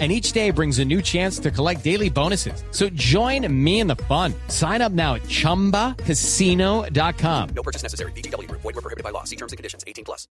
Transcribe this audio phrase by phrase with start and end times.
[0.00, 2.64] and each day brings a new chance to collect daily bonuses.
[2.72, 4.34] So join me in the fun.
[4.48, 7.48] Sign up now at ChumbaCasino.com.
[7.54, 8.10] No purchase necessary.
[8.16, 8.50] BGW.
[8.50, 9.22] Void were prohibited by law.
[9.22, 9.84] See terms and conditions.
[9.86, 10.26] 18 plus.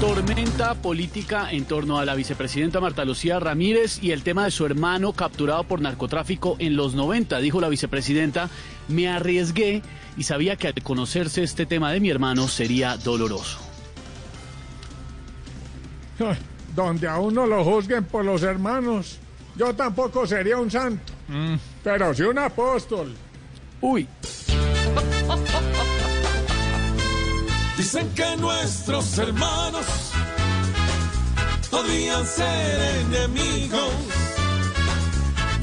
[0.00, 4.66] Tormenta política en torno a la vicepresidenta Marta Lucía Ramírez y el tema de su
[4.66, 7.38] hermano capturado por narcotráfico en los 90.
[7.38, 8.50] Dijo la vicepresidenta,
[8.88, 9.80] me arriesgué
[10.18, 13.58] y sabía que al conocerse este tema de mi hermano sería doloroso.
[16.76, 19.18] Donde a uno lo juzguen por los hermanos.
[19.56, 21.12] Yo tampoco sería un santo,
[21.82, 23.16] pero sí un apóstol.
[23.80, 24.06] Uy,
[27.76, 29.86] Dicen que nuestros hermanos
[31.70, 33.92] podrían ser enemigos.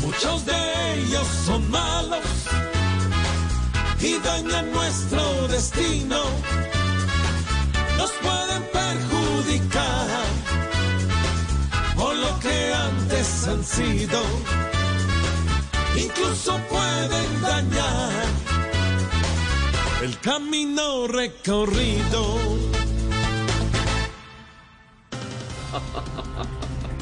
[0.02, 2.24] Muchos de ellos son malos
[4.00, 6.22] y dañan nuestro destino.
[7.98, 10.23] Nos pueden perjudicar
[12.24, 14.20] lo que antes han sido.
[15.96, 18.26] Incluso pueden dañar
[20.04, 22.24] el camino recorrido.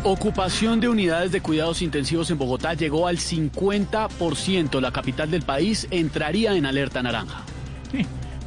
[0.03, 4.79] ocupación de unidades de cuidados intensivos en Bogotá llegó al 50%.
[4.81, 7.43] La capital del país entraría en alerta naranja.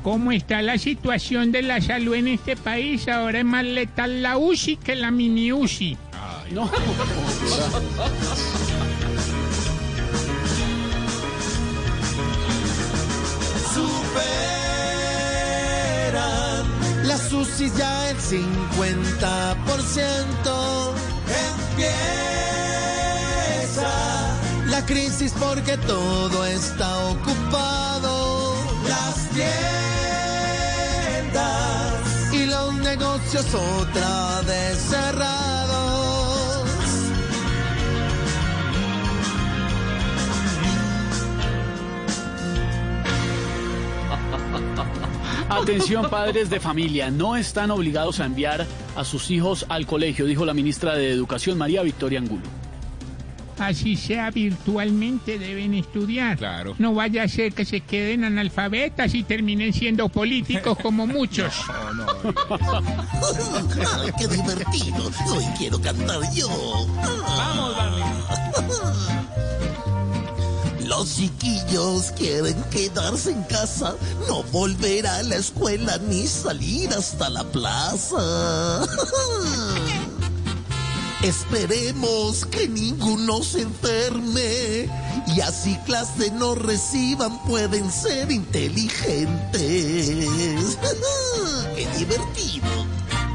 [0.02, 3.08] ¿Cómo está la situación de la salud en este país?
[3.08, 5.96] Ahora es más letal la UCI que la mini UCI.
[6.50, 6.70] No.
[15.74, 18.44] Superan Las UCI ya el 50%.
[21.72, 21.92] empieza
[24.66, 28.54] La crisis porque todo está ocupado.
[28.88, 29.54] las tiendas.
[32.32, 35.43] Y los negocios otra vez cerrados.
[45.48, 48.66] Atención padres de familia, no están obligados a enviar
[48.96, 52.42] a sus hijos al colegio, dijo la ministra de Educación María Victoria Angulo.
[53.58, 56.36] Así sea virtualmente deben estudiar.
[56.38, 56.74] Claro.
[56.78, 61.54] No vaya a ser que se queden analfabetas y terminen siendo políticos como muchos.
[64.18, 65.10] ¡Qué divertido!
[65.30, 66.48] Hoy quiero cantar yo.
[67.36, 68.02] Vamos, Barney.
[70.84, 73.96] Los chiquillos quieren quedarse en casa,
[74.28, 78.84] no volver a la escuela ni salir hasta la plaza.
[81.22, 84.90] Esperemos que ninguno se enferme
[85.34, 89.58] y así clase no reciban, pueden ser inteligentes.
[91.74, 92.68] ¡Qué divertido!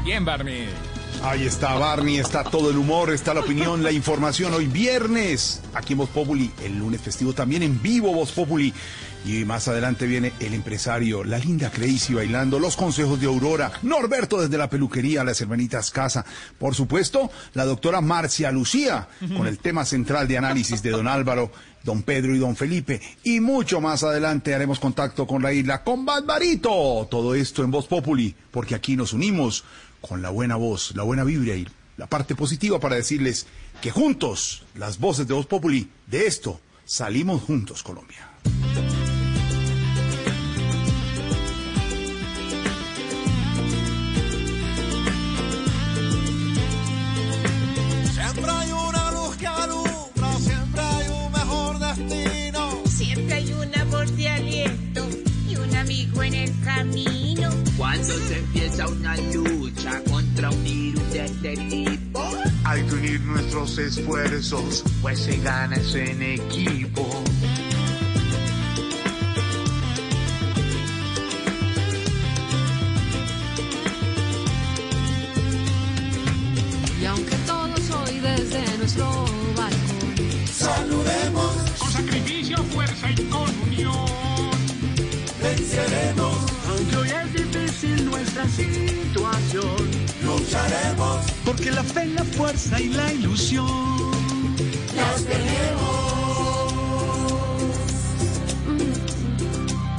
[0.04, 0.68] Bien, Barney.
[1.22, 4.54] Ahí está Barney, está todo el humor, está la opinión, la información.
[4.54, 8.72] Hoy viernes, aquí en Voz Populi, el lunes festivo también en vivo Voz Populi.
[9.26, 14.40] Y más adelante viene el empresario, la linda Crazy bailando, los consejos de Aurora, Norberto
[14.40, 16.24] desde la peluquería, las hermanitas Casa.
[16.58, 21.52] Por supuesto, la doctora Marcia Lucía, con el tema central de análisis de don Álvaro,
[21.84, 23.02] don Pedro y don Felipe.
[23.22, 27.06] Y mucho más adelante haremos contacto con la isla, con Barbarito.
[27.10, 29.64] Todo esto en Voz Populi, porque aquí nos unimos
[30.00, 31.66] con la buena voz, la buena vibra y
[31.96, 33.46] la parte positiva para decirles
[33.82, 38.28] que juntos, las voces de Voz Populi, de esto, salimos juntos, Colombia.
[48.12, 52.82] Siempre hay una luz que alumbra, siempre hay un mejor destino.
[52.86, 55.08] Siempre hay una voz de aliento
[55.48, 57.50] y un amigo en el camino.
[57.76, 59.59] Cuando se empieza una lucha
[61.42, 67.08] Hay que unir nuestros esfuerzos, pues se gana en equipo.
[90.50, 91.26] Lucharemos.
[91.44, 93.66] Porque la fe, la fuerza y la ilusión.
[94.96, 96.74] Las tenemos.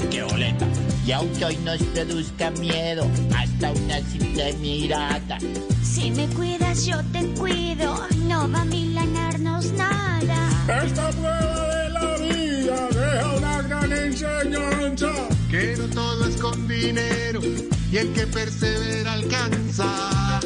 [0.09, 0.67] ¡Qué boleta!
[1.05, 5.37] y aunque hoy nos produzca miedo, hasta una simple mirada.
[5.83, 8.07] Si me cuidas, yo te cuido.
[8.27, 10.83] No va a milanarnos nada.
[10.85, 15.11] Esta prueba de la vida deja una gran enseñanza.
[15.49, 17.41] Que no todo es con dinero
[17.91, 20.39] y el que persevera alcanza.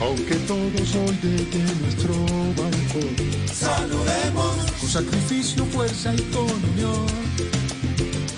[0.00, 2.14] Aunque todo sol de nuestro
[2.56, 3.16] balcón,
[3.52, 7.06] saludemos con sacrificio, fuerza y con unión.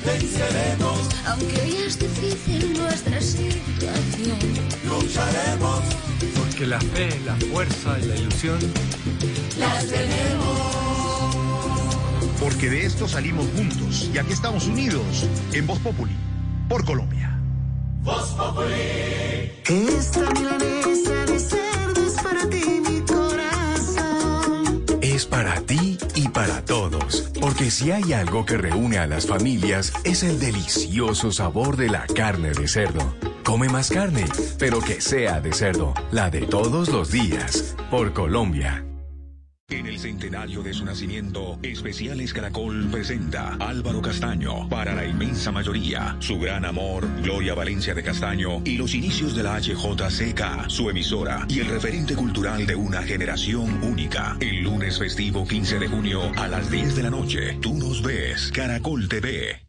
[0.07, 4.39] Venceremos, Aunque hoy es difícil nuestra situación.
[4.89, 5.81] lucharemos,
[6.39, 8.59] Porque la fe, la fuerza y la ilusión
[9.59, 10.68] Las tenemos.
[12.41, 16.17] Porque de esto salimos juntos y aquí estamos unidos en Voz Populi
[16.69, 17.39] por Colombia.
[19.69, 24.85] Esta milanesa de cerdo es para ti, mi corazón.
[25.03, 29.93] Es para ti y para todos, porque si hay algo que reúne a las familias
[30.05, 33.15] es el delicioso sabor de la carne de cerdo.
[33.45, 34.25] Come más carne,
[34.59, 38.85] pero que sea de cerdo, la de todos los días, por Colombia.
[39.71, 46.17] En el centenario de su nacimiento, Especiales Caracol presenta Álvaro Castaño para la inmensa mayoría,
[46.21, 51.45] su gran amor, Gloria Valencia de Castaño y los inicios de la HJCK, su emisora
[51.51, 54.39] y el referente cultural de una generación única.
[54.41, 58.51] El lunes festivo 15 de junio a las 10 de la noche, tú nos ves,
[58.55, 59.69] Caracol TV.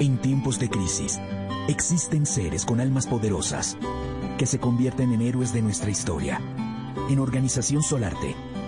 [0.00, 1.18] En tiempos de crisis,
[1.66, 3.78] existen seres con almas poderosas
[4.36, 6.42] que se convierten en héroes de nuestra historia.
[7.08, 8.36] En Organización Solarte,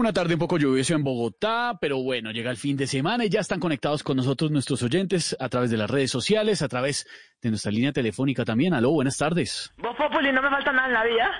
[0.00, 3.28] Una tarde un poco lluviosa en Bogotá, pero bueno, llega el fin de semana y
[3.28, 7.06] ya están conectados con nosotros nuestros oyentes a través de las redes sociales, a través
[7.42, 8.72] de nuestra línea telefónica también.
[8.72, 9.70] Aló, buenas tardes.
[9.76, 11.30] Vos, Populi, no me falta nada en la vida.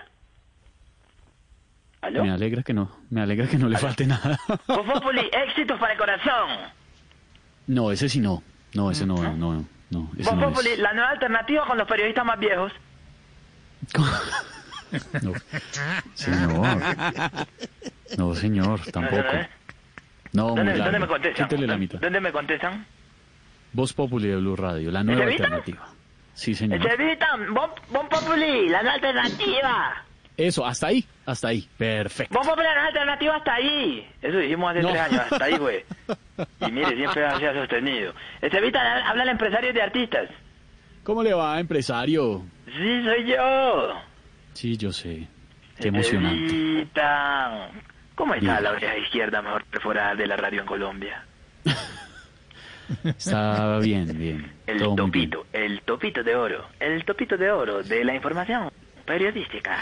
[2.03, 2.23] ¿Aló?
[2.23, 4.39] Me alegra que no, me alegra que no le falte nada.
[4.47, 6.51] Vos, Populi, éxitos para el corazón.
[7.67, 8.43] No, ese sí no.
[8.75, 10.11] No, ese no, no, no.
[10.19, 10.79] Ese Vos, no Populi, es.
[10.81, 12.73] la nueva alternativa con los periodistas más viejos.
[15.23, 15.33] No.
[16.15, 16.67] Señor.
[18.19, 19.23] No, señor, tampoco.
[20.33, 20.99] No, muy ¿Dónde, ¿dónde largo.
[21.01, 21.67] me contestan?
[21.67, 21.99] La mitad.
[22.01, 22.87] ¿Dónde me contestan?
[23.73, 25.89] Voz Populi de Blue Radio, la nueva alternativa.
[26.35, 26.79] Sí, señor.
[27.51, 30.05] Vos, vos, Populi, la nueva alternativa.
[30.37, 31.69] Eso, hasta ahí, hasta ahí.
[31.77, 32.35] Perfecto.
[32.37, 34.09] Vos, Populi, la nueva alternativa hasta ahí.
[34.23, 34.89] Eso dijimos hace No.
[34.89, 35.85] tres años, hasta ahí, güey.
[36.67, 38.15] Y mire, siempre se ha sostenido.
[38.41, 40.31] Echevita, habla el empresario de artistas.
[41.03, 42.43] ¿Cómo le va, empresario?
[42.65, 43.95] Sí, soy yo.
[44.55, 45.29] Sí, yo sé.
[45.79, 46.87] Qué emocionante.
[48.21, 51.25] ¿Cómo está la oreja izquierda mejor perforada de la radio en Colombia?
[53.05, 54.53] Está bien, bien.
[54.67, 55.31] El Todo muy bien.
[55.31, 58.71] topito, el topito de oro, el topito de oro de la información
[59.07, 59.79] periodística.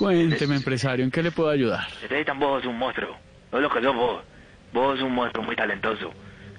[0.00, 1.86] Cuénteme, empresario, ¿en qué le puedo ayudar?
[2.02, 3.16] Necesitan vos un monstruo,
[3.52, 4.24] no lo que sos vos.
[4.72, 6.12] Vos un monstruo muy talentoso,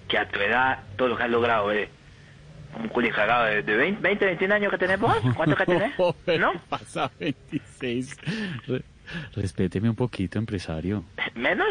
[0.07, 1.89] que a tu edad todo lo que has logrado, eh.
[2.79, 5.17] Un culi cagado de, de 20, 20, 21 años que tenés vos.
[5.35, 5.93] ¿Cuántos que tenés?
[6.39, 6.53] ¿No?
[6.69, 8.17] Pasa 26.
[9.35, 11.03] Re- respéteme un poquito, empresario.
[11.35, 11.67] ¿Menos?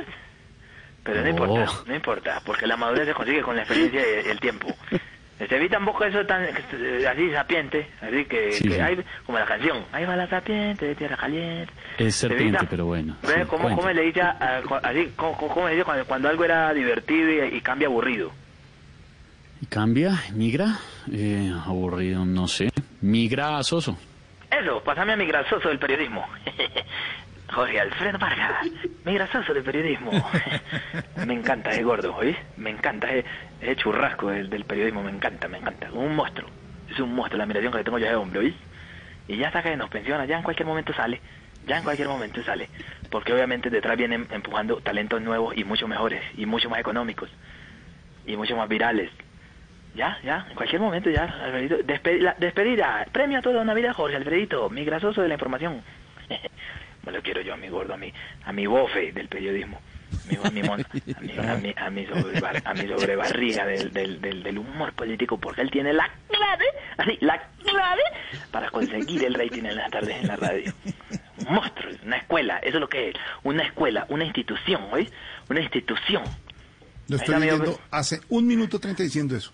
[1.03, 1.23] Pero no.
[1.25, 1.29] No.
[1.31, 4.69] importa, no importa, porque la madurez se consigue con la experiencia y el tiempo.
[5.37, 8.81] Se evita un poco eso tan eh, así sapiente, así que, Sí, que sí.
[8.81, 11.73] hay como la canción, ahí va la sapiente de tierra caliente.
[11.99, 13.17] Es Se serpiente, pero bueno.
[13.21, 16.73] ¿Ves sí, cómo, cómo le dice, así, cómo, cómo- le dice cuando, cuando algo era
[16.73, 18.31] divertido y, y cambia aburrido?
[19.61, 20.23] ¿Y ¿Cambia?
[20.35, 20.79] ¿Migra?
[21.13, 22.71] Eh, aburrido, no sé.
[23.01, 23.99] ¿Migra a soso?
[24.51, 26.25] Eso, pásame a mi grasoso del periodismo.
[27.55, 28.67] Jorge Alfredo Vargas,
[29.05, 30.11] mi grasoso del periodismo.
[31.27, 32.37] me encanta ese gordo, ¿oís?
[32.57, 33.25] Me encanta ese,
[33.61, 35.91] ese churrasco del, del periodismo, me encanta, me encanta.
[35.93, 36.49] Un monstruo,
[36.89, 38.55] es un monstruo la admiración que le tengo yo a ese hombre, ¿oís?
[39.29, 41.21] Y ya hasta que nos pensiona, ya en cualquier momento sale,
[41.67, 42.69] ya en cualquier momento sale.
[43.09, 47.31] Porque obviamente detrás vienen empujando talentos nuevos y mucho mejores, y mucho más económicos,
[48.27, 49.11] y mucho más virales.
[49.95, 51.77] Ya, ya, en cualquier momento ya, Alfredito.
[51.79, 55.83] Despe- la- despedida, premio a toda una vida, Jorge Alfredito, mi grasoso de la información.
[57.05, 58.13] Me lo quiero yo a mi gordo, a mi,
[58.45, 59.81] a mi bofe del periodismo.
[60.45, 64.21] A mi, mon- a mi, a mi, a mi sobrebar- a mi sobrebarriga del, del,
[64.21, 66.65] del, del humor político, porque él tiene la clave,
[66.97, 68.03] así, la clave
[68.53, 70.73] para conseguir el rating en las tardes en la radio.
[71.47, 75.11] un monstruo, una escuela, eso es lo que es, una escuela, una institución, ¿oís?
[75.51, 76.23] Una institución.
[77.09, 79.53] Lo estoy leyendo hace un minuto treinta diciendo eso.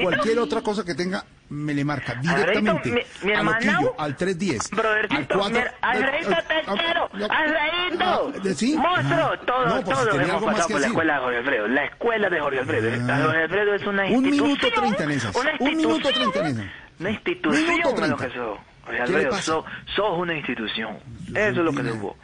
[0.00, 4.16] Y cualquier otra cosa que tenga, me le marca directamente mi- mi hermanao, Loquillo, al
[4.16, 4.72] 310.
[4.72, 5.50] al Brothercito, 4.
[5.58, 8.76] mira, Alfredito, te quiero, Alfredito, Ah, ¿sí?
[8.76, 11.84] monstruo, Ah, todos, no, pues, tenía hemos pasado por la escuela de Jorge Alfredo, la
[11.84, 12.88] escuela de Jorge Alfredo.
[13.12, 13.20] Ah.
[13.24, 14.46] Jorge Alfredo es una Un institución.
[14.48, 15.36] minuto treinta en esas.
[15.36, 16.32] Una Un minuto institución.
[16.32, 16.74] treinta en esas.
[17.00, 18.26] Una institución Minuto es lo 30.
[18.26, 18.58] que sos.
[18.82, 19.64] Jorge ¿Qué le Alfredo, sos,
[19.94, 20.98] sos una institución.
[21.28, 22.16] Eso es lo que sos vos.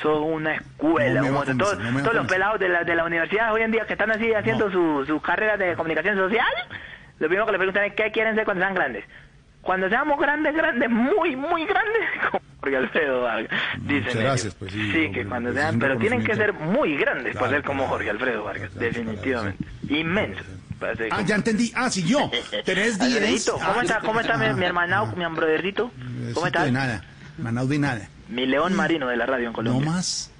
[0.00, 1.20] Sos una escuela.
[1.22, 3.86] No convencer, todos no todos los pelados de la, de la universidad hoy en día
[3.86, 6.46] que están así haciendo su, su carrera de comunicación social,
[7.22, 9.04] lo primero que le preguntan es qué quieren ser cuando sean grandes.
[9.60, 12.02] Cuando seamos grandes, grandes, muy, muy grandes,
[12.32, 15.80] como Jorge Alfredo Vargas, dicen gracias, pues sí, Sí, que cuando pues, sean, es un
[15.80, 19.64] pero tienen que ser muy grandes para Claro, ser como claro, Jorge Alfredo Vargas, definitivamente.
[19.88, 20.44] Inmensos.
[20.80, 21.72] para ser Ah, ya entendí.
[21.76, 22.28] Ah, sí, yo.
[22.64, 23.00] 310.
[23.14, 25.92] Alfredito, ¿cómo Ah, está, cómo está mi, mi hermano, mi broderito?
[25.96, 26.64] Besito ¿Cómo está?
[26.64, 27.04] De nada.
[27.38, 28.08] Manao de nada.
[28.28, 29.84] Mi león marino de la radio en Colombia.
[29.86, 30.32] No más.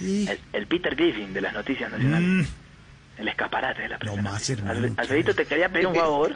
[0.00, 2.48] El, el Peter Griffin de las noticias nacionales.
[3.20, 4.20] El escaparate de la prensa.
[4.20, 4.24] Mm.
[4.24, 4.72] No más, hermano.
[4.80, 6.32] Alfred- Alfredito, te quería pedir un favor.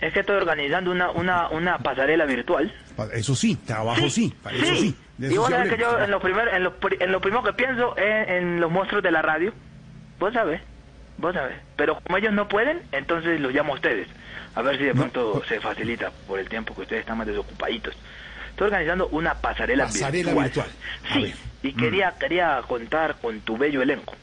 [0.00, 2.72] Es que estoy organizando una, una, una pasarela virtual.
[3.14, 4.32] Eso sí, trabajo sí.
[4.42, 4.94] para eso sí.
[5.16, 7.42] De y vos sí sabés que yo en lo, primer, en, lo, en lo primero
[7.42, 9.52] que pienso es en los monstruos de la radio.
[10.20, 10.60] Vos sabés,
[11.16, 11.56] vos sabés.
[11.76, 14.06] Pero como ellos no pueden, entonces los llamo a ustedes.
[14.54, 17.94] A ver si de pronto se facilita por el tiempo que ustedes están más desocupaditos.
[18.50, 20.44] Estoy organizando una pasarela, Pasarela virtual.
[20.44, 20.68] virtual.
[21.12, 24.14] Sí, y quería, quería contar con tu bello elenco.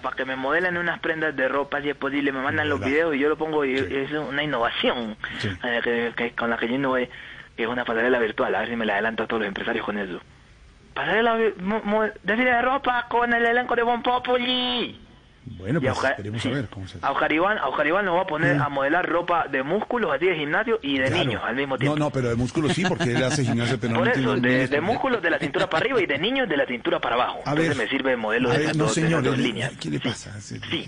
[0.00, 3.14] Para que me modelen unas prendas de ropa si es posible, me mandan los videos
[3.16, 5.48] y yo lo pongo y es una innovación Sí.
[5.64, 7.10] eh, que, que- con la que yo innové,
[7.56, 9.84] que es una pasarela virtual, a ver si me la adelanto a todos los empresarios
[9.84, 10.20] con eso.
[10.94, 15.00] Pasarela, mo- mo- desfile de ropa con el elenco de Bon Populi.
[15.44, 18.56] Bueno, pues a ver cómo se A Iván, a Oscar Iván lo voy a poner
[18.56, 18.62] Mm.
[18.62, 21.24] a modelar ropa de músculos, así de gimnasio y de Claro.
[21.24, 21.96] niños al mismo No, tiempo.
[21.98, 25.22] no, pero de músculo sí, porque él hace gimnasia, pero no Por eso, de, músculos
[25.22, 27.40] de la cintura para arriba y de niños de la cintura para abajo.
[27.46, 27.84] A Entonces ver.
[27.86, 29.72] me sirve de modelo A de ver, no, dos, de dos líneas.
[29.80, 30.38] ¿qué le pasa?
[30.40, 30.86] Sí, Sí,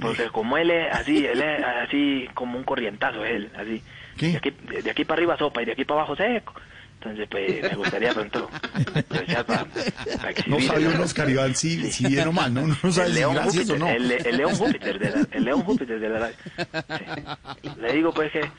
[0.00, 3.82] porque como él es así, él es así como un corrientazo, él, así.
[4.18, 6.54] De, aquí, de- de aquí para arriba sopa y de aquí para abajo seco.
[7.02, 11.90] Entonces, pues, me gustaría pronto aprovechar para, para exhibir No sabe uno, Oscar Iván, si,
[11.90, 12.66] si bien o mal, ¿no?
[12.66, 13.88] No sabe el si león gracias o Júpiter, no.
[13.88, 16.36] el, el león Júpiter de la, el león Júpiter de la radio.
[17.62, 17.70] Sí.
[17.80, 18.50] Le digo pues que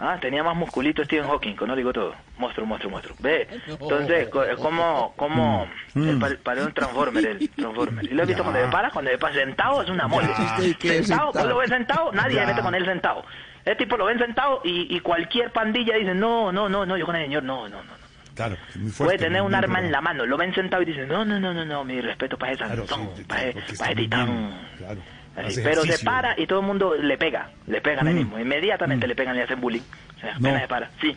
[0.00, 2.14] ah, tenía más musculito Stephen Hawking, que no digo todo.
[2.36, 3.16] Monstruo, monstruo, monstruo.
[3.20, 4.28] Ve, entonces,
[4.58, 6.20] como, como, Mm.
[6.20, 8.04] pare- parece un Transformer, el Transformer.
[8.04, 8.90] ¿Y lo has visto cuando se para?
[8.90, 10.28] Cuando se para sentado es una mole.
[10.28, 12.42] ¿Usted qué es Sentado, lo ves sentado, nadie Ya.
[12.42, 13.24] se mete con él sentado.
[13.68, 17.04] Ese tipo lo ven sentado y, y cualquier pandilla dice, no, no, no, no, yo
[17.04, 17.92] con el señor, no, no, no.
[18.34, 19.04] Claro, muy fuerte.
[19.16, 21.38] Puede tener muy un arma en la mano, lo ven sentado y dicen, no, no,
[21.38, 24.58] no, no, no, mi respeto para ese Claro, sí, para está para titán.
[24.78, 25.00] Claro.
[25.36, 28.16] Así, hace pero se para y todo el mundo le pega, le pegan ahí Mm.
[28.16, 29.82] mismo, inmediatamente le pegan y hacen bullying.
[30.16, 30.48] O sea, No.
[30.48, 31.16] apenas se para, sí.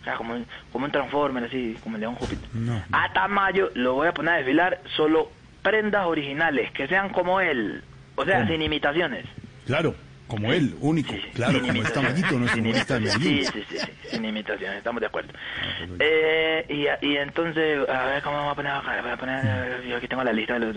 [0.00, 2.48] O sea, como, un- como un Transformer, así, como el León Júpiter.
[2.54, 2.82] No.
[2.90, 5.30] Hasta mayo lo voy a poner a desfilar solo
[5.62, 7.82] prendas originales, que sean como él,
[8.16, 8.48] o sea, ¿Cómo?
[8.50, 9.24] sin imitaciones.
[9.66, 9.94] Claro,
[10.32, 11.14] como él, único.
[11.34, 13.00] Claro, sin como está imitaciones, Mayito, nuestro sin humorista de.
[13.00, 13.44] Medellín.
[13.44, 15.32] Sí, sí, sí, sin imitaciones, estamos de acuerdo.
[15.34, 16.66] Ah, Eh,
[17.02, 19.96] y, y entonces, a ver cómo vamos a poner acá, voy a poner, eh, yo
[19.96, 20.74] aquí tengo la lista de los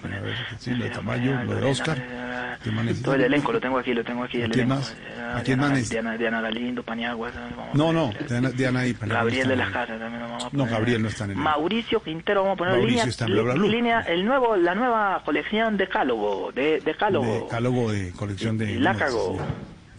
[0.00, 0.42] poner, Sí.
[0.58, 1.96] sí, lo de a Tamayo, poner, lo de Oscar.
[1.96, 3.04] poner, ¿Qué más necesita?
[3.06, 4.90] Todo el elenco lo tengo aquí, lo tengo aquí, el ¿A quién más?
[4.92, 5.88] Eh, ¿A quién Diana- más?
[5.90, 7.30] Diana, Diana Galindo, Paniagua,
[7.74, 8.10] No, no.
[8.28, 10.70] Diana, Diana y Panamá Gabriel no de las Casas también lo vamos a No, poner.
[10.70, 13.34] Gabriel no está en el- Mauricio Quintero, vamos a poner Mauricio línea, está en
[13.70, 17.26] línea, el nuevo, la nueva colección de Cálogo, de, de Cálogo.
[17.26, 18.78] De cálogo de colección de...
[18.78, 19.38] Lácago.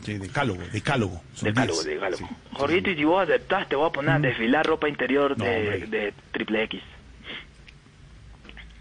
[0.06, 1.22] Sí, de cálogo, de cálogo.
[1.34, 1.96] Son De cálogo, 10.
[1.96, 2.30] de cálogo.
[2.53, 5.39] Jorgito, y si vos aceptás, te voy a poner a desfilar ropa interior Mm.
[5.39, 6.82] No, de, triple X.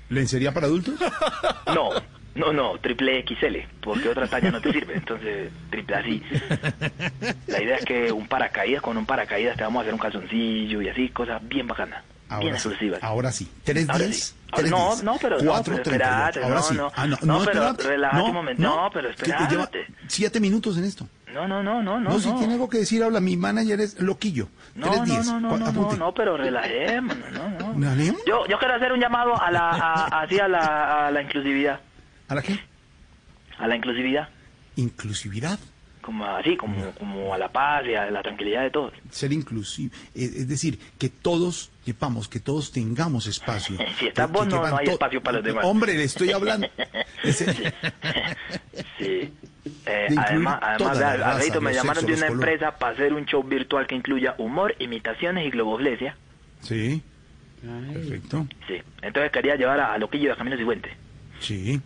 [0.08, 0.94] ¿Lencería para adultos?
[1.74, 1.90] No,
[2.34, 6.22] no, no, triple XL, porque otra talla no te sirve, entonces triple así.
[7.46, 10.82] La idea es que un paracaídas, con un paracaídas te vamos a hacer un calzoncillo
[10.82, 13.02] y así, cosas bien bacanas, bien Ahora sí, exclusivas.
[13.02, 13.48] ahora sí.
[13.64, 14.34] ¿Tres días?
[14.52, 16.18] Ahora- no, no, pero no, Cuatro, pero treinta y ocho.
[16.40, 16.74] espérate, Ahora no, sí.
[16.76, 16.92] no.
[16.94, 18.62] Ah, no, No, no, pero relájate un momento.
[18.62, 19.86] No, pero lleva espérate.
[20.08, 21.08] siete minutos en esto.
[21.32, 22.10] No, no, no, no, no.
[22.10, 23.18] No, si tiene algo que decir, habla.
[23.20, 24.48] Mi manager es Loquillo.
[24.74, 25.26] No, Tres no, días.
[25.26, 27.72] no, no, no, no, pero relajémonos, no, no.
[27.90, 28.20] ¿Relajemos?
[28.26, 31.80] Yo, yo quiero hacer un llamado a la, a, así a la, a la inclusividad,
[32.28, 32.60] ¿A la qué?
[33.58, 34.28] a la inclusividad,
[34.76, 35.58] Inclusividad.
[36.02, 38.92] Como así, como, como a la paz y a la tranquilidad de todos.
[39.10, 39.94] Ser inclusivo.
[40.14, 43.76] Es, decir, que todos sepamos, que todos tengamos espacio.
[43.98, 45.64] Si estás vos, no, hay espacio para los demás.
[45.64, 46.68] Hombre, le estoy hablando.
[47.22, 47.72] Ese-
[48.98, 49.32] Sí.
[49.86, 53.42] Eh, además, además razas, Alfredito, me llamaron sexos, de una empresa para hacer un show
[53.42, 56.16] virtual que incluya humor, imitaciones y globoflesia.
[56.60, 57.02] Sí.
[57.92, 58.46] Perfecto.
[58.66, 58.74] Sí.
[59.02, 60.92] Entonces quería llevar a, a Loquillo de Caminos y Fuentes.
[61.40, 61.80] Sí.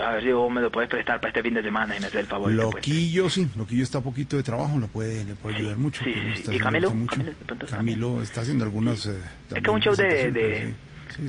[0.00, 2.06] A ver si vos me lo puedes prestar para este fin de semana y me
[2.06, 2.44] haces el favor.
[2.46, 2.56] pues.
[2.56, 6.02] Loquillo, sí, Loquillo está a poquito de trabajo, lo puede, le puede ayudar mucho.
[6.04, 6.54] sí, sí.
[6.54, 6.90] ¿Y Camilo?
[6.94, 7.14] mucho.
[7.16, 9.04] Camilo, está- Camilo está haciendo algunos...
[9.06, 9.16] eh,
[9.50, 10.74] Es que es un show de,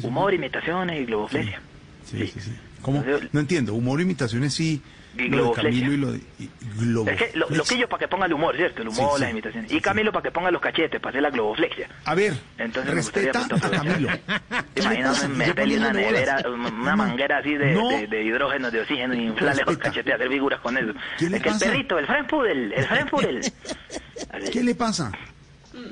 [0.04, 1.60] humor, imitaciones y globoflesia.
[2.06, 2.52] Sí, sí, sí.
[2.82, 3.04] ¿Cómo?
[3.32, 4.82] No entiendo, humor, imitaciones sí,
[5.16, 5.54] lo de.
[5.54, 6.18] Camilo y lo de...
[6.40, 8.82] y- globo- Es que lo, Loquillo para que ponga el humor, ¿cierto?
[8.82, 9.22] El humor, Sí, sí.
[9.22, 9.72] las imitaciones.
[9.72, 11.88] Y Camilo para que ponga los cachetes, para hacer la globoflexia.
[12.06, 14.10] A ver, Entonces me gustaría respeta a Camilo.
[14.76, 17.90] Imagínate meterle una nevera, una manguera así de, No.
[17.90, 20.94] de, de hidrógeno, de oxígeno y inflarle los cachetes, hacer figuras con eso.
[21.20, 21.66] ¿Qué le Es que pasa?
[21.66, 23.42] el perrito, el Frankfurt, el, el Frankfurt, el...
[24.52, 25.12] ¿Qué le pasa?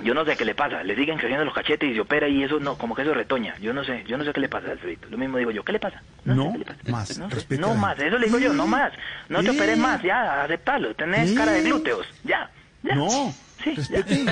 [0.03, 2.43] Yo no sé qué le pasa, le siguen creciendo los cachetes y se opera y
[2.43, 3.57] eso no, como que eso retoña.
[3.59, 5.07] Yo no sé, yo no sé qué le pasa al Alfredito.
[5.09, 6.03] Lo mismo digo yo, ¿qué le pasa?
[6.23, 6.53] No,
[6.88, 8.93] más, No, sé, no más, eso le digo yo, no más.
[9.29, 10.93] No te operes más, ya, aceptalo.
[10.93, 12.50] Tenés cara de glúteos, ya.
[12.83, 12.95] ya.
[12.95, 14.25] No, Sí.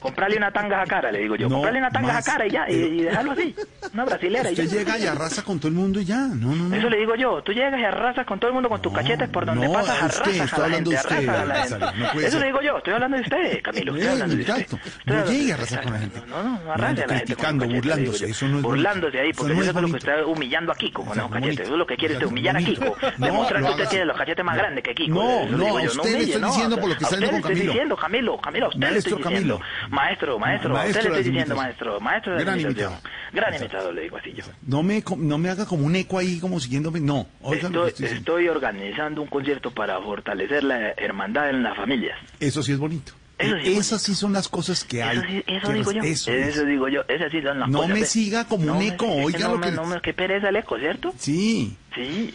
[0.00, 1.48] Comprarle una tanga a cara, le digo yo.
[1.48, 2.26] No, Comprarle una tanga más.
[2.28, 3.54] a cara y ya, y, y dejarlo así.
[3.92, 4.78] Una brasilera y Usted ya.
[4.78, 6.18] llega y arrasa con todo el mundo y ya.
[6.26, 6.74] No, no, no.
[6.76, 9.28] Eso le digo yo, tú llegas y arrasas con todo el mundo con tus cachetes
[9.28, 11.46] por donde no, pasas, usted, arrasas estoy a la hablando gente, de usted, arrasas a
[11.46, 12.14] la Nazario, gente.
[12.14, 14.56] no Eso le digo yo, estoy hablando de usted, Camilo, estoy hablando de usted.
[14.60, 16.20] Estoy No llegue a arrasar con la gente.
[16.26, 17.24] No, no, no No, arrase a la gente.
[17.24, 20.26] criticando, los burlándose, eso no es Burlándose ahí, porque Eso no es lo que está
[20.26, 21.60] humillando a Kiko con no es cachetes.
[21.60, 22.96] Eso es lo que quiere usted, no humillar a Kiko.
[23.18, 25.14] No, Demostrar que usted tiene los cachetes más grandes que Kiko.
[25.14, 27.96] No, no, usted le estoy no, diciendo por lo que está usted con estoy diciendo,
[27.96, 29.58] Camilo, Camilo, a usted le Maestro estoy diciendo.
[29.58, 29.94] Camilo.
[29.96, 32.98] Maestro, maestro, a Maestro usted le estoy diciendo, maestro, maestro de Gran imitador.
[33.32, 34.44] Gran imitador, le digo así yo.
[34.66, 37.00] No me, no me haga como un eco ahí, como siguiéndome.
[37.00, 42.18] No, Estoy, estoy estoy organizando un concierto para fortalecer la hermandad en las familias.
[42.40, 43.12] Eso sí es bonito.
[43.38, 45.16] Eso sí es Esas sí son las cosas que hay.
[45.16, 46.02] Eso, sí- eso que digo yo.
[46.02, 46.66] Eso Eso, es.
[46.66, 47.02] digo yo.
[47.08, 47.94] Esas sí son las No cosas.
[47.94, 50.00] me Ve- siga como un me- eco, que oiga no lo me, que- no me-
[50.02, 51.14] qué pereza el eco, ¿cierto?
[51.16, 51.74] Sí.
[51.94, 52.34] Sí.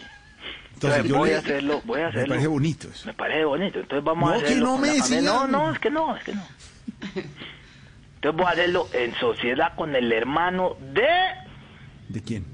[0.76, 2.28] Entonces, Entonces, yo voy le- a hacerlo, voy a Me hacerlo.
[2.28, 3.06] parece bonito eso.
[3.06, 3.80] Me parece bonito.
[3.80, 4.66] Entonces vamos No, a que hacerlo.
[4.66, 5.22] no me.
[5.22, 6.42] No, no, es que no, es que no.
[8.16, 11.06] Entonces voy a hacerlo en sociedad con el hermano de...
[12.08, 12.44] ¿De quién?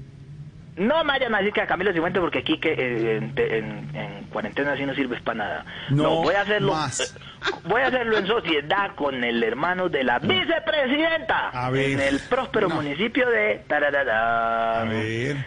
[0.75, 3.95] No me vayan a decir que a Camilo Cifuentes porque aquí que eh, en, en-
[3.95, 5.65] en cuarentena así no sirves para nada.
[5.89, 6.71] No voy a hacerlo.
[6.73, 6.99] más.
[6.99, 7.19] eh,
[7.65, 11.49] voy a hacerlo en sociedad con el hermano de la vicepresidenta.
[11.49, 11.91] A ver.
[11.91, 12.75] En el próspero No.
[12.75, 14.81] municipio de Tararará.
[14.81, 15.45] A ver.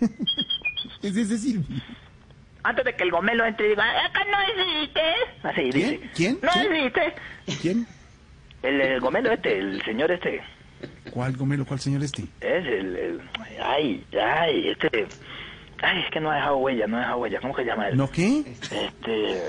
[1.02, 1.80] Es ese Silvio.
[2.62, 5.00] Antes de que el gomelo entre y diga, acá no existe.
[5.42, 6.00] Así dice.
[6.14, 6.38] ¿Quién?
[6.42, 6.72] No ¿Quién?
[6.74, 7.14] existe.
[7.62, 7.86] ¿Quién?
[8.62, 10.42] El, el gomelo este, el señor este.
[11.10, 11.64] ¿Cuál gomelo?
[11.64, 12.24] ¿Cuál señor este?
[12.40, 13.20] Es el, el-
[13.62, 15.06] Ay, ay, este...
[15.82, 17.40] Ay, es que no ha dejado huella, no ha dejado huella.
[17.40, 17.96] ¿Cómo se llama él?
[17.96, 18.42] ¿No qué?
[18.46, 19.40] Este...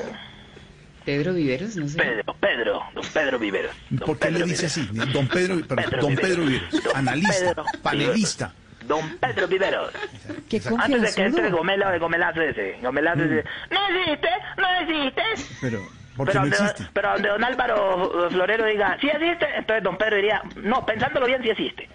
[1.03, 1.97] Pedro Viveros, no sé.
[1.97, 3.75] Pedro, Pedro, don Pedro Viveros.
[3.89, 5.05] don ¿Por qué Pedro le dice Viveros.
[5.05, 5.11] así?
[5.13, 6.29] Don Pedro, perdón, Pedro don Viveros.
[6.29, 8.53] Pedro Viveros, analista, Pedro panelista.
[8.83, 9.91] Don Pedro Viveros.
[10.49, 12.77] Qué Antes de que entre gomelo, el gomelazo ese.
[12.81, 13.43] Gomelazo ese.
[13.69, 15.21] No existe, no existe.
[15.61, 15.79] Pero,
[16.15, 16.89] ¿por qué Pero no donde, existe?
[16.93, 21.41] pero donde don Álvaro Florero diga, sí existe, entonces don Pedro diría, no, pensándolo bien,
[21.43, 21.89] sí existe.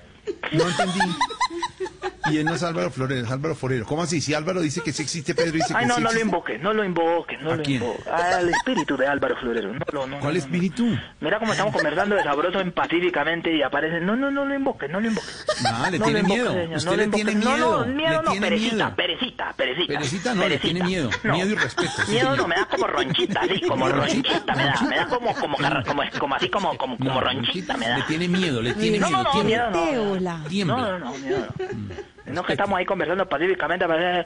[0.52, 1.00] No entendí.
[2.30, 3.86] Y él no es Álvaro Florero, es Álvaro Forero.
[3.86, 4.20] ¿Cómo así?
[4.20, 6.26] Si Álvaro dice que sí existe, Pedro dice Ay, que no, sí no lo existe.
[6.26, 7.82] invoque, no lo invoque, no ¿A lo quién?
[7.82, 8.10] invoque.
[8.10, 9.72] Al espíritu de Álvaro Florero.
[9.72, 10.44] No, no, no, ¿Cuál no, no.
[10.44, 10.98] espíritu?
[11.20, 14.00] Mira cómo estamos conversando de sabroso en pacíficamente y aparece.
[14.00, 15.26] No, no, no lo invoque, no lo invoque.
[15.66, 16.52] Ah, le no tiene lo invoque, miedo.
[16.52, 17.24] señor, Usted no lo le invoque.
[17.24, 17.86] tiene No, miedo.
[17.86, 18.96] no, miedo Le no, tiene perecita, miedo.
[18.96, 19.92] perecita, perecita.
[19.94, 21.10] Perecita no, le tiene miedo.
[21.22, 21.32] No.
[21.34, 21.92] Miedo y respeto.
[22.06, 22.38] sí, Miedo señor.
[22.38, 26.02] no, me da como ronchita, así, como ronchita, me da, me da como, como, como,
[26.18, 28.06] como así, como, como, como No, ronchita, me Le da.
[28.06, 29.22] tiene miedo, le tiene No, miedo.
[29.22, 30.38] no, no, tiembla.
[30.50, 30.76] miedo no.
[30.76, 31.46] No, no, no, miedo
[32.26, 32.44] no.
[32.44, 34.24] Que estamos ahí conversando pacíficamente, pero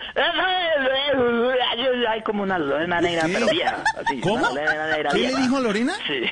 [2.08, 4.20] hay como una Lorena negra, pero vieja, así.
[4.20, 4.50] ¿Cómo?
[4.52, 5.94] negra ¿Qué le dijo Lorena?
[6.06, 6.22] Sí,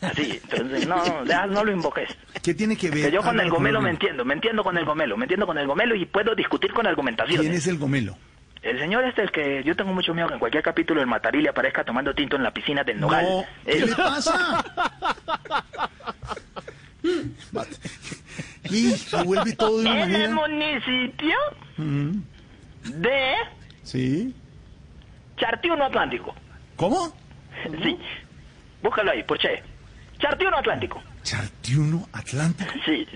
[0.00, 2.08] así, entonces no, no, no lo invoques.
[2.42, 3.06] ¿Qué tiene que ver?
[3.06, 5.58] Que yo con el gomelo me entiendo, me entiendo con el gomelo, me entiendo con
[5.58, 7.40] el gomelo y puedo discutir con argumentaciones.
[7.40, 8.16] ¿Quién es el gomelo?
[8.62, 11.46] El señor este, el que yo tengo mucho miedo que en cualquier capítulo el Matarili
[11.46, 13.24] aparezca tomando tinto en la piscina del Nogal.
[13.24, 14.64] No, ¿qué le pasa?
[18.70, 20.34] Y se vuelve todo de una En el manera.
[20.34, 21.34] municipio
[21.78, 22.10] Mm,
[23.00, 23.34] de
[23.82, 24.34] Sí.
[25.36, 26.34] Chartiuno Atlántico.
[26.76, 27.14] ¿Cómo?
[27.82, 27.98] Sí.
[28.82, 29.62] Búscalo ahí, por Che.
[30.18, 31.02] Chartiuno Atlántico.
[31.22, 32.70] Chartiuno Atlántico.
[32.84, 33.06] Sí.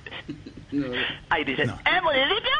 [1.31, 1.79] Ahí dice, No.
[1.85, 2.51] ¿el municipio?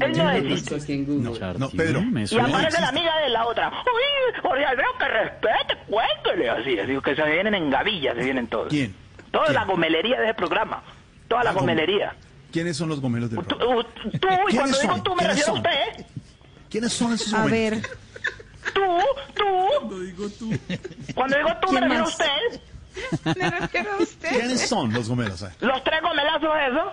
[0.00, 1.04] Él no existe.
[1.04, 1.54] Google.
[1.58, 2.00] No, Pedro.
[2.00, 3.68] Y aparece la amiga de la otra.
[3.70, 6.50] Uy, Jorge Alfredo, que respete, cuéntele.
[6.50, 8.68] Así, así que se vienen en gavillas, se vienen todos.
[8.68, 8.94] ¿Quién?
[9.30, 9.54] Toda ¿Quién?
[9.54, 10.82] la gomelería de ese programa.
[11.28, 12.14] Toda la Ah, gomelería.
[12.52, 13.82] ¿Quiénes son los gomelos del Tú, programa?
[13.92, 15.02] tú, y cuando ¿Quiénes digo son?
[15.02, 15.56] tú me ¿Quiénes refiero a son?
[15.58, 16.00] usted.
[16.00, 16.06] ¿eh?
[16.70, 17.50] ¿Quiénes son esos A gomelos?
[17.82, 17.82] ver,
[18.74, 18.80] Tú,
[19.34, 19.44] tú.
[19.78, 20.50] Cuando digo tú.
[21.14, 22.60] Cuando digo tú me ¿Quién refiero a usted.
[23.40, 24.28] me refiero a usted.
[24.30, 25.42] ¿Quiénes son los gomelos?
[25.42, 25.50] eh?
[25.60, 26.92] Los tres gomelazos esos.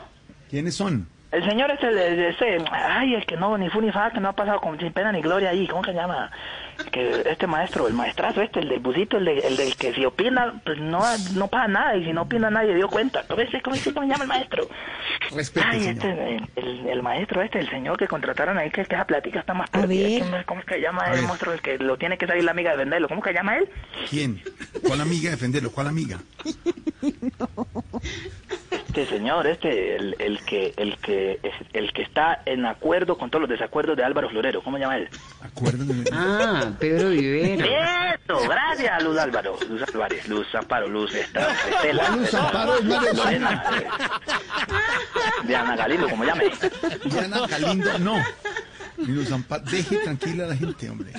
[0.50, 1.08] ¿Quiénes son?
[1.34, 4.30] El señor es el, ese, ay, el que no, ni fu ni fa, que no
[4.30, 6.30] ha pasado con sin pena ni gloria ahí, ¿cómo que se llama?
[6.92, 10.06] Que este maestro, el maestrazo este, el del busito, el, de- el del que si
[10.06, 11.02] opina, pues no,
[11.36, 13.24] no pasa nada, y si no opina nadie dio cuenta.
[13.28, 14.68] ¿Cómo se, cómo se, cómo se llama el maestro?
[15.36, 16.06] Respete, Ay, señor.
[16.06, 19.70] este, el, maestro este, el señor que contrataron ahí, que, que esa plática está más
[19.72, 20.24] perdida.
[20.26, 21.54] ¿Cómo, es- cómo es que llama el monstruo?
[21.54, 23.08] El que lo tiene que salir la amiga a defenderlo.
[23.08, 23.68] ¿Cómo que llama él?
[24.10, 24.40] ¿Quién?
[24.88, 25.72] ¿Cuál amiga defenderlo?
[25.72, 26.20] ¿Cuál amiga?
[28.96, 33.32] Este señor, este, el, el que, el que, es- el que está en acuerdo con
[33.32, 34.62] todos los desacuerdos de Álvaro Florero.
[34.62, 35.10] ¿Cómo llama él?
[35.42, 36.10] Acuérdate.
[36.14, 37.66] Ah, Pedro Vivero.
[37.66, 43.42] Eso, gracias, Luz Álvaro, Luz Álvarez, Luz Amparo, Luz esta, Estela, Luz Amparo eh,
[45.46, 46.52] Diana Galindo, como llame.
[47.06, 48.24] Diana Galindo, no.
[49.34, 51.12] Amparo, deje tranquila a la gente, hombre.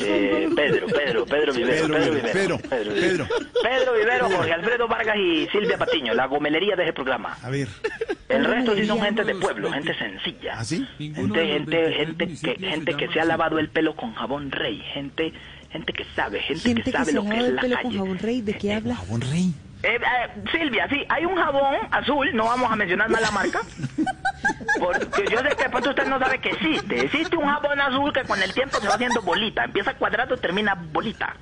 [0.00, 3.28] Eh, Pedro, Pedro, Pedro Vivero, Pedro, Pedro, Pedro, Vivero, Pedro, Vivero.
[3.62, 7.36] Pedro Vivero, Jorge Alfredo Vargas y Silvia Patiño, la gomelería de ese programa.
[7.42, 7.68] A ver.
[8.28, 10.54] El resto sí son gente de pueblo, gente sencilla.
[10.58, 10.86] ¿Ah, sí?
[10.98, 15.32] Gente, gente, gente que, gente que se ha lavado el pelo con jabón rey, gente,
[15.70, 17.60] gente que sabe, gente, Gente que que sabe se lo que lava es el la
[17.62, 17.98] pelo con calle.
[17.98, 18.96] jabón rey, ¿de qué habla?
[18.96, 19.52] Jabón rey.
[19.84, 23.60] Eh, eh, Silvia, sí, hay un jabón azul, no vamos a mencionar más la marca,
[24.80, 27.04] porque yo sé que pronto usted no sabe que existe.
[27.04, 30.74] Existe un jabón azul que con el tiempo se va haciendo bolita, empieza cuadrado, termina
[30.74, 31.36] bolita.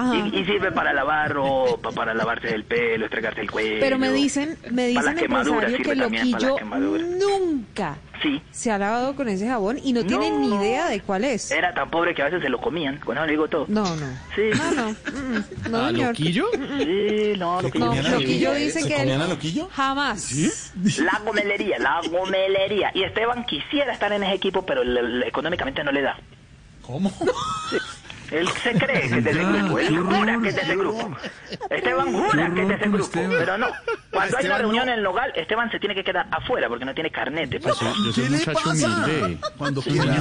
[0.00, 0.14] Ajá.
[0.14, 3.76] Y, y sirve para lavar ropa, para lavarse el pelo, estregarse el cuello.
[3.80, 6.56] Pero me dicen, me dicen empresario que Loquillo
[7.18, 8.42] nunca Sí.
[8.50, 11.50] se ha lavado con ese jabón y no tiene ni idea de cuál es.
[11.52, 13.64] Era tan pobre que a veces se lo comían, con eso le digo todo.
[13.68, 14.06] No, no.
[14.34, 14.50] Sí.
[14.56, 14.90] No, no.
[14.90, 16.06] mm, No, ¿A señor.
[16.08, 16.46] Loquillo?
[16.52, 18.54] Sí, no, Loquillo Loquillo?
[18.54, 19.68] dice ¿Se que comían él Loquillo?
[19.72, 20.32] jamás.
[21.00, 22.90] La gomelería, la gomelería.
[22.94, 26.16] Y Esteban quisiera estar en ese equipo, pero le- le- económicamente no le da.
[26.82, 27.12] ¿Cómo?
[28.30, 31.16] Él se cree que es de ese grupo, él jura que es de ese grupo.
[31.70, 33.68] Esteban jura que es de ese grupo, pero no.
[34.10, 34.92] Cuando hay una reunión no.
[34.92, 37.58] en el local, Esteban se tiene que quedar afuera porque no tiene carnete.
[37.60, 37.78] pues.
[37.80, 39.38] Yo soy un muchacho humilde.
[39.56, 40.16] Cuando quiera.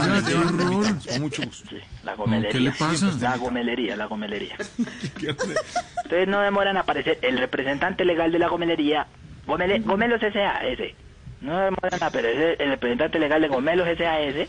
[1.12, 1.70] Con mucho gusto.
[1.70, 2.52] Sí, la gomelería.
[2.52, 3.12] ¿qué le pasa?
[3.20, 4.56] La gomelería, la gomelería.
[5.18, 9.08] Entonces no demoran a aparecer el representante legal de la gomelería,
[9.46, 10.94] Gomele- Gomelos SAS.
[11.42, 14.48] No demoran a aparecer el representante legal de Gomelos SAS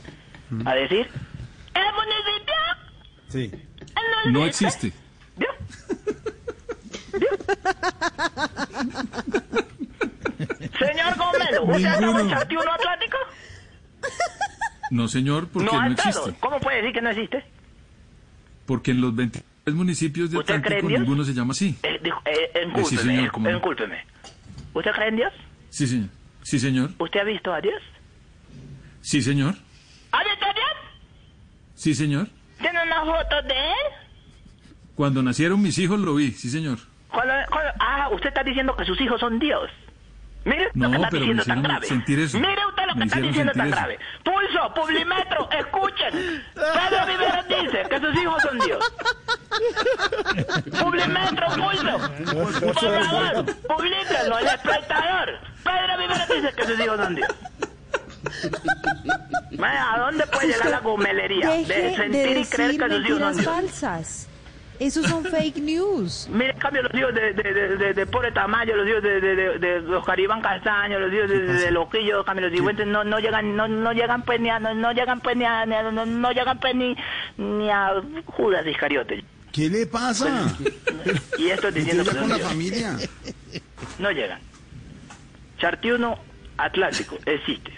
[0.65, 1.09] a decir,
[1.75, 2.55] el municipio
[3.29, 3.51] Sí.
[4.27, 4.93] No existe.
[5.37, 5.49] ¿Vio?
[10.79, 12.39] Señor Gomelo, ¿usted ha estado en Ninguno.
[12.41, 13.17] Chati uno Atlántico?
[14.91, 16.35] No, señor, porque No no existe.
[16.41, 17.45] ¿Cómo puede decir que no existe?
[18.67, 21.77] Porque en los 23 municipios de ¿Usted cree Atlántico ninguno se llama así.
[21.83, 23.57] Eh, dijo, eh, Eh, sí, encúlpeme, señor, ¿cómo no?
[23.57, 24.05] encúlpeme.
[24.75, 25.33] ¿Usted cree en Dios?
[25.71, 26.09] Sí, señor.
[26.43, 26.91] Sí, señor.
[26.99, 27.83] ¿Usted ha visto a Dios?
[29.01, 29.55] Sí, señor.
[30.13, 30.67] ¿Ha visto a Dios?
[31.75, 32.29] Sí, señor.
[32.61, 33.93] ¿Tiene una foto de él?
[34.95, 36.79] Cuando nacieron mis hijos lo vi, sí, señor.
[37.11, 39.71] Cuando- cuando- ah, usted está diciendo que sus hijos son Dios.
[40.45, 41.87] Mire No, lo que está pero me diciendo tan grave.
[41.87, 42.39] sentir eso.
[42.39, 43.99] Mire usted lo que está diciendo tan sentir grave.
[44.25, 46.43] Pulso, Publimetro, escuchen.
[46.55, 48.93] Pedro Rivera dice que sus hijos son Dios.
[50.81, 52.35] Publimetro, pulso.
[52.35, 55.39] Por favor, publíquenlo, el espectador.
[55.65, 57.29] Pedro Rivera dice que sus hijos son Dios.
[59.63, 61.51] ¿A dónde puede llegar la gomelería?
[61.51, 61.65] De
[61.97, 64.29] sentir de y creer que sus hijos son falsas.
[64.79, 66.29] Esos son fake news.
[66.33, 69.21] Mire, en cambio, los hijos de, de, de, de, de Pobre Tamayo, los hijos de,
[69.21, 73.19] de, de, Oscar Iván Castaño, los hijos de, de, de Loquillo, Camilo Cifuentes, no, no
[73.19, 75.91] llegan, no, no llegan pues ni a, no, no llegan pues ni a, ni a-
[75.91, 76.97] no, no llegan pues ni,
[77.39, 77.91] ni a
[78.27, 79.25] Judas Iscariote.
[79.53, 80.47] ¿Qué le pasa?
[81.39, 82.97] Y esto diciendo que ¿Qué son con la familia?
[83.99, 84.39] No llegan.
[85.59, 86.19] Chartiuno
[86.57, 87.73] Atlántico existe.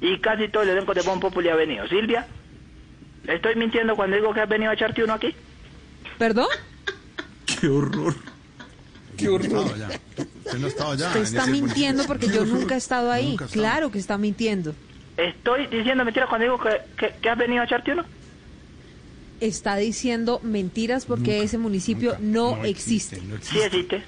[0.00, 1.86] Y casi todo el elenco de Bon Populi ha venido.
[1.88, 2.26] Silvia,
[3.26, 5.34] ¿estoy mintiendo cuando digo que has venido a Chartiuno aquí?
[6.18, 6.48] ¿Perdón?
[7.46, 8.14] Qué horror.
[9.16, 9.66] Qué horror.
[10.44, 11.08] Usted no estaba allá.
[11.08, 13.30] Usted está mintiendo porque yo nunca he estado ahí.
[13.30, 13.48] Nunca ha.
[13.48, 14.74] Claro que está mintiendo.
[15.16, 18.04] ¿Estoy diciendo mentiras cuando digo que, que, que has venido a Chartiuno?
[19.40, 23.20] Está diciendo mentiras porque ese municipio no, existe.
[23.22, 24.02] No Sí existe.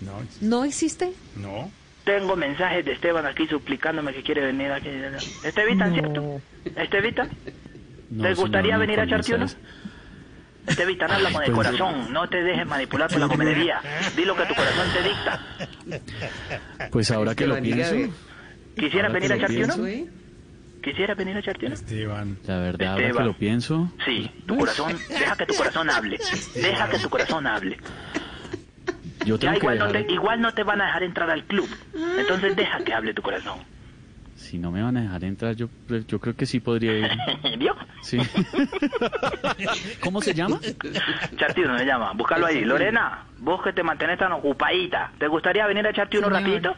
[0.00, 1.12] No, ¿No existe?
[1.36, 1.70] no.
[2.04, 4.88] Tengo mensajes de Esteban aquí suplicándome que quiere venir aquí.
[5.44, 6.40] Estevita, ¿cierto?
[6.76, 7.26] Estevita,
[8.10, 9.38] No, ¿te gustaría señor, no, venir a Chartiuno?
[9.40, 9.64] mensajes.
[10.66, 12.12] Estevita, habla con el pues- corazón.
[12.12, 13.80] No te dejes manipular por la comedería.
[14.16, 16.88] Di lo que tu corazón te dicta.
[16.90, 17.94] Pues ahora que lo pienso,
[18.76, 19.72] ¿Quisieras Ahora que venir a lo Chartiuno?
[19.74, 20.06] Eso, ¿eh?
[20.82, 21.74] ¿Quisieras venir a Chartiuno?
[21.74, 22.38] Esteban.
[22.44, 23.22] la verdad, ahora Esteban.
[23.24, 26.18] que lo pienso, Sí, tu corazón, deja que tu corazón hable.
[26.54, 27.78] Deja que tu corazón hable.
[29.24, 31.30] Yo Ya tengo que igual no, dejar, te, igual no te van a dejar entrar
[31.30, 31.68] al club.
[32.18, 33.58] Entonces deja que hable tu corazón.
[34.36, 35.68] si no me van a dejar entrar, yo,
[36.08, 37.08] yo creo que sí podría ir.
[37.58, 37.74] ¿Vio?
[38.02, 38.18] Sí.
[40.00, 40.60] ¿Cómo se llama?
[41.36, 42.64] Chartiuno se llama, búscalo ahí.
[42.64, 46.74] Lorena, vos que te mantenés tan ocupadita, ¿te gustaría venir a echarte uno rapidito?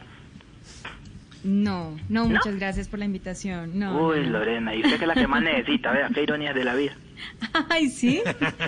[1.43, 3.77] No, no, muchas gracias por la invitación.
[3.77, 4.39] No, Uy, no, no.
[4.39, 6.93] Lorena, y usted que es la que más necesita, vea, qué ironías de la vida.
[7.69, 8.21] Ay, ¿sí?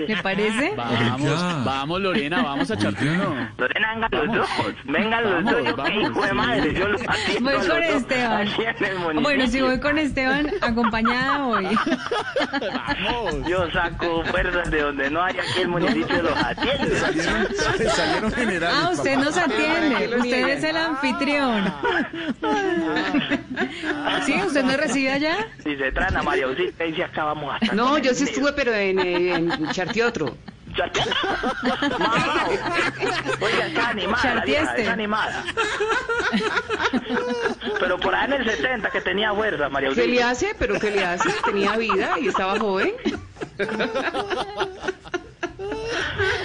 [0.07, 0.73] ¿Le parece?
[0.77, 3.49] Vamos, vamos, Lorena, vamos a echarte uno.
[3.57, 4.37] Lorena, vengan los Vamos.
[4.37, 4.75] dos.
[4.85, 5.75] Vengan los Vamos, dos.
[5.77, 6.03] Vamos.
[6.03, 6.73] hijo de madre.
[6.73, 7.01] Yo los
[7.41, 8.49] Voy los con Esteban.
[9.21, 11.67] Bueno, si voy con Esteban, acompañada voy.
[13.47, 16.95] Yo saco fuerzas de donde no hay aquí el municipio los atiende.
[16.99, 17.47] Salieron,
[17.95, 18.77] salieron generales.
[18.81, 19.25] Ah, usted papá.
[19.25, 20.15] nos atiende.
[20.17, 21.73] Usted es el anfitrión.
[24.25, 24.33] ¿Sí?
[24.45, 25.47] ¿Usted me recibe allá?
[25.63, 28.33] Si se traen a María Auxilio, y si acabamos hasta No, yo sí mío.
[28.39, 30.35] Estuve, pero en, en Chartiotro.
[31.89, 32.47] Mamá.
[33.41, 34.81] Oiga, está animada, la vieja, Chartieste.
[34.81, 35.43] está animada.
[37.79, 40.19] Pero por ahí en el 70 que tenía fuerza, María ¿Qué Auxilio.
[40.21, 40.55] le hace?
[40.57, 41.29] ¿Pero qué le hace?
[41.43, 42.93] Tenía vida y estaba joven.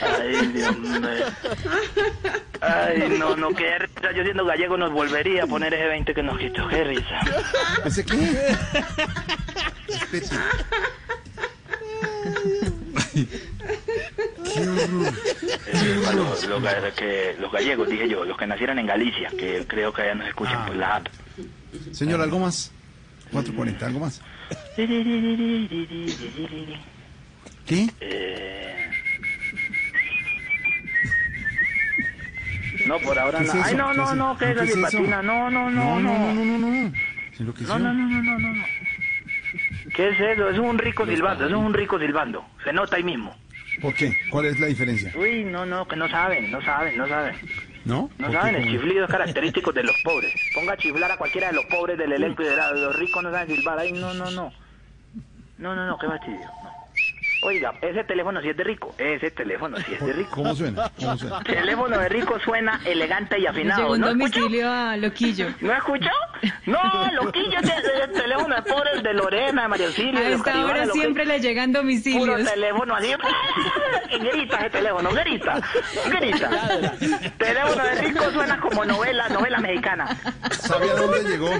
[0.02, 1.00] Ay, Dios mío.
[2.60, 4.12] Ay, no, no, qué risa.
[4.16, 6.66] Yo siendo gallego nos volvería a poner ese 20 que nos quitó.
[6.68, 7.20] Qué risa.
[7.84, 8.56] ¿Ese qué?
[14.54, 15.12] Qué horror.
[16.08, 19.64] A los, los ga- que, los gallegos, dije yo, los que nacieron en Galicia, que
[19.66, 21.06] creo que allá nos escuchan por la app.
[21.92, 22.70] Señor, ¿algo más?
[23.32, 24.20] 440, ¿algo más?
[27.66, 27.88] ¿Qué?
[28.00, 28.90] Eh,
[32.86, 33.62] No, por ahora ¿Qué es no.
[33.64, 35.22] Ay, no, ¿Qué no, no, que ¿No, es patina.
[35.22, 36.34] No, no, no, No, no, no.
[36.34, 36.92] no, no, no, no.
[37.38, 38.64] No, no, no, no, no, no, no.
[39.94, 40.48] ¿Qué es eso?
[40.48, 42.44] Es un rico silbando, es un rico silbando.
[42.64, 43.34] Se nota ahí mismo.
[43.80, 44.12] ¿Por qué?
[44.30, 45.12] ¿Cuál es la diferencia?
[45.16, 47.36] Uy, no, no, que no saben, no saben, no saben.
[47.84, 48.10] ¿No?
[48.18, 50.32] No saben, el chiflido es característico de los pobres.
[50.54, 53.30] Ponga a chiflar a cualquiera de los pobres del elenco y de los ricos no
[53.30, 53.78] saben silbar.
[53.78, 54.52] Ay, no, no, no.
[55.58, 56.40] No, no, no, qué fastidio.
[56.40, 56.73] no.
[57.44, 58.94] Oiga, ese teléfono sí es de rico.
[58.96, 60.30] Ese teléfono sí es de rico.
[60.30, 60.90] ¿Cómo suena?
[60.98, 61.40] ¿Cómo suena?
[61.44, 63.82] Teléfono de rico suena elegante y afinado.
[63.82, 64.40] llegó un ¿No escuchó?
[64.40, 65.48] domicilio a Loquillo.
[65.60, 66.10] ¿No escuchó?
[66.66, 66.78] No,
[67.22, 70.86] loquillo, ese es el teléfono de pobres de Lorena, de María Auxilio, A esta hora
[70.88, 72.44] siempre le llegan Puro domicilios.
[72.44, 73.12] teléfono así,
[74.20, 75.60] grita ese teléfono, grita,
[76.10, 76.50] grita.
[77.38, 80.16] Teléfono de rico suena como novela, novela mexicana.
[80.50, 81.50] ¿Sabe a dónde llegó?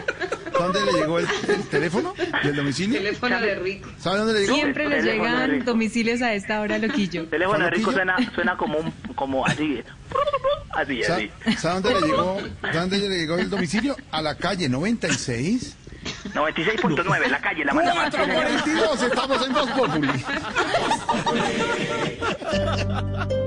[0.53, 2.14] ¿Dónde le llegó el, el teléfono?
[2.42, 2.99] ¿Del domicilio?
[2.99, 3.88] Teléfono de rico.
[3.99, 4.55] ¿Sabe dónde le llegó?
[4.55, 5.64] Siempre le llegan.
[5.74, 7.26] Domicilios a esta hora, Loquillo.
[7.26, 9.82] Teléfono de rico suena, suena como un, como así,
[10.72, 11.30] así, así.
[11.58, 12.38] ¿Sabe dónde le llegó?
[12.62, 13.96] ¿Sabe dónde le llegó el domicilio?
[14.12, 15.76] A la calle 96.
[16.32, 18.14] 96.9, la calle, la manda más.
[18.14, 20.08] 442, estamos en Voz Populi.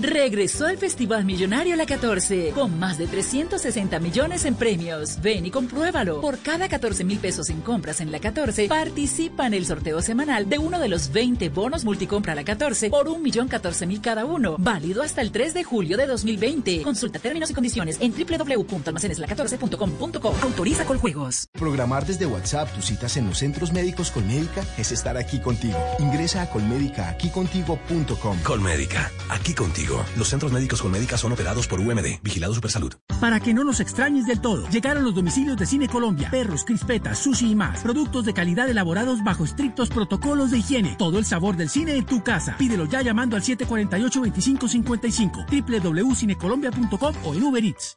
[0.00, 5.20] Regresó el Festival Millonario La 14 con más de 360 millones en premios.
[5.20, 6.20] Ven y compruébalo.
[6.20, 10.48] Por cada 14 mil pesos en compras en La 14, participa en el sorteo semanal
[10.48, 14.24] de uno de los 20 bonos multicompra La 14 por un millón 14 mil cada
[14.24, 14.54] uno.
[14.58, 16.82] Válido hasta el 3 de julio de 2020.
[16.82, 20.34] Consulta términos y condiciones en www.almacenesla14.com.co.
[20.42, 21.48] Autoriza con juegos.
[21.52, 25.76] Programar desde WhatsApp tus citas en los centros médicos Colmédica es estar aquí contigo.
[25.98, 28.38] Ingresa a colmédica.com.
[28.44, 29.87] Colmédica, aquí contigo.
[30.16, 32.94] Los centros médicos Colmédica son operados por UMD, Vigilado Supersalud.
[33.20, 37.18] Para que no nos extrañes del todo, llegaron los domicilios de Cine Colombia, perros, crispetas,
[37.18, 37.80] sushi y más.
[37.80, 40.96] Productos de calidad elaborados bajo estrictos protocolos de higiene.
[40.98, 42.56] Todo el sabor del cine en tu casa.
[42.56, 47.96] Pídelo ya llamando al 748-2555, www.cinecolombia.com o en Uber Eats.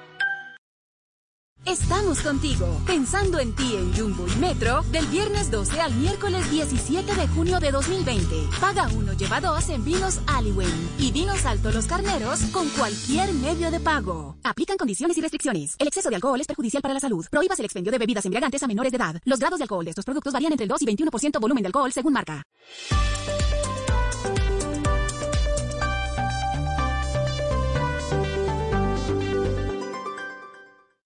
[1.65, 7.13] Estamos contigo, pensando en ti en Jumbo y Metro, del viernes 12 al miércoles 17
[7.13, 8.49] de junio de 2020.
[8.59, 13.69] Paga uno, lleva dos en vinos Aliwen y vinos Alto Los Carneros con cualquier medio
[13.69, 14.37] de pago.
[14.43, 15.75] Aplican condiciones y restricciones.
[15.77, 17.27] El exceso de alcohol es perjudicial para la salud.
[17.29, 19.21] Prohíbas el expendio de bebidas embriagantes a menores de edad.
[19.23, 21.67] Los grados de alcohol de estos productos varían entre el 2 y 21% volumen de
[21.67, 22.43] alcohol según marca.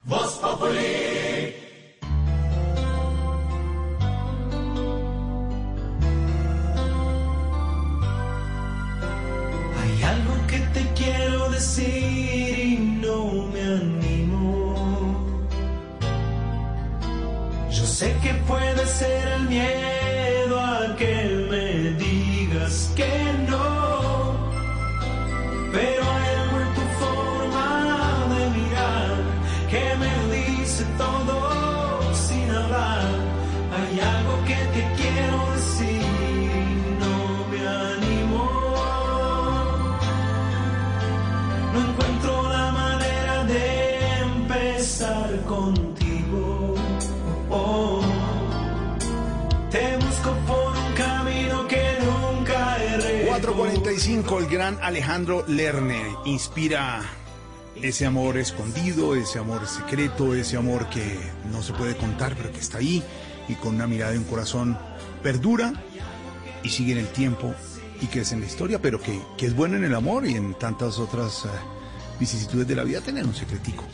[0.06, 1.56] Voz Populi.
[9.80, 14.76] Hay algo que te quiero decir y no me animo.
[17.72, 20.15] Yo sé que puede ser el miedo
[53.96, 57.02] 8.35, el gran Alejandro Lerner inspira
[57.82, 61.18] ese amor escondido, ese amor secreto, ese amor que
[61.50, 63.02] no se puede contar, pero que está ahí
[63.48, 64.78] y con una mirada y un corazón
[65.24, 65.74] perdura
[66.62, 67.54] y sigue en el tiempo
[68.02, 70.56] y es en la historia, pero que, que es bueno en el amor y en
[70.56, 71.48] tantas otras eh,
[72.20, 73.86] vicisitudes de la vida tener un secretico,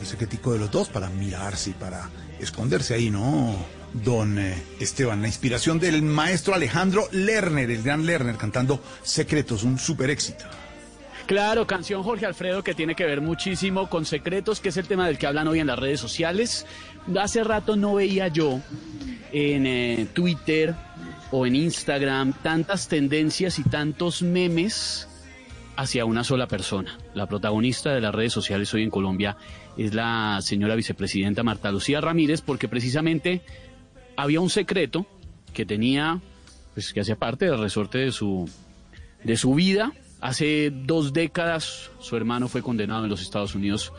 [0.00, 2.08] un secretico de los dos para mirarse y para
[2.38, 3.54] esconderse ahí, ¿no?
[3.92, 9.78] Don eh, Esteban, la inspiración del maestro Alejandro Lerner, el gran Lerner, cantando Secretos, un
[9.78, 10.44] super éxito.
[11.26, 15.06] Claro, canción Jorge Alfredo que tiene que ver muchísimo con secretos, que es el tema
[15.06, 16.66] del que hablan hoy en las redes sociales.
[17.20, 18.60] Hace rato no veía yo
[19.32, 20.74] en eh, Twitter
[21.30, 25.06] o en Instagram tantas tendencias y tantos memes
[25.76, 26.98] hacia una sola persona.
[27.14, 29.36] La protagonista de las redes sociales hoy en Colombia
[29.80, 33.40] es la señora vicepresidenta Marta Lucía Ramírez, porque precisamente
[34.14, 35.06] había un secreto
[35.54, 36.20] que tenía,
[36.74, 38.46] pues que hacía parte del resorte de su,
[39.24, 39.92] de su vida.
[40.20, 43.90] Hace dos décadas su hermano fue condenado en los Estados Unidos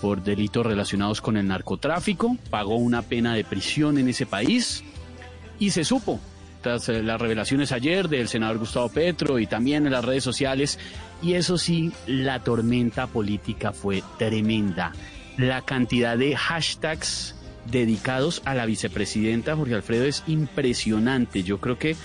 [0.00, 4.82] por delitos relacionados con el narcotráfico, pagó una pena de prisión en ese país
[5.60, 6.18] y se supo,
[6.60, 10.80] tras eh, las revelaciones ayer del senador Gustavo Petro y también en las redes sociales,
[11.22, 14.92] y eso sí, la tormenta política fue tremenda.
[15.40, 17.34] La cantidad de hashtags
[17.70, 21.42] dedicados a la vicepresidenta Jorge Alfredo es impresionante.
[21.42, 21.96] Yo creo que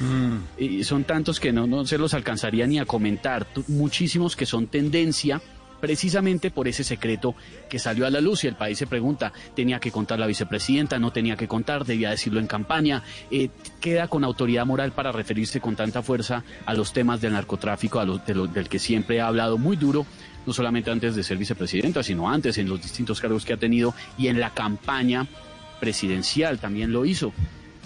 [0.58, 3.48] eh, son tantos que no, no se los alcanzaría ni a comentar.
[3.68, 5.42] Muchísimos que son tendencia
[5.82, 7.36] precisamente por ese secreto
[7.70, 10.98] que salió a la luz y el país se pregunta, ¿tenía que contar la vicepresidenta?
[11.00, 11.86] ¿No tenía que contar?
[11.86, 13.04] ¿Debía decirlo en campaña?
[13.30, 13.50] Eh,
[13.82, 18.06] ¿Queda con autoridad moral para referirse con tanta fuerza a los temas del narcotráfico, a
[18.06, 20.06] los, de lo- del que siempre ha hablado muy duro?
[20.46, 23.94] No solamente antes de ser vicepresidenta, sino antes en los distintos cargos que ha tenido
[24.18, 25.28] y en la campaña
[25.80, 27.34] presidencial también lo hizo.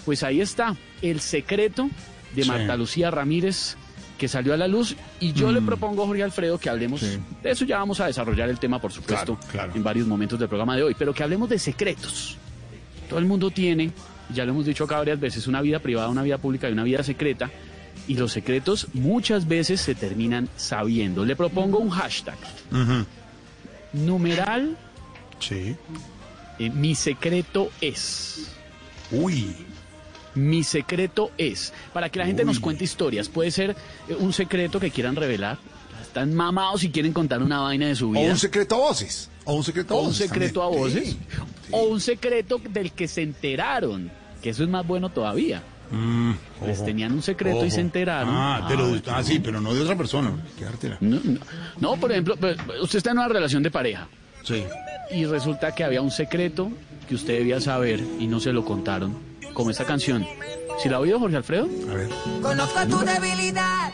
[0.04, 1.90] Pues ahí está, el secreto
[2.34, 2.48] de Sí.
[2.48, 3.76] Marta Lucía Ramírez
[4.18, 5.66] que salió a la luz y yo le Mm.
[5.66, 9.36] propongo Jorge Alfredo que hablemos de eso ya vamos a desarrollar el tema por supuesto
[9.36, 9.72] Claro, claro.
[9.74, 12.36] en varios momentos del programa de hoy, pero que hablemos de secretos.
[13.08, 13.90] Todo el mundo tiene,
[14.32, 16.84] ya lo hemos dicho acá varias veces, una vida privada, una vida pública y una
[16.84, 17.50] vida secreta
[18.08, 21.24] y los secretos muchas veces se terminan sabiendo.
[21.24, 22.36] Le propongo un hashtag.
[23.92, 24.76] Numeral.
[25.38, 25.76] Sí.
[26.58, 28.52] mi secreto es.
[29.10, 29.54] Uy.
[30.34, 31.72] Mi secreto es.
[31.92, 33.28] Para que la gente nos cuente historias.
[33.28, 33.76] Puede ser
[34.08, 35.58] eh, un secreto que quieran revelar.
[36.02, 38.30] Están mamados y quieren contar una vaina de su O vida.
[38.30, 39.28] un secreto a voces.
[39.44, 40.28] O un secreto a O un voces.
[40.28, 41.08] secreto a voces.
[41.10, 41.18] Sí.
[41.72, 44.10] O un secreto del que se enteraron.
[44.42, 45.62] Que eso es más bueno todavía.
[46.64, 48.32] Les ojo, tenían un secreto y se enteraron.
[48.34, 50.32] Ah, lo- Ah, ah, sí, pero no de otra persona.
[50.58, 50.98] Quedártela.
[51.00, 51.38] No, no.
[51.80, 54.06] No, por ejemplo, pues, usted está en una relación de pareja.
[54.44, 54.64] Sí.
[55.10, 56.70] Y resulta que había un secreto
[57.08, 59.16] que usted debía saber y no se lo contaron.
[59.52, 60.24] Como esta canción.
[60.80, 61.68] ¿Si la ha oído Jorge Alfredo?
[61.90, 62.08] A ver.
[62.40, 63.92] Conozco tu debilidad.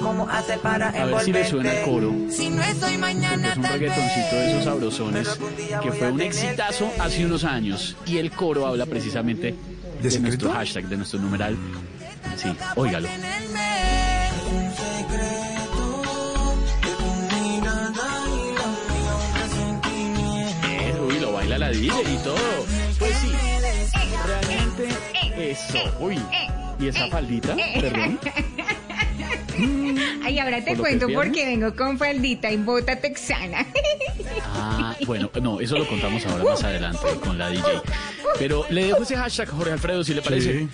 [0.00, 2.12] ¿Cómo hacer para A ver si le suena el coro.
[2.28, 5.38] Si no estoy mañana, Es un reggaetoncito de esos sabrosones
[5.82, 7.96] que fue un exitazo hace unos años.
[8.06, 9.54] Y el coro habla precisamente
[10.02, 11.56] de, nuestro hashtag, de nuestro numeral.
[12.36, 13.08] Sí, óigalo.
[20.68, 22.36] Eh, uy, lo baila la DJ y todo.
[22.98, 23.32] Pues sí,
[24.26, 24.88] realmente
[25.50, 25.78] eso.
[26.00, 26.20] Uy,
[26.80, 27.54] ¿y esa faldita?
[27.80, 28.18] Perdón.
[30.24, 33.66] Ay, ahora te ¿Por lo cuento que porque vengo con faldita y bota texana.
[34.42, 37.82] Ah, bueno, no, eso lo contamos ahora más adelante con la DJ.
[38.38, 40.60] Pero le dejo ese hashtag, Jorge Alfredo, si le parece.
[40.60, 40.68] Sí,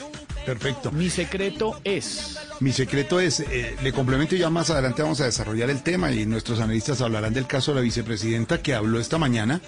[0.46, 0.92] perfecto.
[0.92, 2.38] Mi secreto es.
[2.60, 6.10] Mi secreto es, eh, le complemento y ya más adelante vamos a desarrollar el tema
[6.12, 9.60] y nuestros analistas hablarán del caso de la vicepresidenta que habló esta mañana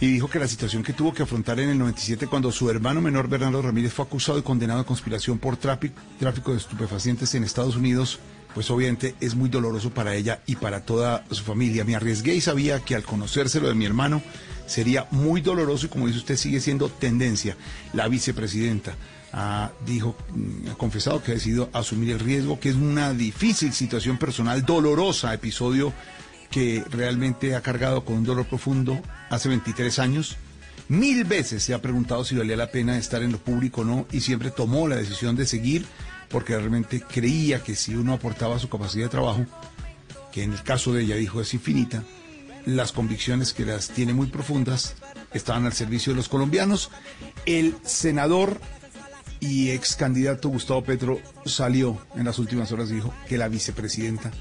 [0.00, 3.00] y dijo que la situación que tuvo que afrontar en el 97 cuando su hermano
[3.00, 7.74] menor Bernardo Ramírez fue acusado y condenado de conspiración por tráfico, de estupefacientes en Estados
[7.74, 8.20] Unidos,
[8.54, 11.84] pues obviamente es muy doloroso para ella y para toda su familia.
[11.84, 14.22] Me arriesgué y sabía que al conocérselo de mi hermano
[14.66, 17.56] sería muy doloroso y como dice usted sigue siendo tendencia.
[17.92, 18.94] La vicepresidenta
[19.84, 24.16] dijo, mm, ha confesado que ha decidido asumir el riesgo, que es una difícil situación
[24.16, 25.92] personal, dolorosa, episodio
[26.50, 30.36] que realmente ha cargado con un dolor profundo hace 23 años.
[30.88, 34.06] Mil veces se ha preguntado si valía la pena estar en lo público o no
[34.10, 35.86] y siempre tomó la decisión de seguir
[36.30, 39.46] porque realmente creía que si uno aportaba su capacidad de trabajo,
[40.32, 42.02] que en el caso de ella dijo es infinita,
[42.64, 44.94] las convicciones que las tiene muy profundas
[45.32, 46.90] estaban al servicio de los colombianos.
[47.46, 48.60] El senador
[49.40, 54.32] y ex candidato Gustavo Petro salió en las últimas horas y dijo que la vicepresidenta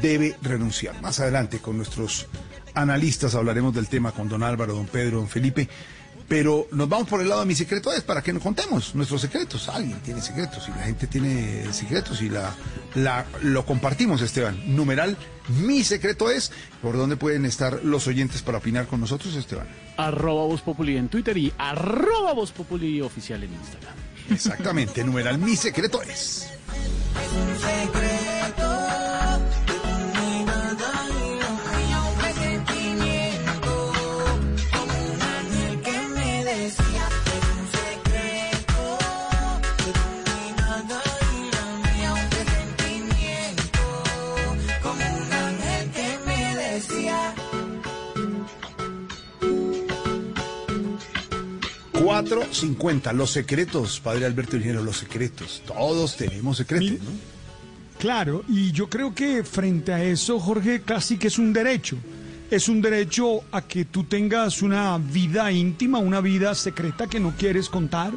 [0.00, 1.00] debe renunciar.
[1.00, 2.26] Más adelante con nuestros
[2.74, 5.68] analistas hablaremos del tema con don Álvaro, don Pedro, don Felipe.
[6.28, 9.20] Pero nos vamos por el lado de mi secreto es para que nos contemos nuestros
[9.20, 9.68] secretos.
[9.68, 12.54] Alguien tiene secretos y la gente tiene secretos y la,
[12.94, 14.76] la lo compartimos, Esteban.
[14.76, 15.16] Numeral,
[15.48, 16.52] mi secreto es.
[16.80, 19.66] ¿Por dónde pueden estar los oyentes para opinar con nosotros, Esteban?
[19.96, 23.94] Arroba Voz Populi en Twitter y arroba Voz Populi oficial en Instagram.
[24.30, 26.48] Exactamente, numeral, mi secreto es.
[52.10, 55.62] 450, los secretos, padre Alberto Ingeniero, los secretos.
[55.64, 57.10] Todos tenemos secretos, ¿no?
[58.00, 61.98] Claro, y yo creo que frente a eso, Jorge, casi que es un derecho.
[62.50, 67.32] Es un derecho a que tú tengas una vida íntima, una vida secreta que no
[67.38, 68.12] quieres contar.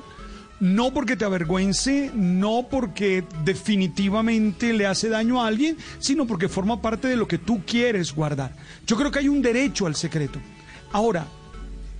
[0.59, 6.81] No porque te avergüence, no porque definitivamente le hace daño a alguien, sino porque forma
[6.81, 8.55] parte de lo que tú quieres guardar.
[8.87, 10.39] Yo creo que hay un derecho al secreto.
[10.93, 11.27] Ahora,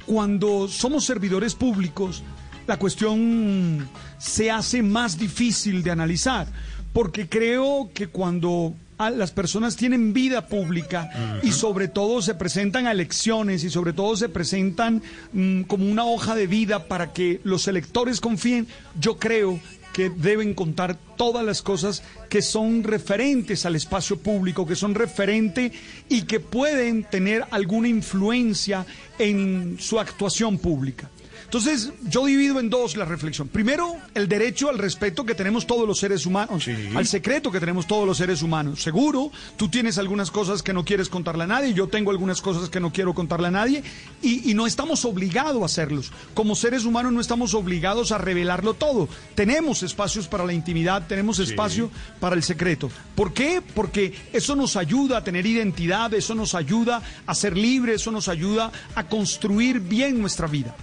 [0.06, 2.24] cuando somos servidores públicos,
[2.68, 3.88] la cuestión
[4.18, 6.48] se hace más difícil de analizar,
[6.94, 8.74] porque creo que cuando
[9.10, 11.10] las personas tienen vida pública
[11.42, 15.02] y sobre todo se presentan a elecciones y sobre todo se presentan
[15.34, 18.68] mm, como una hoja de vida para que los electores confíen,
[19.00, 19.60] yo creo
[19.94, 25.72] que deben contar todas las cosas que son referentes al espacio público, que son referentes
[26.10, 28.86] y que pueden tener alguna influencia
[29.20, 31.10] en su actuación pública.
[31.54, 33.48] Entonces, yo divido en dos la reflexión.
[33.48, 37.86] Primero, el derecho al respeto que tenemos todos los seres humanos, al secreto que tenemos
[37.86, 38.82] todos los seres humanos.
[38.82, 42.70] Seguro, tú tienes algunas cosas que no quieres contarle a nadie, yo tengo algunas cosas
[42.72, 43.84] que no quiero contarle a nadie,
[44.20, 46.12] y, y no estamos obligados a hacerlos.
[46.34, 49.08] Como seres humanos no estamos obligados a revelarlo todo.
[49.36, 52.90] Tenemos espacios para la intimidad, tenemos espacio para el secreto.
[53.14, 53.62] ¿Por qué?
[53.76, 58.28] Porque eso nos ayuda a tener identidad, eso nos ayuda a ser libres, eso nos
[58.28, 60.76] ayuda a construir bien nuestra vida.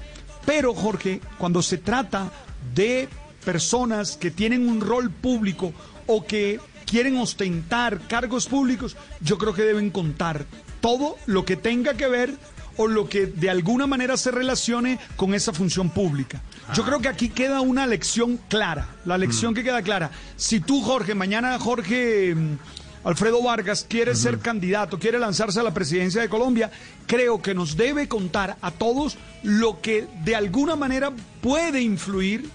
[0.47, 2.31] Pero, Jorge, cuando se trata
[2.75, 3.09] de
[3.45, 5.73] personas que tienen un rol público
[6.07, 10.45] o que quieren ostentar cargos públicos, yo creo que deben contar
[10.81, 12.35] todo lo que tenga que ver
[12.77, 16.41] o lo que de alguna manera se relacione con esa función pública.
[16.75, 20.11] Yo creo que aquí queda una lección clara, la lección que queda clara.
[20.37, 22.59] Si tú, Jorge, mañana Jorge mm,
[23.03, 26.71] Alfredo Vargas quiere ser candidato, quiere lanzarse a la presidencia de Colombia,
[27.07, 32.51] creo que nos debe contar a todos lo que de alguna manera puede influir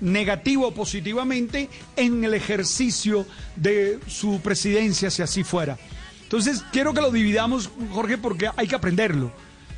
[0.00, 3.26] negativo o positivamente en el ejercicio
[3.56, 5.76] de su presidencia, si así fuera.
[6.22, 9.30] Entonces, quiero que lo dividamos, Jorge, porque hay que aprenderlo.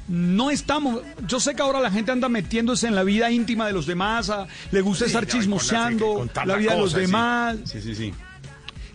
[0.08, 3.72] No estamos, yo sé que ahora la gente anda metiéndose en la vida íntima de
[3.72, 7.56] los demás, a- le gusta Sí, estar chismoseando la la vida de los demás.
[7.64, 8.14] Sí, sí, sí.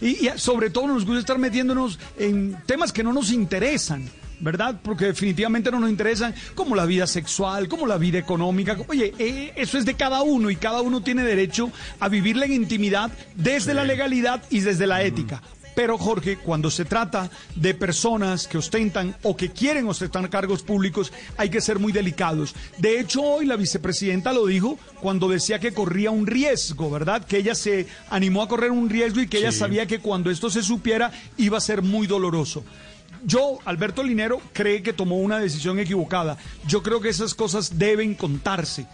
[0.01, 4.79] Y, y sobre todo nos gusta estar metiéndonos en temas que no nos interesan, ¿verdad?
[4.83, 8.75] Porque definitivamente no nos interesan, como la vida sexual, como la vida económica.
[8.87, 12.53] Oye, eh, eso es de cada uno y cada uno tiene derecho a vivirla en
[12.53, 15.41] intimidad desde la legalidad y desde la ética.
[15.81, 21.11] Pero Jorge, cuando se trata de personas que ostentan o que quieren ostentar cargos públicos,
[21.37, 22.53] hay que ser muy delicados.
[22.77, 27.25] De hecho, hoy la vicepresidenta lo dijo cuando decía que corría un riesgo, ¿verdad?
[27.25, 30.51] Que ella se animó a correr un riesgo y que ella sabía que cuando esto
[30.51, 32.63] se supiera iba a ser muy doloroso.
[33.23, 36.37] Yo, Alberto Linero, cree que tomó una decisión equivocada.
[36.67, 38.85] Yo creo que esas cosas deben contarse.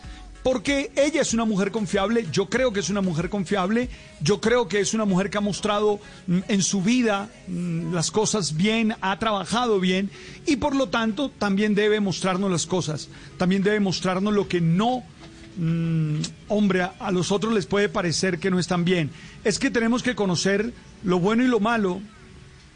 [0.48, 3.90] Porque ella es una mujer confiable, yo creo que es una mujer confiable,
[4.22, 8.12] yo creo que es una mujer que ha mostrado mm, en su vida mm, las
[8.12, 10.10] cosas bien, ha trabajado bien
[10.46, 15.04] y por lo tanto también debe mostrarnos las cosas, también debe mostrarnos lo que no
[15.58, 19.10] Mm, hombre, a, a los otros les puede parecer que no están bien.
[19.44, 20.72] Es que tenemos que conocer
[21.04, 22.00] lo bueno y lo malo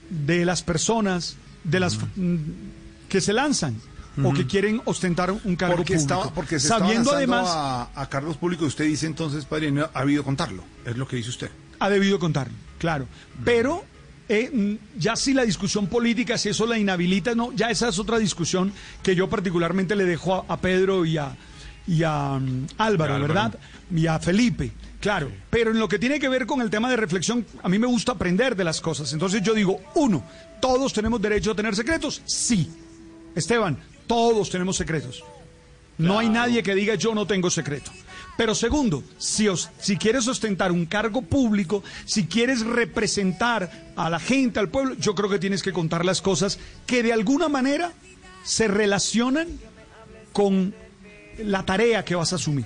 [0.09, 2.37] de las personas de las mm,
[3.07, 3.75] que se lanzan
[4.23, 6.01] o que quieren ostentar un cargo Porque, público.
[6.01, 9.99] estaba, porque se sabiendo además a, a cargos públicos, usted dice entonces, padre, no ha
[9.99, 10.63] habido contarlo.
[10.85, 11.49] Es lo que dice usted.
[11.79, 13.07] ha debido contarlo, claro.
[13.45, 13.83] Pero
[14.29, 17.99] eh, mm, ya si la discusión política, si eso la inhabilita, no, ya esa es
[17.99, 21.35] otra discusión que yo particularmente le dejo a, a Pedro y a,
[21.87, 23.33] y a mm, Álvaro, Álvaro.
[23.33, 23.59] ¿verdad?
[23.95, 24.71] Y a Felipe.
[24.99, 27.79] Claro, pero en lo que tiene que ver con el tema de reflexión, a mí
[27.79, 29.11] me gusta aprender de las cosas.
[29.13, 30.23] Entonces yo digo, uno,
[30.61, 32.21] ¿todos tenemos derecho a tener secretos?
[32.25, 32.69] Sí.
[33.33, 33.77] Esteban,
[34.11, 35.23] todos tenemos secretos.
[35.97, 37.91] No hay nadie que diga yo no tengo secreto.
[38.37, 44.19] Pero segundo, si, os- si quieres ostentar un cargo público, si quieres representar a la
[44.19, 47.91] gente, al pueblo, yo creo que tienes que contar las cosas que de alguna manera
[48.43, 49.47] se relacionan
[50.33, 50.73] con
[51.43, 52.65] la tarea que vas a asumir.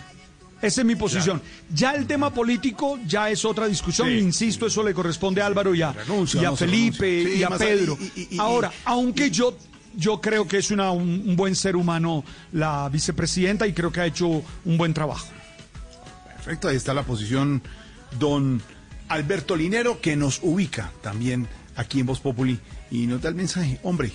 [0.62, 1.42] Esa es mi posición.
[1.74, 4.08] Ya el tema político ya es otra discusión.
[4.08, 4.18] Sí.
[4.20, 7.24] Insisto, eso le corresponde a Álvaro y a, Renuncia, y a no se Felipe.
[7.26, 7.98] Sí, y a Pedro.
[8.16, 9.56] y- y- Ahora, aunque yo,
[9.96, 14.06] yo creo que es una, un, buen ser humano la vicepresidenta y creo que ha
[14.06, 15.28] hecho un buen trabajo.
[16.36, 17.62] Perfecto, ahí está la posición
[18.20, 18.62] don
[19.10, 22.60] Alberto Linero que nos ubica también aquí en Voz Populi
[22.92, 24.12] y nos da el mensaje, hombre,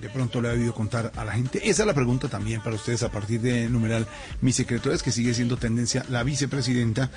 [0.00, 1.58] de pronto le ha debido contar a la gente.
[1.68, 4.06] Esa es la pregunta también para ustedes a partir de numeral
[4.40, 7.10] Mi secreto es que sigue siendo tendencia la vicepresidenta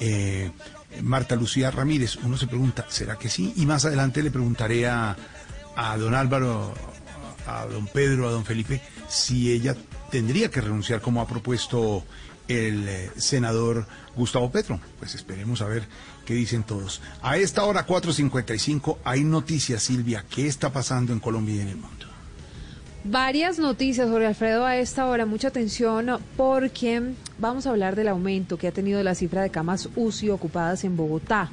[0.00, 0.50] eh,
[1.02, 2.16] Marta Lucía Ramírez.
[2.22, 3.52] Uno se pregunta, ¿será que sí?
[3.56, 5.16] Y más adelante le preguntaré a,
[5.76, 6.74] a don Álvaro,
[7.46, 9.76] a don Pedro, a don Felipe, si ella
[10.10, 12.04] tendría que renunciar como ha propuesto
[12.48, 14.80] el eh, senador Gustavo Petro.
[14.98, 15.86] Pues esperemos a ver
[16.24, 17.00] qué dicen todos.
[17.22, 20.24] A esta hora 4.55 hay noticias, Silvia.
[20.28, 22.06] ¿Qué está pasando en Colombia y en el mundo?
[23.04, 25.26] Varias noticias, Jorge Alfredo, a esta hora.
[25.26, 29.88] Mucha atención porque vamos a hablar del aumento que ha tenido la cifra de camas
[29.94, 31.50] UCI ocupadas en Bogotá.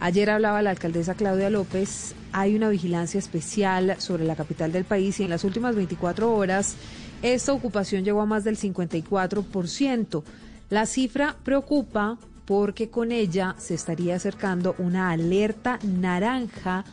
[0.00, 2.14] Ayer hablaba la alcaldesa Claudia López.
[2.32, 6.76] Hay una vigilancia especial sobre la capital del país y en las últimas 24 horas
[7.22, 10.22] esta ocupación llegó a más del 54%.
[10.70, 16.84] La cifra preocupa porque con ella se estaría acercando una alerta naranja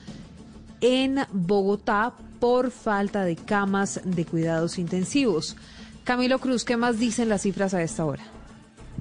[0.82, 5.56] en Bogotá por falta de camas de cuidados intensivos.
[6.04, 8.24] Camilo Cruz, ¿qué más dicen las cifras a esta hora?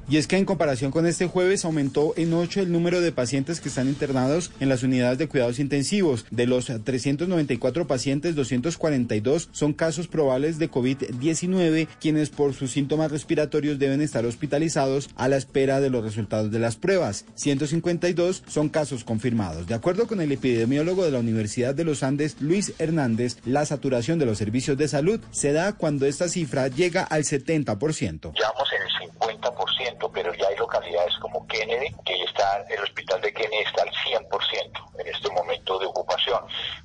[0.09, 3.61] Y es que en comparación con este jueves aumentó en 8 el número de pacientes
[3.61, 6.27] que están internados en las unidades de cuidados intensivos.
[6.31, 13.79] De los 394 pacientes, 242 son casos probables de COVID-19, quienes por sus síntomas respiratorios
[13.79, 17.25] deben estar hospitalizados a la espera de los resultados de las pruebas.
[17.35, 19.67] 152 son casos confirmados.
[19.67, 24.19] De acuerdo con el epidemiólogo de la Universidad de los Andes, Luis Hernández, la saturación
[24.19, 28.33] de los servicios de salud se da cuando esta cifra llega al 70%.
[28.39, 33.21] ya vamos en el 50%, pero ya hay localidades como Kennedy, que está, el hospital
[33.21, 36.41] de Kennedy está al 100% en este momento de ocupación,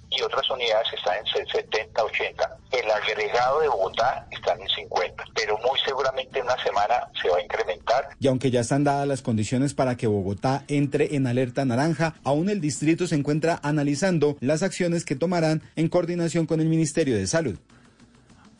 [0.09, 2.57] y otras unidades están en el 70, 80.
[2.71, 7.29] El agregado de Bogotá está en el 50, pero muy seguramente en una semana se
[7.29, 8.09] va a incrementar.
[8.19, 12.49] Y aunque ya están dadas las condiciones para que Bogotá entre en alerta naranja, aún
[12.49, 17.27] el distrito se encuentra analizando las acciones que tomarán en coordinación con el Ministerio de
[17.27, 17.57] Salud.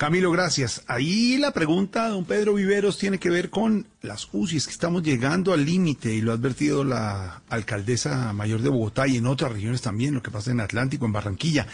[0.02, 0.82] Camilo, gracias.
[0.88, 4.58] Ahí la pregunta, don Pedro Viveros, tiene que ver con las UCI.
[4.58, 9.08] Es que estamos llegando al límite y lo ha advertido la alcaldesa mayor de Bogotá
[9.08, 11.68] y en otras regiones también, lo que pasa en Atlántico, en Barranquilla.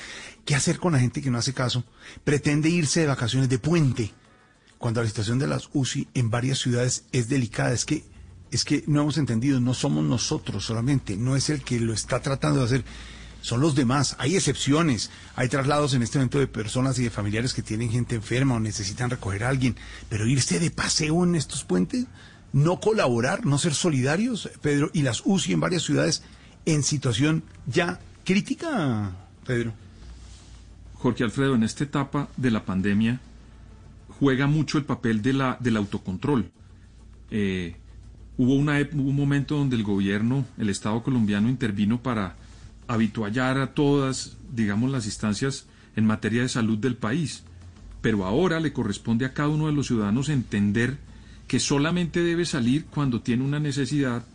[0.43, 1.85] ¿Qué hacer con la gente que no hace caso?
[2.25, 4.11] Pretende irse de vacaciones de puente
[4.77, 7.71] cuando la situación de las UCI en varias ciudades es delicada.
[7.71, 8.03] Es que,
[8.51, 12.21] es que no hemos entendido, no somos nosotros solamente, no es el que lo está
[12.21, 12.83] tratando de hacer
[13.41, 14.15] son los demás.
[14.19, 15.09] Hay excepciones.
[15.35, 18.59] Hay traslados en este momento de personas y de familiares que tienen gente enferma o
[18.59, 19.75] necesitan recoger a alguien.
[20.09, 22.05] Pero irse de paseo en estos puentes,
[22.53, 26.23] no colaborar, no ser solidarios, Pedro, y las UCI en varias ciudades
[26.65, 29.11] en situación ya crítica,
[29.45, 29.73] Pedro.
[30.95, 33.19] Jorge Alfredo, en esta etapa de la pandemia
[34.19, 36.51] juega mucho el papel de la, del autocontrol.
[37.29, 37.75] Eh,
[38.37, 42.35] hubo, una, hubo un momento donde el gobierno, el Estado colombiano intervino para
[42.87, 45.65] habituallar a todas, digamos, las instancias
[45.95, 47.43] en materia de salud del país.
[48.01, 50.97] Pero ahora le corresponde a cada uno de los ciudadanos entender
[51.47, 54.25] que solamente debe salir cuando tiene una necesidad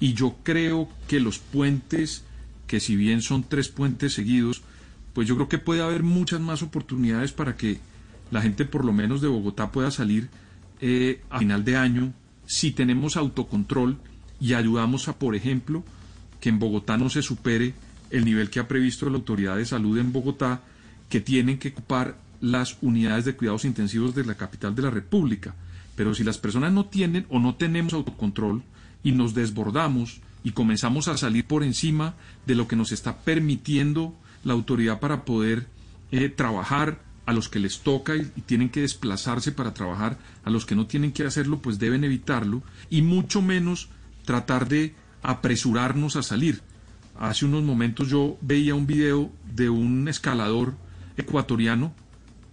[0.00, 2.24] y yo creo que los puentes,
[2.66, 4.62] que si bien son tres puentes seguidos,
[5.12, 7.80] pues yo creo que puede haber muchas más oportunidades para que
[8.30, 10.28] la gente por lo menos de Bogotá pueda salir
[10.80, 12.12] eh, a final de año
[12.46, 13.98] si tenemos autocontrol
[14.40, 15.82] y ayudamos a, por ejemplo,
[16.40, 17.74] que en Bogotá no se supere
[18.10, 20.62] el nivel que ha previsto la Autoridad de Salud en Bogotá,
[21.08, 25.54] que tienen que ocupar las unidades de cuidados intensivos de la capital de la República.
[25.96, 28.62] Pero si las personas no tienen o no tenemos autocontrol
[29.02, 32.14] y nos desbordamos y comenzamos a salir por encima
[32.46, 35.66] de lo que nos está permitiendo la autoridad para poder
[36.12, 40.50] eh, trabajar a los que les toca y, y tienen que desplazarse para trabajar, a
[40.50, 43.88] los que no tienen que hacerlo, pues deben evitarlo y mucho menos
[44.24, 46.62] tratar de apresurarnos a salir.
[47.18, 50.74] Hace unos momentos yo veía un video de un escalador
[51.16, 51.92] ecuatoriano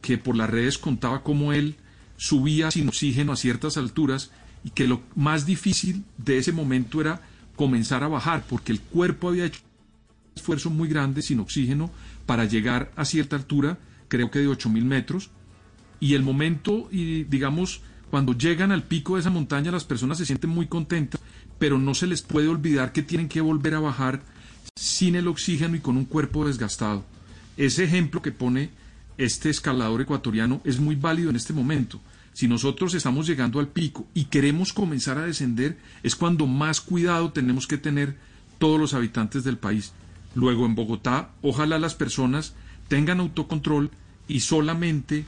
[0.02, 1.76] que por las redes contaba cómo él
[2.18, 4.32] subía sin oxígeno a ciertas alturas
[4.64, 7.22] y que lo más difícil de ese momento era
[7.56, 11.92] comenzar a bajar porque el cuerpo había hecho un esfuerzo muy grande sin oxígeno
[12.26, 15.30] para llegar a cierta altura, creo que de 8.000 metros,
[16.00, 20.26] y el momento, y digamos, cuando llegan al pico de esa montaña las personas se
[20.26, 21.22] sienten muy contentas,
[21.60, 24.24] pero no se les puede olvidar que tienen que volver a bajar
[24.78, 27.06] sin el oxígeno y con un cuerpo desgastado.
[27.56, 28.72] Ese ejemplo que pone
[29.18, 32.02] este escalador ecuatoriano es muy válido en este momento.
[32.34, 37.32] Si nosotros estamos llegando al pico y queremos comenzar a descender, es cuando más cuidado
[37.32, 38.18] tenemos que tener
[38.58, 39.94] todos los habitantes del país.
[40.34, 42.54] Luego en Bogotá, ojalá las personas
[42.90, 43.92] tengan autocontrol
[44.28, 45.24] y solamente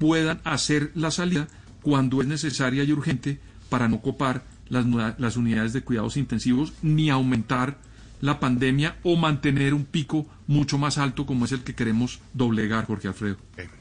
[0.00, 1.46] puedan hacer la salida
[1.82, 3.38] cuando es necesaria y urgente
[3.68, 4.84] para no copar las,
[5.18, 7.78] las unidades de cuidados intensivos ni aumentar
[8.20, 12.86] la pandemia o mantener un pico mucho más alto como es el que queremos doblegar,
[12.86, 13.36] Jorge Alfredo.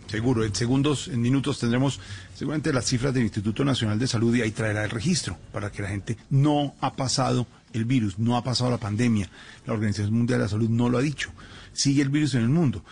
[0.07, 1.99] Seguro, en segundos, en minutos tendremos
[2.35, 5.81] seguramente las cifras del Instituto Nacional de Salud y ahí traerá el registro para que
[5.81, 9.29] la gente no ha pasado el virus, no ha pasado la pandemia.
[9.65, 11.31] La Organización Mundial de la Salud no lo ha dicho.
[11.73, 12.83] Sigue el virus en el mundo.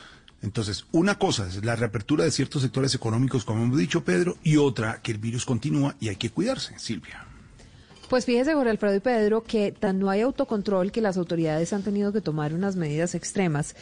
[0.41, 4.57] Entonces, una cosa es la reapertura de ciertos sectores económicos, como hemos dicho, Pedro, y
[4.57, 7.26] otra que el virus continúa y hay que cuidarse, Silvia.
[8.09, 11.83] Pues fíjese, Jorge Alfredo y Pedro, que tan no hay autocontrol que las autoridades han
[11.83, 13.75] tenido que tomar unas medidas extremas.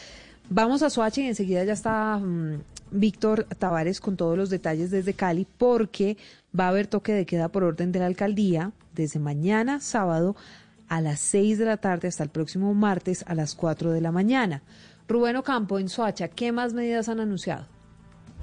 [0.49, 5.13] Vamos a Soacha y enseguida ya está mm, Víctor Tavares con todos los detalles desde
[5.13, 6.17] Cali, porque
[6.57, 10.35] va a haber toque de queda por orden de la alcaldía desde mañana sábado
[10.87, 14.11] a las 6 de la tarde hasta el próximo martes a las 4 de la
[14.11, 14.63] mañana.
[15.07, 17.74] Rubén Ocampo, en Soacha, ¿qué más medidas han anunciado?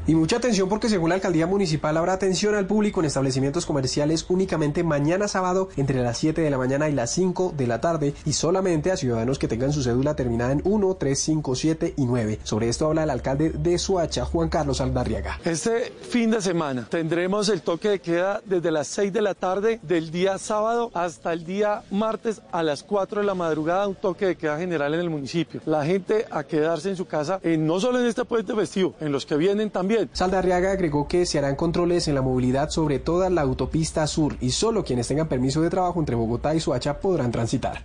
[0.05, 4.26] Y mucha atención porque según la alcaldía municipal habrá atención al público en establecimientos comerciales
[4.28, 8.12] únicamente mañana sábado entre las 7 de la mañana y las 5 de la tarde
[8.24, 12.05] y solamente a ciudadanos que tengan su cédula terminada en 1, 3, 5, 7 y
[12.05, 12.40] 9.
[12.42, 15.38] Sobre esto habla el alcalde de Suacha, Juan Carlos Aldarriaga.
[15.44, 19.78] Este fin de semana tendremos el toque de queda desde las 6 de la tarde
[19.82, 24.26] del día sábado hasta el día martes a las 4 de la madrugada, un toque
[24.26, 25.61] de queda general en el municipio.
[25.64, 29.12] La gente a quedarse en su casa, eh, no solo en este puente festivo, en
[29.12, 29.91] los que vienen también.
[30.12, 34.51] Saldarriaga agregó que se harán controles en la movilidad sobre toda la autopista sur y
[34.51, 37.84] solo quienes tengan permiso de trabajo entre Bogotá y Suacha podrán transitar.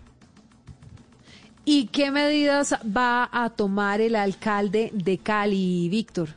[1.65, 6.29] ¿Y qué medidas va a tomar el alcalde de Cali, Víctor?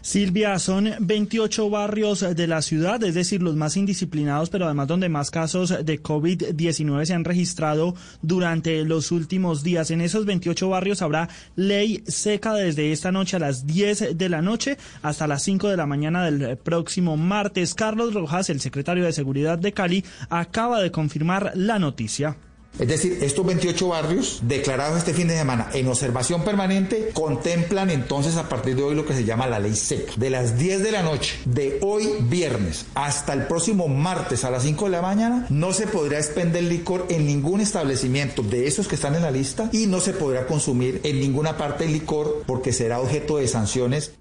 [0.00, 5.08] Silvia, son 28 barrios de la ciudad, es decir, los más indisciplinados, pero además donde
[5.08, 9.90] más casos de COVID-19 se han registrado durante los últimos días.
[9.90, 14.42] En esos 28 barrios habrá ley seca desde esta noche a las 10 de la
[14.42, 17.74] noche hasta las 5 de la mañana del próximo martes.
[17.74, 22.36] Carlos Rojas, el secretario de Seguridad de Cali, acaba de confirmar la noticia.
[22.78, 28.36] Es decir, estos 28 barrios declarados este fin de semana en observación permanente contemplan entonces
[28.36, 30.12] a partir de hoy lo que se llama la ley seca.
[30.16, 34.62] De las 10 de la noche de hoy viernes hasta el próximo martes a las
[34.62, 38.94] 5 de la mañana no se podrá expender licor en ningún establecimiento de esos que
[38.94, 42.72] están en la lista y no se podrá consumir en ninguna parte el licor porque
[42.72, 44.12] será objeto de sanciones.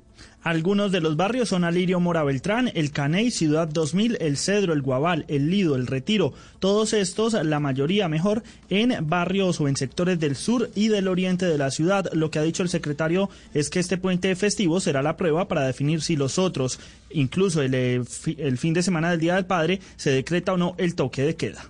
[0.48, 4.82] Algunos de los barrios son Alirio Mora Beltrán, El Caney, Ciudad 2000, El Cedro, El
[4.82, 6.34] Guabal, El Lido, El Retiro.
[6.60, 11.46] Todos estos, la mayoría mejor, en barrios o en sectores del sur y del oriente
[11.46, 12.10] de la ciudad.
[12.14, 15.68] Lo que ha dicho el secretario es que este puente festivo será la prueba para
[15.68, 16.80] definir si los otros,
[17.10, 18.02] incluso el, eh,
[18.38, 21.36] el fin de semana del Día del Padre, se decreta o no el toque de
[21.36, 21.70] queda.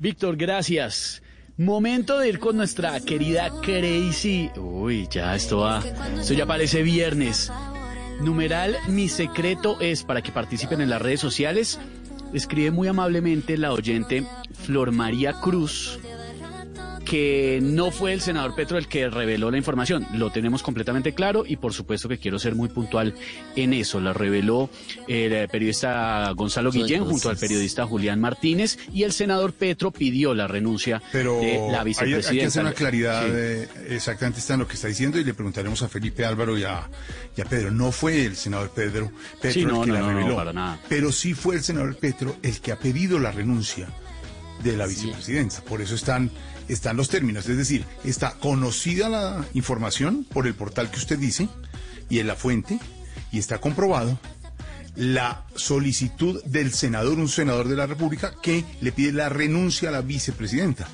[0.00, 1.21] Víctor, gracias.
[1.58, 4.50] Momento de ir con nuestra querida Crazy.
[4.56, 5.82] Uy, ya esto va.
[6.18, 7.52] Esto ya parece viernes.
[8.20, 11.78] Numeral Mi secreto es para que participen en las redes sociales.
[12.32, 14.26] Escribe muy amablemente la oyente
[14.64, 15.98] Flor María Cruz
[17.02, 20.06] que no fue el senador Petro el que reveló la información.
[20.14, 23.14] Lo tenemos completamente claro y por supuesto que quiero ser muy puntual
[23.56, 24.00] en eso.
[24.00, 24.70] La reveló
[25.08, 30.34] el eh, periodista Gonzalo Guillén junto al periodista Julián Martínez y el senador Petro pidió
[30.34, 32.30] la renuncia Pero de la hay, vicepresidenta.
[32.30, 33.30] hay que hacer una claridad Sí.
[33.30, 36.64] de exactamente está en lo que está diciendo y le preguntaremos a Felipe Álvaro y
[36.64, 36.88] a,
[37.36, 37.70] y a Pedro.
[37.70, 40.36] No fue el senador Pedro, Petro Sí, no, el que no, la no, no, reveló,
[40.36, 40.80] para nada.
[40.88, 43.88] pero sí fue el senador Petro el que ha pedido la renuncia
[44.62, 45.60] de la vicepresidenta.
[45.62, 46.30] Por eso están,
[46.72, 47.48] están los términos.
[47.48, 51.48] Es decir, está conocida la información por el portal que usted dice
[52.08, 52.78] y en la fuente
[53.30, 54.18] y está comprobado
[54.94, 59.92] la solicitud del senador, un senador de la República, que le pide la renuncia a
[59.92, 60.86] la vicepresidenta.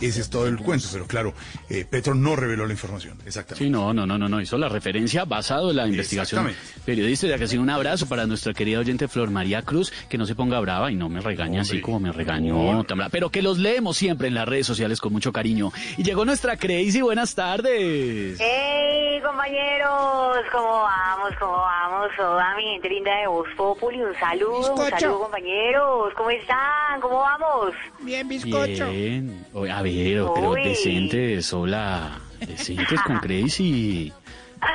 [0.00, 1.32] Ese es todo el cuento, pero claro,
[1.70, 3.64] eh, Petro no reveló la información, exactamente.
[3.64, 4.40] Sí, no, no, no, no, no.
[4.40, 6.50] Hizo la referencia basado en la investigación
[6.84, 7.32] periodística.
[7.34, 10.34] Ya que sí, un abrazo para nuestra querida oyente Flor María Cruz, que no se
[10.34, 12.82] ponga brava y no me regañe así como me regañó.
[12.82, 15.70] brava, Pero que los leemos siempre en las redes sociales con mucho cariño.
[15.96, 18.38] Y llegó nuestra Crazy, buenas tardes.
[18.40, 20.36] ¡Hey, compañeros!
[20.50, 21.30] ¿Cómo vamos?
[21.38, 22.08] ¿Cómo vamos?
[22.16, 24.98] Toda mi gente linda de Voz Populi, un saludo, un Bizcocho.
[24.98, 26.12] saludo, compañeros.
[26.16, 27.00] ¿Cómo están?
[27.00, 27.72] ¿Cómo vamos?
[28.00, 29.46] Bien, Bien.
[29.52, 30.62] Oye, A ver, pero Uy.
[30.62, 32.20] decentes, hola.
[32.38, 34.12] Decentes con Crazy.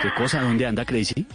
[0.02, 0.42] ¿Qué cosa?
[0.42, 1.26] ¿Dónde anda Crazy?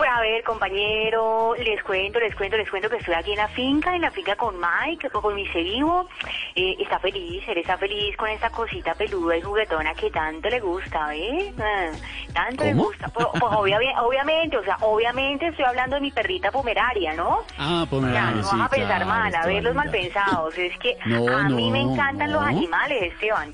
[0.00, 3.48] Pues a ver, compañero, les cuento, les cuento, les cuento que estoy aquí en la
[3.48, 6.08] finca, en la finca con Mike, con mi vivo.
[6.54, 10.58] Eh, está feliz, él está feliz con esta cosita peluda y juguetona que tanto le
[10.58, 11.10] gusta.
[11.10, 11.90] Ah,
[12.32, 13.08] tanto le gusta.
[13.08, 17.40] Pues, pues obvia- obviamente, o sea, obviamente estoy hablando de mi perrita pomeraria, ¿no?
[17.58, 20.56] Ah, Ya, Pomerania, no sí, vas a pensar claro, mal, a ver los mal pensados.
[20.56, 23.52] Es que No, a mí me no, encantan los animales, Esteban.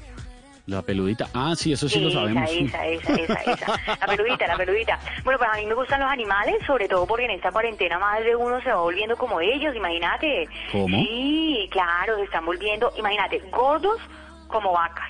[0.67, 1.29] La peludita.
[1.33, 2.51] Ah, sí, eso sí lo sabemos.
[2.51, 3.97] Esa, esa, esa, esa.
[4.01, 4.99] La peludita, la peludita.
[5.23, 8.25] Bueno, pues a mí me gustan los animales, sobre todo porque en esta cuarentena más
[8.25, 10.49] de uno se va volviendo como ellos, imagínate.
[10.73, 10.89] ¿Cómo?
[10.89, 14.01] Sí, claro, se están volviendo, imagínate, gordos
[14.49, 15.09] como vacas,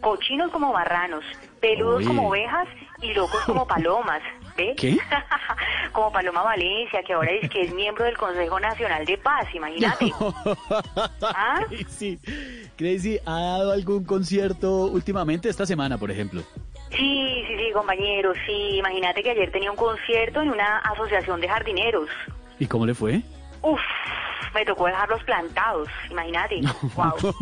[0.00, 1.24] cochinos como marranos,
[1.60, 2.66] peludos como ovejas
[3.00, 4.22] y locos como palomas.
[4.60, 4.74] ¿Ve?
[4.76, 4.98] ¿Qué?
[5.92, 10.12] como Paloma Valencia, que ahora es que es miembro del Consejo Nacional de Paz, imagínate.
[11.22, 11.64] ¿Ah?
[11.88, 12.18] Sí.
[12.76, 16.42] Crazy, ¿ha dado algún concierto últimamente esta semana, por ejemplo?
[16.90, 18.76] Sí, sí, sí, compañero, sí.
[18.78, 22.08] Imagínate que ayer tenía un concierto en una asociación de jardineros.
[22.58, 23.22] ¿Y cómo le fue?
[23.62, 23.80] Uf,
[24.54, 26.60] me tocó dejarlos plantados, imagínate.
[26.94, 27.14] Wow.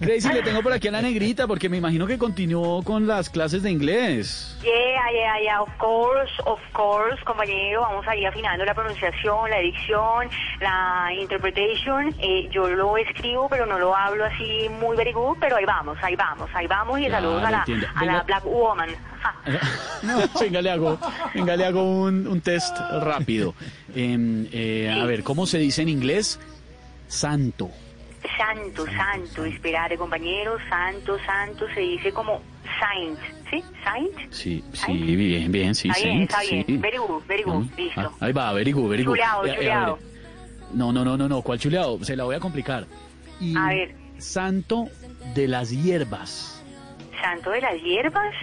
[0.00, 3.30] Crazy, le tengo por aquí a la negrita porque me imagino que continuó con las
[3.30, 4.56] clases de inglés.
[4.62, 4.72] Yeah,
[5.12, 7.82] yeah, yeah, of course, of course, compañero.
[7.82, 10.28] Vamos a ir afinando la pronunciación, la dicción,
[10.60, 12.14] la interpretation.
[12.18, 15.98] Eh, yo lo escribo, pero no lo hablo así muy very good, pero ahí vamos,
[16.02, 17.00] ahí vamos, ahí vamos.
[17.00, 17.44] Y Claro, saludos
[17.94, 18.22] a la, a.
[18.22, 18.90] Black Woman.
[20.40, 20.98] Venga, le hago,
[21.34, 23.54] venga, le hago un, un test rápido.
[23.94, 26.40] Em, eh, a ver, ¿cómo se dice en inglés?
[27.08, 27.70] Santo.
[28.36, 32.40] Santo, santo, esperare compañero, santo, santo, se dice como
[32.80, 33.18] saint,
[33.50, 33.62] ¿sí?
[33.84, 34.32] Saint.
[34.32, 36.64] Sí, sí, bien, bien, sí, está bien, saint, está sí.
[36.66, 38.00] bien, very good, very good, listo.
[38.00, 39.16] Ah, ahí va, very good, very good.
[39.16, 39.94] Eh, eh.
[40.72, 42.02] No, no, no, no, no, ¿cuál chuleado?
[42.02, 42.86] Se la voy a complicar.
[43.40, 43.94] Y A ver.
[44.18, 44.88] Santo
[45.34, 46.62] de las hierbas.
[47.20, 48.34] Santo de las hierbas.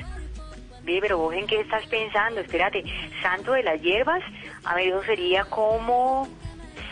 [0.84, 2.84] Ve, pero vos en qué estás pensando, espérate.
[3.22, 4.24] Santo de las hierbas,
[4.64, 6.28] a ver, eso sería como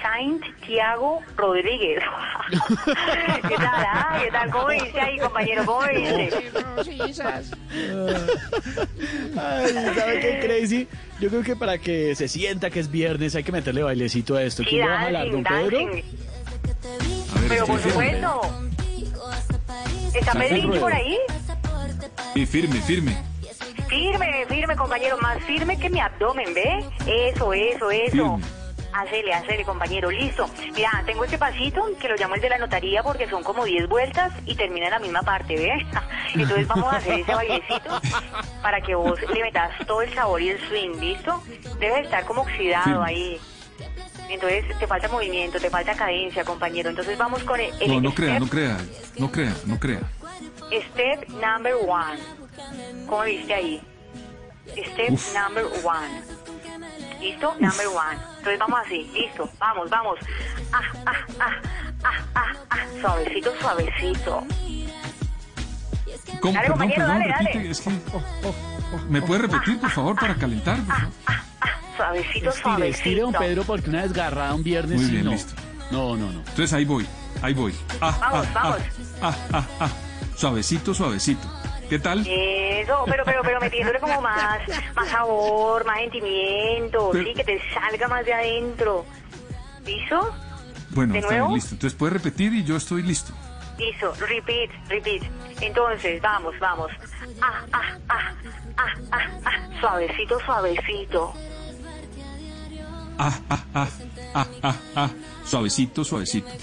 [0.02, 2.02] Saint Tiago Rodríguez.
[3.48, 4.20] ¿Qué tal, ah?
[4.24, 4.52] ¿Qué tal?
[4.52, 5.66] ¿Cómo dice ahí, compañero?
[5.66, 6.52] ¿Cómo dice?
[9.38, 10.88] Ay, ¿sabe qué, Crazy?
[11.20, 14.44] Yo creo que para que se sienta que es viernes hay que meterle bailecito a
[14.44, 14.64] esto.
[14.64, 15.80] Sí, ¿Quién le va a jalar, don Pedro?
[17.48, 18.42] Pero por supuesto.
[20.14, 20.80] ¿Está firme.
[20.80, 21.18] por ahí?
[22.34, 23.18] Sí, firme, firme.
[23.88, 26.84] Firme, firme, compañero, más firme que mi abdomen, ¿ve?
[27.06, 28.12] Eso, eso, eso.
[28.12, 28.60] Firme.
[28.92, 30.50] Hacele, hacele, compañero, listo.
[30.76, 33.88] Mira, tengo este pasito que lo llamo el de la notaría porque son como 10
[33.88, 35.86] vueltas y termina en la misma parte, ¿ve?
[36.34, 38.02] Entonces vamos a hacer ese bailecito
[38.62, 41.42] para que vos le metas todo el sabor y el swing, ¿listo?
[41.80, 43.40] Debe estar como oxidado ahí.
[44.28, 46.90] Entonces te falta movimiento, te falta cadencia, compañero.
[46.90, 48.78] Entonces vamos con el, el No, no crea, no crea,
[49.18, 50.02] no crea, no crea.
[50.92, 52.39] step number one.
[53.08, 53.82] ¿Cómo viste ahí?
[54.68, 55.36] Step Uf.
[55.36, 56.22] number one.
[57.20, 57.56] ¿Listo?
[57.60, 58.18] Number one.
[58.38, 60.20] Entonces vamos así, listo, vamos, vamos.
[60.72, 61.56] Ah, ah, ah,
[62.04, 62.78] ah, ah, ah.
[63.02, 64.44] Suavecito, suavecito.
[66.42, 66.54] ¿Cómo?
[66.54, 67.72] Dale, Perdón, compañero, perdón, dale, repite, dale.
[67.72, 67.92] es que...
[69.10, 70.78] ¿Me puede repetir, por favor, para calentar?
[70.84, 71.14] por favor?
[71.98, 73.34] Suavecito, Estire, estire, don.
[73.34, 75.32] Pedro, porque una desgarrada un viernes Muy bien, no.
[75.32, 75.54] listo.
[75.92, 76.40] No, no, no.
[76.40, 77.06] Entonces ahí voy,
[77.42, 77.76] ahí voy.
[78.00, 78.80] Ah, Vamos, ah, vamos.
[79.22, 79.90] Ah, ah, ah, ah.
[80.38, 81.46] Suavecito, suavecito.
[81.90, 82.26] ¿Qué tal?
[82.28, 84.60] Eso, pero, pero, pero metiéndole como más,
[84.96, 89.06] más sabor, más sentimiento, Pero- sí, que te salga más de adentro.
[89.86, 90.34] ¿Listo?
[90.92, 91.56] Bueno, ¿de está bien, nuevo?
[91.56, 91.74] listo.
[91.76, 93.34] Entonces puede repetir y yo estoy listo.
[93.78, 95.24] Listo, repeat, repeat.
[95.62, 96.92] Entonces, vamos, vamos.
[97.42, 98.32] Ah, ah, ah,
[98.78, 99.80] ah, ah, ah.
[99.80, 101.34] Suavecito, suavecito.
[103.18, 103.88] Ah, ah, ah,
[104.36, 105.10] ah, ah, ah.
[105.46, 106.48] Suavecito, suavecito.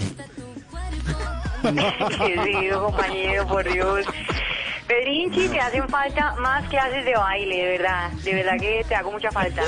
[1.63, 4.05] Qué rico, compañero, por Dios.
[4.87, 8.11] Pedrinchi, te hacen falta más clases de baile, de verdad.
[8.11, 9.61] De verdad que te hago mucha falta.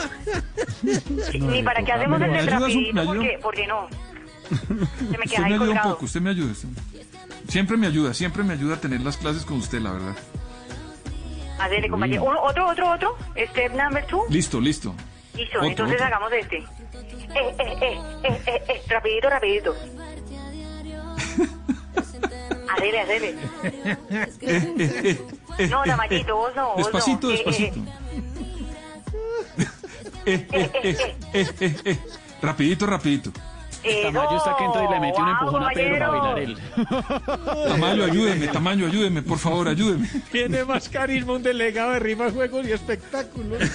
[1.33, 3.87] Ni para qué hacemos el ¿Me del rapidito, me porque, porque no.
[4.49, 5.89] Se me Usted queda me ahí ayuda un colgado.
[5.93, 6.51] poco, usted me ayuda.
[6.51, 6.69] usted-
[7.49, 10.15] Siempre me ayuda, siempre me ayuda a tener las clases con usted, la verdad.
[11.59, 12.23] Hacele, compañero.
[12.23, 13.17] Uno, otro, otro, otro.
[13.49, 14.23] Step number two.
[14.29, 14.95] Listo, listo.
[15.35, 16.05] Listo, Otro, entonces otro.
[16.07, 16.57] hagamos este.
[16.57, 16.65] Eh,
[17.35, 19.75] eh, eh, eh, eh, eh, rapidito, rapidito.
[22.79, 23.35] Hacele, hacele.
[24.41, 25.17] Eh, eh,
[25.57, 26.83] eh, No, eh, Tamayito, vos no, vos no.
[26.83, 27.79] Despacito, Eh, eh, despacito.
[30.25, 30.95] Eh, eh, eh,
[31.33, 31.97] eh, eh, eh.
[32.41, 33.31] Rapidito, rapidito.
[33.81, 36.57] Tamayo está que entra y le mete un empujón a Pedro para bailar él.
[37.69, 40.07] Tamaño, ayúdeme, Tamaño, ayúdeme, por favor, ayúdeme.
[40.31, 43.61] Tiene más carisma un delegado de rima, juegos y espectáculos.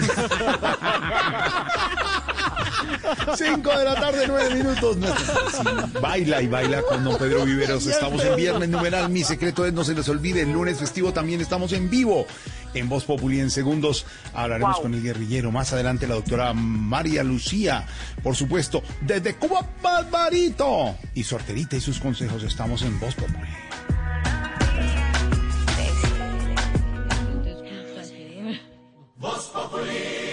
[3.36, 4.96] Cinco de la tarde, nueve minutos.
[5.52, 7.86] Sí, baila y baila con don Pedro Viveros.
[7.86, 9.08] Estamos en viernes numeral.
[9.10, 10.42] Mi secreto es no se les olvide.
[10.42, 12.26] El lunes festivo también estamos en vivo.
[12.74, 14.04] En Voz Populi en segundos
[14.34, 14.82] hablaremos Wow.
[14.82, 15.52] con el guerrillero.
[15.52, 17.86] Más adelante la doctora María Lucía.
[18.22, 20.96] Por supuesto, desde Cuba, Barbarito.
[21.14, 22.42] Y Sorterita y sus consejos.
[22.42, 23.48] Estamos en Voz Populi.
[29.22, 30.23] Esa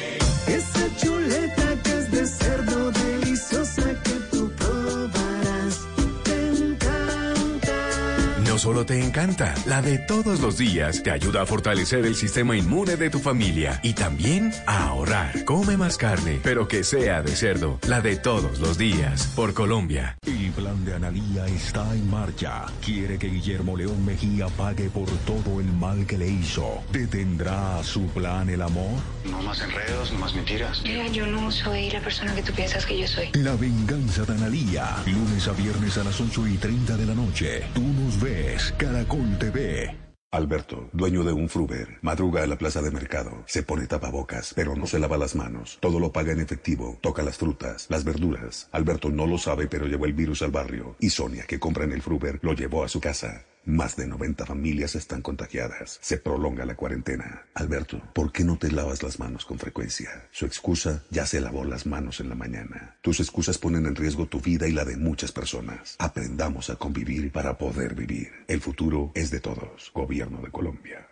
[8.62, 12.96] solo te encanta, la de todos los días te ayuda a fortalecer el sistema inmune
[12.96, 15.46] de tu familia y también a ahorrar.
[15.46, 20.16] Come más carne, pero que sea de cerdo, la de todos los días, por Colombia.
[20.28, 22.66] El plan de Analía está en marcha.
[22.86, 26.84] Quiere que Guillermo León Mejía pague por todo el mal que le hizo.
[26.92, 29.00] ¿Detendrá a su plan el amor?
[29.26, 30.84] No más enredos, no más mentiras.
[30.84, 33.32] Mira, yo no soy la persona que tú piensas que yo soy.
[33.34, 34.98] La venganza de Analía.
[35.08, 37.64] Lunes a viernes a las 8 y 30 de la noche.
[37.74, 38.51] Tú nos ves.
[38.78, 39.96] Caracol TV.
[40.34, 44.76] Alberto, dueño de un Fruver, madruga a la plaza de mercado, se pone tapabocas, pero
[44.76, 48.70] no se lava las manos, todo lo paga en efectivo, toca las frutas, las verduras.
[48.72, 51.92] Alberto no lo sabe, pero llevó el virus al barrio, y Sonia, que compra en
[51.92, 53.46] el Fruver, lo llevó a su casa.
[53.66, 56.00] Más de 90 familias están contagiadas.
[56.02, 57.46] Se prolonga la cuarentena.
[57.54, 60.28] Alberto, ¿por qué no te lavas las manos con frecuencia?
[60.32, 62.98] Su excusa, ya se lavó las manos en la mañana.
[63.02, 65.96] Tus excusas ponen en riesgo tu vida y la de muchas personas.
[66.00, 68.32] Aprendamos a convivir para poder vivir.
[68.48, 69.92] El futuro es de todos.
[69.94, 71.08] Gobierno de Colombia.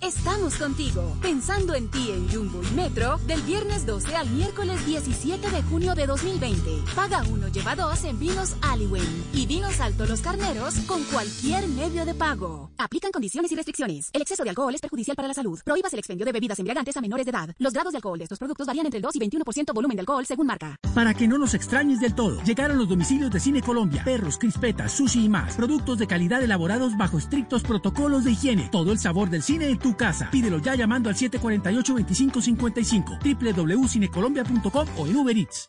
[0.00, 5.50] Estamos contigo, pensando en ti en Jumbo y Metro, del viernes 12 al miércoles 17
[5.50, 6.84] de junio de 2020.
[6.94, 12.06] Paga uno, lleva dos en vinos Aliwen y vinos Alto Los Carneros con cualquier medio
[12.06, 12.70] de pago.
[12.78, 14.10] Aplican condiciones y restricciones.
[14.12, 15.58] El exceso de alcohol es perjudicial para la salud.
[15.64, 17.52] Prohíbas el expendio de bebidas embriagantes a menores de edad.
[17.58, 20.00] Los grados de alcohol de estos productos varían entre el 2 y 21% volumen de
[20.02, 20.76] alcohol según marca.
[20.94, 24.92] Para que no nos extrañes del todo, llegaron los domicilios de Cine Colombia, perros, crispetas,
[24.92, 25.56] sushi y más.
[25.56, 28.68] Productos de calidad elaborados bajo estrictos protocolos de higiene.
[28.70, 30.30] Todo el sabor del cine casa.
[30.30, 35.68] Pídelo ya llamando al 748-2555, www.cinecolombia.com o en Uber Eats.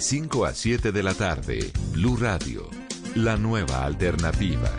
[0.00, 2.70] 5 a 7 de la tarde, Blue Radio,
[3.16, 4.70] la nueva alternativa.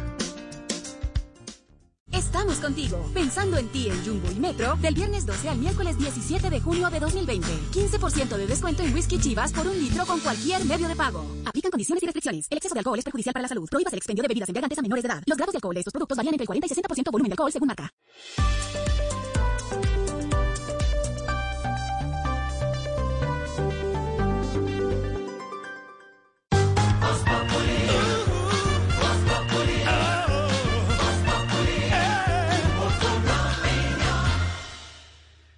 [2.11, 6.49] Estamos contigo, pensando en ti en Jumbo y Metro, del viernes 12 al miércoles 17
[6.49, 7.47] de junio de 2020.
[7.47, 11.24] 15% de descuento en whisky chivas por un litro con cualquier medio de pago.
[11.45, 12.47] Aplican condiciones y restricciones.
[12.49, 13.69] El exceso de alcohol es perjudicial para la salud.
[13.69, 15.24] Prohíbas el expendio de bebidas embriagantes a menores de edad.
[15.28, 17.34] Los grados de alcohol de estos productos varían entre el 40 y 60% volumen de
[17.34, 17.93] alcohol según marca.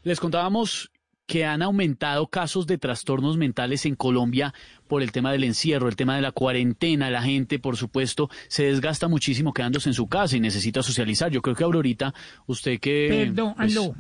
[0.04, 0.92] Les contábamos
[1.26, 4.54] que han aumentado casos de trastornos mentales en Colombia
[4.88, 7.10] por el tema del encierro, el tema de la cuarentena.
[7.10, 11.32] La gente, por supuesto, se desgasta muchísimo quedándose en su casa y necesita socializar.
[11.32, 12.14] Yo creo que Aurorita,
[12.46, 13.08] usted que...
[13.10, 13.96] Perdón, pues, aló.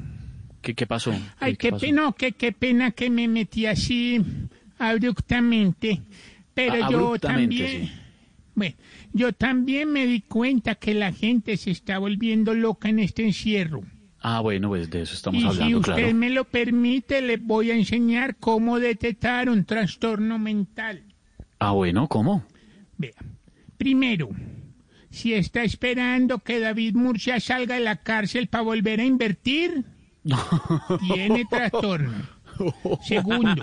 [0.61, 1.13] ¿qué, qué pasó?
[1.39, 1.85] Ay, qué, pasó?
[1.85, 4.21] pena, qué, qué pena que me metí así
[4.77, 6.01] abruptamente.
[6.53, 7.85] Pero yo también.
[7.85, 7.91] sí.
[8.55, 8.75] Bueno,
[9.13, 13.83] yo también me di cuenta que la gente se está volviendo loca en este encierro.
[14.19, 16.13] Ah, bueno, pues de eso estamos y si usted claro.
[16.13, 21.03] me lo permite, le voy a enseñar cómo detectar un trastorno mental.
[21.59, 22.45] Ah, bueno, ¿cómo?
[22.97, 23.13] Vea,
[23.77, 24.29] primero,
[25.09, 29.83] si está esperando que David Murcia salga de la cárcel para volver a invertir,
[31.13, 32.13] tiene trastorno.
[33.03, 33.61] Segundo,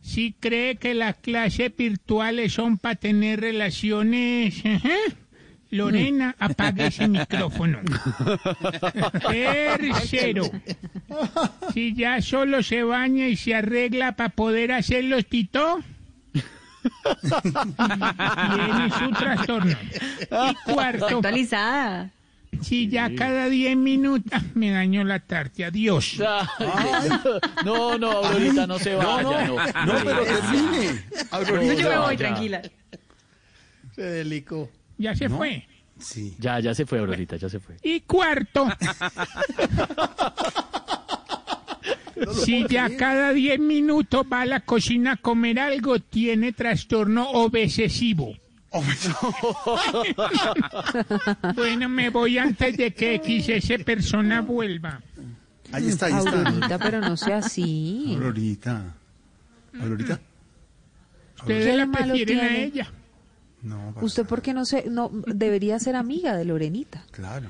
[0.00, 4.94] si cree que las clases virtuales son para tener relaciones, ajá,
[5.70, 7.78] Lorena, apague ese micrófono.
[9.28, 10.50] Tercero,
[11.74, 15.80] si ya solo se baña y se arregla para poder hacer los titó,
[18.50, 19.76] tiene su trastorno.
[20.30, 22.10] Y cuarto, Actualizada.
[22.62, 26.18] Si ya cada 10 minutos ah, me dañó la tarde, adiós.
[27.64, 29.46] No, no, Aurorita, no se vaya.
[29.46, 31.04] No, no, pero termine.
[31.32, 32.62] Yo, yo me voy, tranquila.
[33.94, 34.70] Se delicó.
[34.96, 35.66] Ya se fue.
[35.98, 36.36] Sí.
[36.38, 37.76] Ya, ya se fue, Aurorita, ya se fue.
[37.82, 38.68] Y cuarto,
[42.44, 48.34] Si ya cada 10 minutos va a la cocina a comer algo, tiene trastorno obsesivo.
[51.54, 55.00] bueno, me voy antes de que XS persona vuelva.
[55.72, 56.30] Ahí está, ahí está.
[56.38, 58.12] Aurorita, pero no sea así.
[58.14, 58.94] Aurorita.
[59.80, 60.20] Aurorita.
[61.40, 62.64] Ustedes ¿Qué la malo prefieren a tiene?
[62.64, 62.92] ella.
[63.62, 67.04] No, ¿Usted por qué no se, no, debería ser amiga de Lorenita?
[67.10, 67.48] Claro.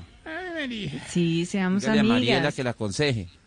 [1.07, 2.55] Sí, seamos Dígale a Mariela amigas.
[2.55, 3.27] que la aconseje.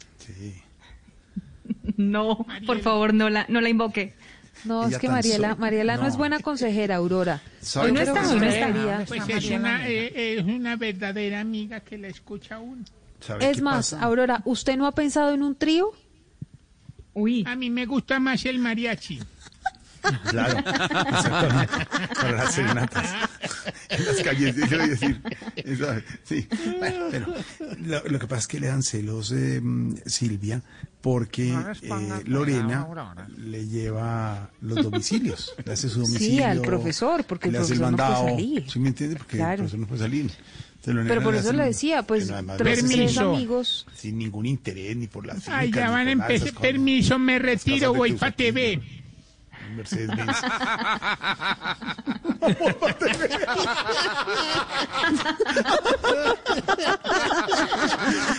[1.96, 4.14] No, por favor, no la, no la invoque.
[4.64, 5.54] No, es que Mariela.
[5.56, 6.02] Mariela no.
[6.02, 6.08] No.
[6.08, 7.40] es buena consejera, Aurora.
[7.72, 8.22] Que hoy no está.
[8.22, 12.84] debería- Pues es una, eh, es una verdadera amiga que la escucha uno.
[13.20, 14.02] ¿Sabe Es más, pasa?
[14.02, 15.92] Aurora, ¿usted no ha pensado en un trío?
[17.14, 19.20] Uy, A mí me gusta más el mariachi.
[20.30, 21.86] Claro, exactamente.
[22.14, 23.10] Para las serenatas.
[23.88, 25.20] En las calles, quiero decir.
[25.56, 26.48] Esa- Sí.
[26.78, 27.26] Bueno, pero
[27.80, 29.60] lo, lo que pasa es que le dan celos eh,
[30.06, 30.62] Silvia
[31.00, 32.86] porque eh, Lorena
[33.36, 35.52] le lleva los domicilios.
[35.64, 36.36] Le hace su domicilio.
[36.36, 38.28] Sí, al profesor, porque el le hace profesor no puede mandado.
[38.30, 38.70] salir.
[38.70, 39.16] ¿Sí me entiende?
[39.16, 39.52] Porque Claro.
[39.52, 40.30] el profesor no puede salir.
[40.84, 42.28] Pero por eso le decía, pues,
[42.58, 43.86] tres, amigos.
[43.94, 45.58] Sin ningún interés ni por la finca.
[45.58, 46.52] Ay, ya van a empezar.
[46.54, 48.32] Permiso, me Las retiro, voy tus pa'
[49.72, 50.06] TV.
[50.06, 50.36] Mercedes-Benz.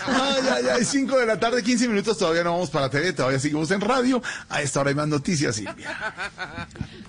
[0.05, 3.39] Ay, ay, ay, 5 de la tarde, 15 minutos, todavía no vamos para TV, todavía
[3.39, 4.21] seguimos en radio.
[4.49, 6.13] A esta hora hay más noticias, Silvia.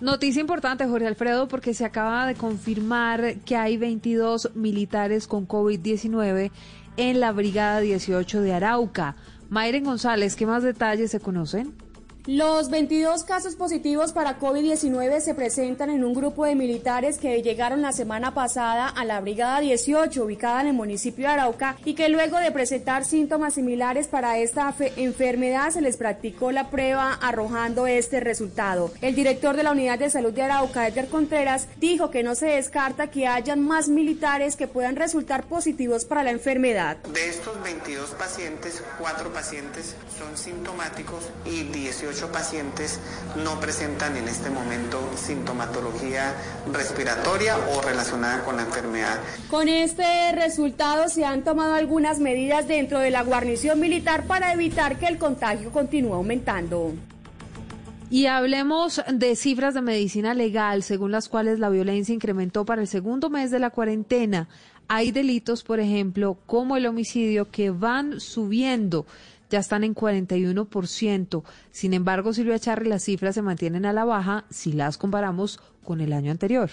[0.01, 6.51] Noticia importante, Jorge Alfredo, porque se acaba de confirmar que hay 22 militares con COVID-19
[6.97, 9.17] en la Brigada 18 de Arauca.
[9.51, 11.75] Mayren González, ¿qué más detalles se conocen?
[12.27, 17.83] Los 22 casos positivos para COVID-19 se presentan en un grupo de militares que llegaron
[17.83, 22.09] la semana pasada a la Brigada 18, ubicada en el municipio de Arauca, y que
[22.09, 27.87] luego de presentar síntomas similares para esta fe- enfermedad se les practicó la prueba arrojando
[27.87, 28.91] este resultado.
[29.03, 32.47] El director de la Unidad de Salud de Arauca, Edgar Contreras, dijo que no se
[32.47, 36.97] descarta que hayan más militares que puedan resultar positivos para la enfermedad.
[37.13, 43.01] De estos 22 pacientes, 4 pacientes son sintomáticos y 18 pacientes
[43.43, 46.35] no presentan en este momento sintomatología
[46.73, 49.19] respiratoria o relacionada con la enfermedad.
[49.51, 54.99] Con este resultado se han tomado algunas medidas dentro de la guarnición militar para evitar
[54.99, 56.93] que el contagio continúe aumentando.
[58.11, 62.87] Y hablemos de cifras de medicina legal, según las cuales la violencia incrementó para el
[62.87, 64.49] segundo mes de la cuarentena.
[64.87, 69.07] Hay delitos, por ejemplo, como el homicidio, que van subiendo.
[69.55, 71.45] Ya están en 41%.
[71.71, 76.01] Sin embargo, Silvia Charri, las cifras se mantienen a la baja si las comparamos con
[76.01, 76.71] el año anterior.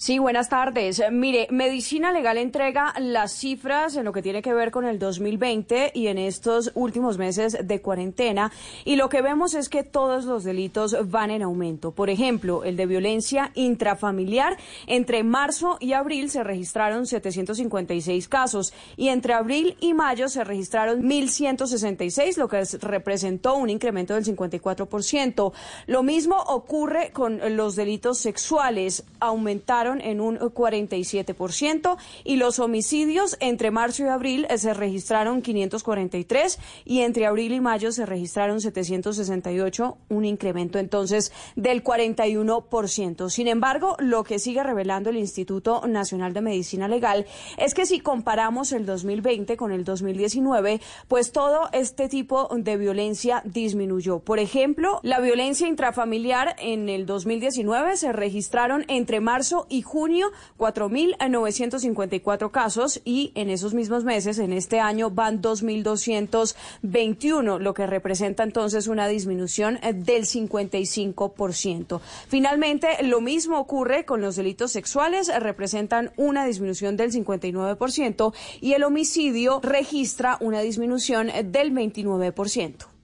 [0.00, 1.02] Sí, buenas tardes.
[1.10, 5.90] Mire, Medicina Legal entrega las cifras en lo que tiene que ver con el 2020
[5.92, 8.52] y en estos últimos meses de cuarentena.
[8.84, 11.90] Y lo que vemos es que todos los delitos van en aumento.
[11.90, 14.56] Por ejemplo, el de violencia intrafamiliar.
[14.86, 21.02] Entre marzo y abril se registraron 756 casos y entre abril y mayo se registraron
[21.02, 25.52] 1.166, lo que es- representó un incremento del 54%.
[25.88, 29.02] Lo mismo ocurre con los delitos sexuales.
[29.18, 36.58] Aumentaron en un 47% y los homicidios entre marzo y abril eh, se registraron 543
[36.84, 43.30] y entre abril y mayo se registraron 768, un incremento entonces del 41%.
[43.30, 47.26] Sin embargo, lo que sigue revelando el Instituto Nacional de Medicina Legal
[47.56, 53.42] es que si comparamos el 2020 con el 2019, pues todo este tipo de violencia
[53.44, 54.20] disminuyó.
[54.20, 62.50] Por ejemplo, la violencia intrafamiliar en el 2019 se registraron entre marzo y junio 4.954
[62.50, 68.88] casos y en esos mismos meses, en este año, van 2.221, lo que representa entonces
[68.88, 72.00] una disminución eh, del 55%.
[72.28, 78.72] Finalmente, lo mismo ocurre con los delitos sexuales, eh, representan una disminución del 59% y
[78.72, 82.97] el homicidio registra una disminución eh, del 29%.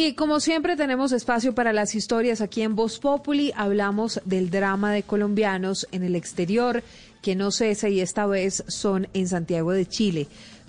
[0.00, 4.92] Y como siempre tenemos espacio para las historias aquí en Voz Populi, hablamos del drama
[4.92, 6.84] de colombianos en el exterior
[7.20, 10.28] que no cesa y esta vez son en Santiago de Chile.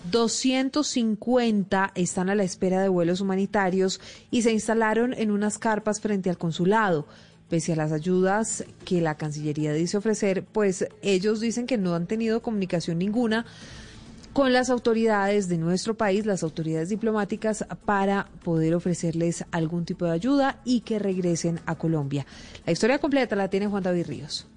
[0.09, 4.01] 250 están a la espera de vuelos humanitarios
[4.31, 7.05] y se instalaron en unas carpas frente al consulado.
[7.49, 12.07] Pese a las ayudas que la Cancillería dice ofrecer, pues ellos dicen que no han
[12.07, 13.45] tenido comunicación ninguna
[14.33, 20.11] con las autoridades de nuestro país, las autoridades diplomáticas, para poder ofrecerles algún tipo de
[20.11, 22.25] ayuda y que regresen a Colombia.
[22.65, 24.48] La historia completa la tiene Juan David Ríos.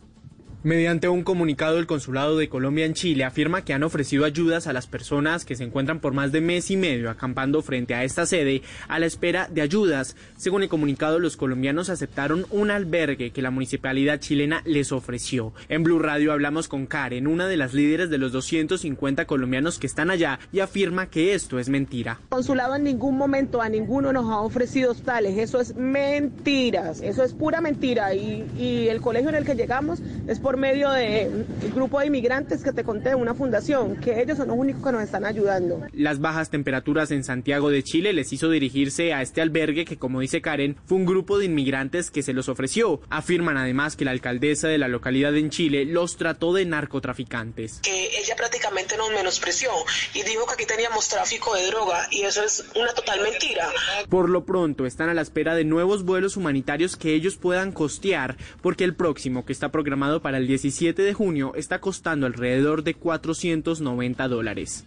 [0.64, 4.72] Mediante un comunicado, el Consulado de Colombia en Chile afirma que han ofrecido ayudas a
[4.72, 8.26] las personas que se encuentran por más de mes y medio acampando frente a esta
[8.26, 10.14] sede a la espera de ayudas.
[10.36, 15.52] Según el comunicado, los colombianos aceptaron un albergue que la municipalidad chilena les ofreció.
[15.68, 19.88] En Blue Radio hablamos con Karen, una de las líderes de los 250 colombianos que
[19.88, 22.20] están allá, y afirma que esto es mentira.
[22.28, 27.32] Consulado en ningún momento a ninguno nos ha ofrecido hostales, eso es mentiras, eso es
[27.32, 32.06] pura mentira y el colegio en el que llegamos es por medio del grupo de
[32.06, 35.82] inmigrantes que te conté, una fundación, que ellos son los únicos que nos están ayudando.
[35.92, 40.20] Las bajas temperaturas en Santiago de Chile les hizo dirigirse a este albergue que, como
[40.20, 43.00] dice Karen, fue un grupo de inmigrantes que se los ofreció.
[43.10, 47.80] Afirman además que la alcaldesa de la localidad en Chile los trató de narcotraficantes.
[47.82, 49.70] Que ella prácticamente nos menospreció
[50.14, 53.68] y dijo que aquí teníamos tráfico de droga y eso es una total mentira.
[54.08, 58.36] Por lo pronto están a la espera de nuevos vuelos humanitarios que ellos puedan costear,
[58.60, 62.94] porque el próximo, que está programado para el 17 de junio, está costando alrededor de
[62.94, 64.84] 490 dólares.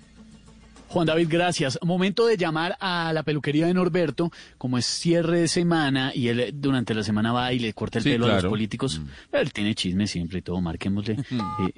[0.88, 1.78] Juan David, gracias.
[1.84, 6.52] Momento de llamar a la peluquería de Norberto, como es cierre de semana y él
[6.54, 9.02] durante la semana va y le corta el Sí, pelo a los políticos.
[9.32, 11.18] Él tiene chisme siempre y todo, marquémosle.
[11.68, 11.74] Eh.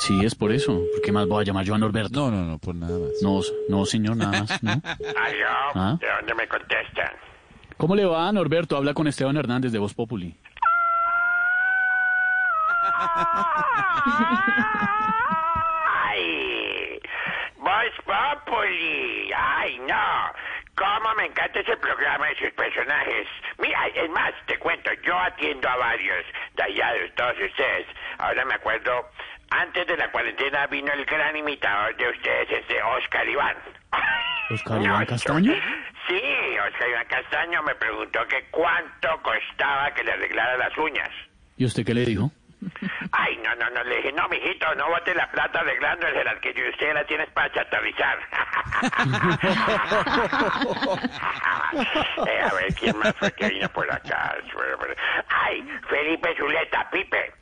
[0.00, 0.82] Sí, es por eso.
[0.92, 2.30] ¿Por qué más voy a llamar yo a Norberto?
[2.30, 3.10] No, no, no, por nada más.
[3.22, 4.62] No, no, señor, nada más.
[4.62, 4.70] ¿no?
[4.84, 5.98] Aló, ¿Ah?
[6.00, 7.08] ¿de dónde me contestan?
[7.78, 8.76] ¿Cómo le va, Norberto?
[8.76, 10.36] Habla con Esteban Hernández de Voz Populi.
[16.08, 17.00] ¡Ay!
[17.56, 19.32] ¡Voz Populi!
[19.36, 20.32] ¡Ay, no!
[20.74, 23.26] ¿Cómo me encanta ese programa y sus personajes?
[23.58, 26.24] Mira, es más, te cuento, yo atiendo a varios
[26.54, 27.86] de allá de todos ustedes.
[28.18, 28.92] Ahora me acuerdo,
[29.50, 33.56] antes de la cuarentena vino el gran imitador de ustedes, este Oscar Iván.
[34.50, 35.52] ¿Oscar Iván Castaño?
[36.06, 36.22] Sí,
[36.66, 41.10] Oscar Iván Castaño me preguntó que cuánto costaba que le arreglara las uñas.
[41.56, 42.30] ¿Y usted qué le dijo?
[43.12, 46.94] Ay, no, no, no, le dije, no, mijito, no bote la plata arreglándoselas, que usted
[46.94, 48.18] la tienes para chatarrizar.
[52.26, 54.36] Eh, a ver, ¿quién más fue que vino por acá?
[55.28, 57.32] Ay, Felipe Zuleta, Pipe.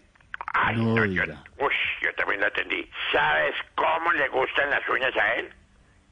[0.55, 1.23] Ay, no, yo,
[1.59, 2.91] uy, yo también lo atendí.
[3.13, 5.53] ¿Sabes cómo le gustan las uñas a él?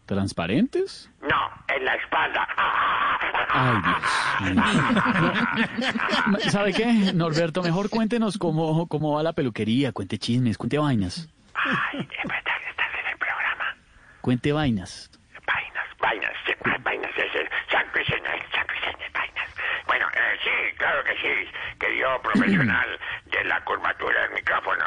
[0.06, 1.10] ¿Transparentes?
[1.22, 2.46] No, en la espalda.
[3.48, 3.76] Ay,
[4.42, 4.62] Dios mío.
[6.50, 7.62] ¿Sabe qué, Norberto?
[7.62, 9.92] Mejor cuéntenos cómo, cómo va la peluquería.
[9.92, 11.28] Cuente chismes, cuente vainas.
[11.54, 13.76] Ay, es verdad que estás en el programa.
[14.20, 15.10] Cuente vainas.
[15.46, 19.48] Vainas, vainas, vainas, es el San Cristiano, San Cristiano, vainas.
[19.86, 22.88] Bueno, eh, sí, claro que sí, querido profesional
[23.30, 24.84] de la curvatura del micrófono.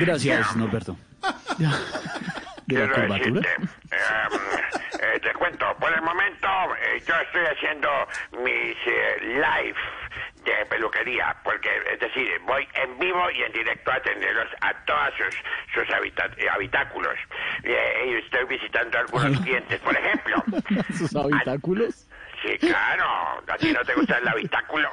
[0.00, 0.96] Gracias, Norberto.
[2.66, 3.40] ¿De la curvatura?
[3.90, 3.96] eh,
[5.00, 6.48] eh, te cuento, por el momento
[6.82, 7.88] eh, yo estoy haciendo
[8.42, 9.78] mis eh, live
[10.44, 15.14] de peluquería, porque es decir, voy en vivo y en directo a atenderlos a todos
[15.16, 15.34] sus,
[15.74, 17.16] sus habita- eh, habitáculos.
[17.64, 20.42] Eh, y estoy visitando a algunos clientes, por ejemplo.
[20.96, 22.06] ¿Sus habitáculos?
[22.42, 24.88] Sí, claro, ¿a ti no te gusta el habitáculo?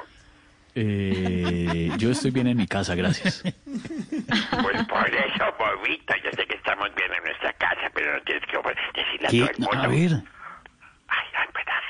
[0.76, 3.42] Eh, yo estoy bien en mi casa, gracias.
[4.62, 8.44] Pues por eso, bobito, yo sé que estamos bien en nuestra casa, pero no tienes
[8.46, 8.58] que
[9.00, 9.38] decirle a ¿Qué?
[9.40, 9.82] todo el mundo.
[9.82, 10.10] A ver,
[11.08, 11.82] Ay, ay, espera.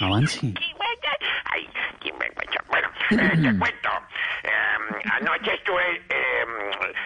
[0.00, 0.54] avance.
[1.52, 1.68] Ay,
[2.00, 2.64] qué vergüenza.
[2.68, 3.88] Bueno, eh, te cuento.
[4.44, 5.82] Eh, anoche estuve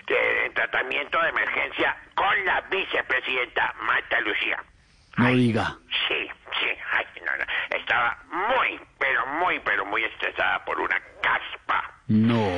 [0.06, 4.62] de- en tratamiento de emergencia con la vicepresidenta Marta Lucía.
[5.16, 5.76] No diga.
[6.08, 6.28] Sí,
[6.60, 7.44] sí, ay, no, no.
[7.76, 11.90] Estaba muy, pero muy, pero muy estresada por una caspa.
[12.08, 12.50] No.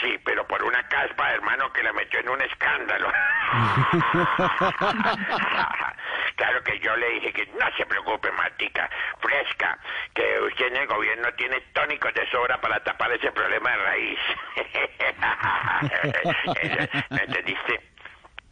[0.00, 3.12] Sí, pero por una caspa, hermano, que la metió en un escándalo.
[6.36, 8.90] claro que yo le dije que no se preocupe, Martica,
[9.20, 9.78] fresca,
[10.14, 14.18] que usted en el gobierno tiene tónicos de sobra para tapar ese problema de raíz.
[17.10, 17.80] ¿Me entendiste?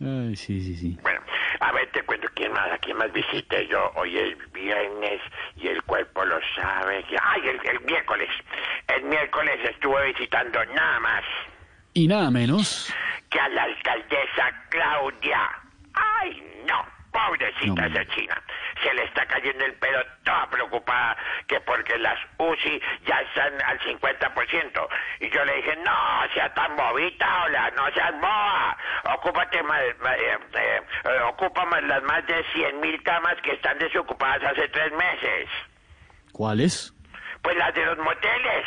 [0.00, 0.98] Ay, sí, sí, sí.
[1.02, 1.17] Bueno,
[1.60, 3.90] a ver, te cuento quién más, a quién más visité yo.
[3.96, 5.20] Hoy es viernes
[5.56, 7.04] y el cuerpo lo sabe.
[7.22, 8.28] Ay, el, el miércoles.
[8.88, 11.24] El miércoles estuve visitando nada más
[11.94, 12.92] Y nada menos.
[13.30, 15.50] que a la alcaldesa Claudia.
[15.94, 16.84] Ay, no,
[17.26, 18.42] pobrecita esa china.
[18.82, 21.16] Se le está cayendo el pelo toda preocupada
[21.46, 24.88] que porque las UCI ya están al 50%.
[25.20, 28.76] Y yo le dije, no sea tan bobita, hola, no seas boba.
[29.14, 29.94] Ocúpate más, eh,
[30.54, 34.92] eh, eh, ocupa más las más de 100 mil camas que están desocupadas hace tres
[34.92, 35.48] meses.
[36.32, 36.97] ¿Cuáles?
[37.48, 38.66] Pues las de los moteles.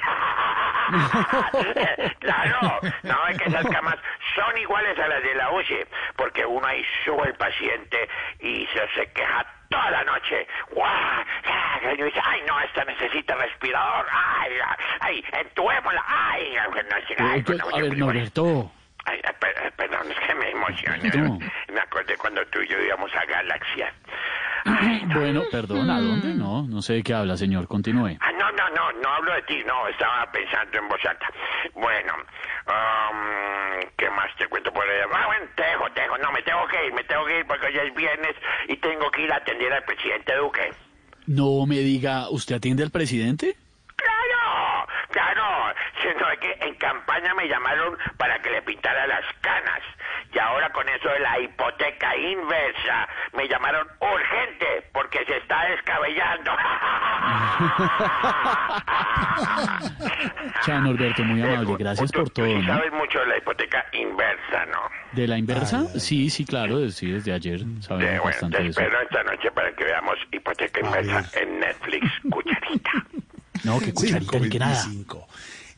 [2.19, 3.99] claro, no, es que esas camas
[4.33, 5.85] son iguales a las de la UCI,
[6.15, 8.09] porque uno ahí sube el paciente
[8.39, 10.47] y se, se queja toda la noche.
[10.71, 11.23] ¡Guau!
[11.79, 14.51] sueño y dice, ay, no, esta necesita respirador, ay,
[15.01, 16.75] ay, entubémosla, ay, no,
[17.19, 18.71] ay, Oye, a ver, Norberto.
[19.05, 21.09] Ay, eh, perdón, es que me emocioné.
[21.09, 21.37] No.
[21.71, 23.93] Me acordé cuando tú y yo íbamos a Galaxia.
[25.13, 26.33] Bueno, perdón, ¿a dónde?
[26.33, 27.67] No, no sé de qué habla, señor.
[27.67, 28.17] Continúe.
[28.19, 31.27] Ah, no, no, no, no hablo de ti, no, estaba pensando en voz alta.
[31.73, 32.13] Bueno,
[32.65, 35.05] am, ¿qué más te cuento por allá?
[35.13, 35.45] Ah, bueno,
[35.95, 38.35] dejo, no, me tengo que ir, me tengo que ir porque ya es viernes
[38.67, 40.73] y tengo que ir a atender al presidente Duque.
[41.27, 43.55] No me diga, ¿usted atiende al presidente?
[43.95, 44.87] ¡Claro!
[45.11, 45.75] ¡Claro!
[46.01, 49.81] Sino que en campaña me llamaron para que le pintara las canas.
[50.33, 56.51] Y ahora con eso de la hipoteca inversa, me llamaron urgente porque se está descabellando.
[60.65, 61.75] Chao, Norberto, muy amable.
[61.77, 62.47] Gracias por todo.
[62.47, 62.75] ¿no?
[62.75, 64.79] Sabes mucho de la hipoteca inversa, ¿no?
[65.11, 65.87] ¿De la inversa?
[65.99, 68.81] Sí, sí, claro, sí, desde ayer sabemos bueno, bastante te de eso.
[68.81, 72.91] espero esta noche para que veamos hipoteca inversa en Netflix, cucharita.
[73.63, 74.75] No, que cucharita ni que nada.
[74.75, 75.25] 5:25.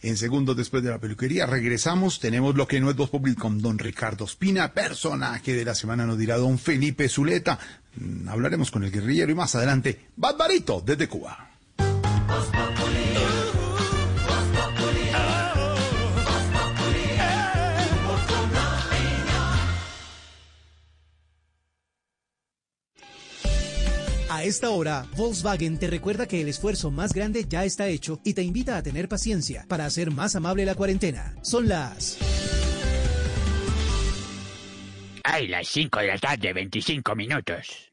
[0.04, 3.62] En segundos después de la peluquería regresamos, tenemos lo que no es Voz Populi con
[3.62, 7.58] don Ricardo Espina, personaje de la semana nos dirá don Felipe Zuleta.
[7.96, 11.52] Mm, Hablaremos con el guerrillero y más adelante, Barbarito desde Cuba.
[24.34, 28.34] A esta hora, Volkswagen te recuerda que el esfuerzo más grande ya está hecho y
[28.34, 31.36] te invita a tener paciencia para hacer más amable la cuarentena.
[31.44, 32.18] Son las...
[35.24, 37.93] Ay, las 5 de la tarde, 25 minutos.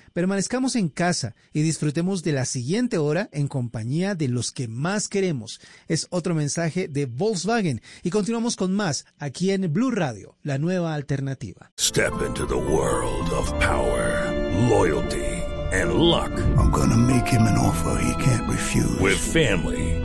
[0.13, 5.07] permanezcamos en casa y disfrutemos de la siguiente hora en compañía de los que más
[5.07, 5.59] queremos.
[5.87, 10.93] Es otro mensaje de Volkswagen y continuamos con más aquí en Blue Radio, la nueva
[10.93, 11.71] alternativa.
[11.79, 14.31] Step into the world of power,
[14.69, 15.25] loyalty,
[15.73, 16.31] and luck.
[16.57, 18.99] I'm gonna make him an offer he can't refuse.
[18.99, 19.90] With family,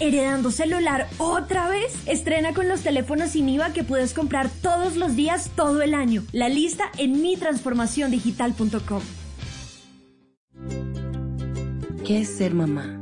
[0.00, 1.92] ¿Heredando celular otra vez?
[2.06, 6.22] Estrena con los teléfonos sin IVA que puedes comprar todos los días, todo el año.
[6.32, 9.02] La lista en mitransformaciondigital.com.
[12.06, 12.98] ¿Qué es ser mamá?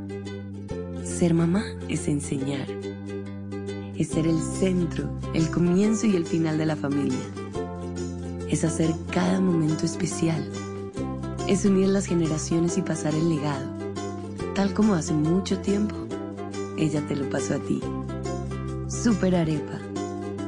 [1.03, 2.67] Ser mamá es enseñar.
[3.95, 7.17] Es ser el centro, el comienzo y el final de la familia.
[8.49, 10.43] Es hacer cada momento especial.
[11.47, 13.67] Es unir las generaciones y pasar el legado.
[14.55, 16.06] Tal como hace mucho tiempo,
[16.77, 17.81] ella te lo pasó a ti.
[18.87, 19.79] Super Arepa.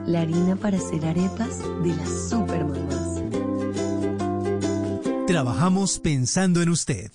[0.05, 3.21] La harina para hacer arepas de las super mamás.
[5.27, 7.11] Trabajamos pensando en usted.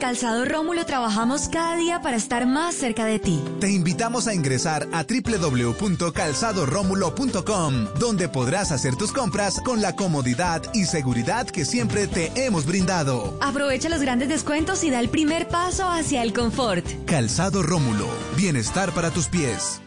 [0.00, 3.38] Calzado Rómulo trabajamos cada día para estar más cerca de ti.
[3.60, 10.86] Te invitamos a ingresar a www.calzadoromulo.com, donde podrás hacer tus compras con la comodidad y
[10.86, 13.36] seguridad que siempre te hemos brindado.
[13.42, 16.86] Aprovecha los grandes descuentos y da el primer paso hacia el confort.
[17.04, 19.82] Calzado Rómulo, bienestar para tus pies.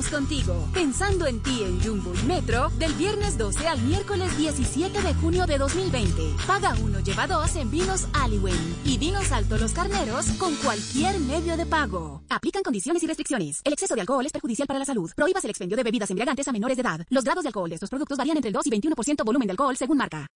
[0.00, 5.02] Estamos contigo, pensando en ti en Jumbo y Metro, del viernes 12 al miércoles 17
[5.02, 6.22] de junio de 2020.
[6.46, 8.56] Paga uno, lleva dos en vinos Aliwen
[8.86, 12.22] y vinos Alto Los Carneros con cualquier medio de pago.
[12.30, 13.60] Aplican condiciones y restricciones.
[13.62, 15.10] El exceso de alcohol es perjudicial para la salud.
[15.14, 17.04] Prohíbas el expendio de bebidas embriagantes a menores de edad.
[17.10, 19.52] Los grados de alcohol de estos productos varían entre el 2 y 21% volumen de
[19.52, 20.26] alcohol según marca.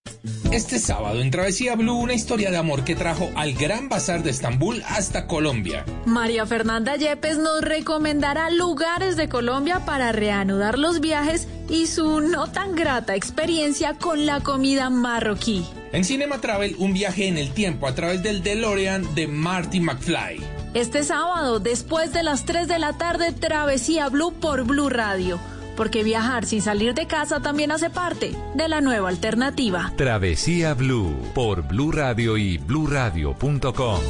[0.53, 4.31] Este sábado en Travesía Blue una historia de amor que trajo al Gran Bazar de
[4.31, 5.87] Estambul hasta Colombia.
[6.05, 9.54] María Fernanda Yepes nos recomendará lugares de Colombia
[9.87, 15.65] para reanudar los viajes y su no tan grata experiencia con la comida marroquí.
[15.93, 20.43] En Cinema Travel un viaje en el tiempo a través del DeLorean de Marty McFly.
[20.75, 25.39] Este sábado, después de las 3 de la tarde, Travesía Blue por Blue Radio.
[25.77, 29.93] Porque viajar sin salir de casa también hace parte de la nueva alternativa.
[29.97, 34.01] Travesía Blue por Blue Radio y bluradio.com.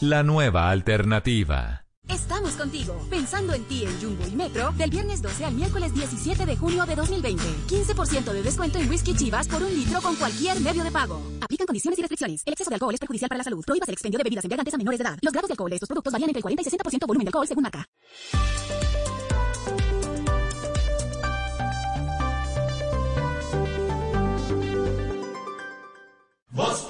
[0.00, 1.81] La nueva alternativa.
[2.08, 6.46] Estamos contigo, pensando en ti en Jumbo y Metro, del viernes 12 al miércoles 17
[6.46, 7.42] de junio de 2020.
[7.68, 11.22] 15% de descuento en whisky chivas por un litro con cualquier medio de pago.
[11.40, 12.42] Aplican condiciones y restricciones.
[12.44, 13.64] El exceso de alcohol es perjudicial para la salud.
[13.64, 15.18] Prohíbas el expendio de bebidas embriagantes a menores de edad.
[15.22, 17.28] Los grados de alcohol de estos productos varían entre el 40 y 60% volumen de
[17.28, 17.86] alcohol según marca.
[26.50, 26.82] Voz.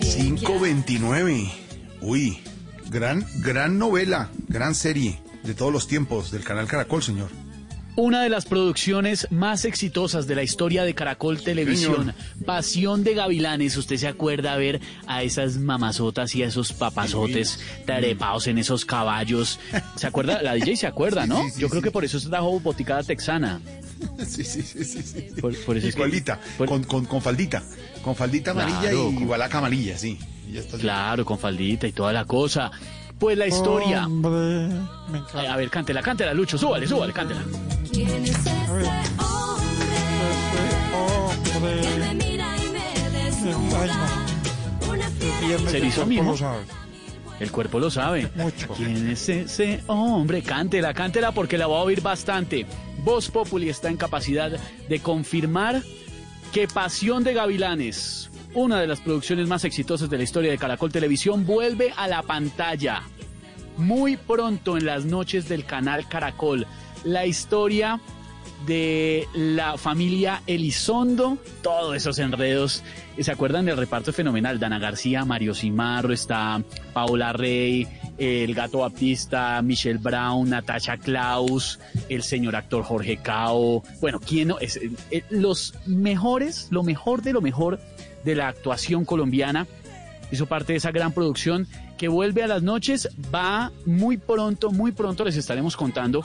[0.00, 1.50] 529.
[2.00, 2.38] Uy,
[2.90, 7.30] gran, gran novela, gran serie de todos los tiempos del canal Caracol, señor.
[7.94, 12.14] Una de las producciones más exitosas de la historia de Caracol Televisión,
[12.46, 13.76] Pasión de Gavilanes.
[13.76, 19.60] Usted se acuerda ver a esas mamazotas y a esos papazotes tarepados en esos caballos.
[19.96, 20.40] ¿Se acuerda?
[20.40, 21.42] La DJ se acuerda, ¿no?
[21.44, 21.84] Sí, sí, Yo creo sí.
[21.84, 23.60] que por eso se trajo boticada texana.
[24.26, 25.02] Sí, sí, sí, sí.
[25.02, 25.28] sí.
[25.40, 27.62] Por, por eso es que- Igualita, con, con, con faldita.
[28.02, 30.18] Con faldita amarilla Claro, y con- balaca amarilla, sí.
[30.48, 30.78] Y ya está.
[30.78, 32.70] Claro, con faldita y toda la cosa.
[33.18, 34.08] Pues la historia.
[34.08, 37.42] Eh, A ver, cántela, cántela, Lucho, súbale, súbale, cántela.
[37.92, 38.90] ¿Quién es este hombre
[41.44, 44.24] que me mira y me desnuda?
[44.88, 46.36] Una fiera Se hizo mijo.
[47.42, 48.30] El cuerpo lo sabe.
[48.76, 50.42] ¿Quién es ese hombre?
[50.42, 52.66] Cántela, cántela porque la voy a oír bastante.
[53.02, 54.52] Voz Populi está en capacidad
[54.88, 55.82] de confirmar
[56.52, 60.92] que Pasión de Gavilanes, una de las producciones más exitosas de la historia de Caracol
[60.92, 63.02] Televisión, vuelve a la pantalla
[63.76, 66.68] muy pronto en las noches del canal Caracol.
[67.02, 68.00] La historia
[68.66, 72.82] de la familia Elizondo, todos esos enredos.
[73.18, 74.58] ¿Se acuerdan del reparto fenomenal?
[74.58, 76.62] Dana García, Mario Cimarro, está
[76.92, 77.86] Paola Rey,
[78.18, 81.78] el gato Baptista, Michelle Brown, Natasha Klaus,
[82.08, 83.82] el señor actor Jorge Cao.
[84.00, 84.58] Bueno, ¿quién no?
[84.58, 84.78] Es,
[85.10, 87.80] eh, los mejores, lo mejor de lo mejor
[88.24, 89.66] de la actuación colombiana
[90.30, 91.66] hizo parte de esa gran producción
[91.98, 93.08] que vuelve a las noches.
[93.32, 96.24] Va muy pronto, muy pronto les estaremos contando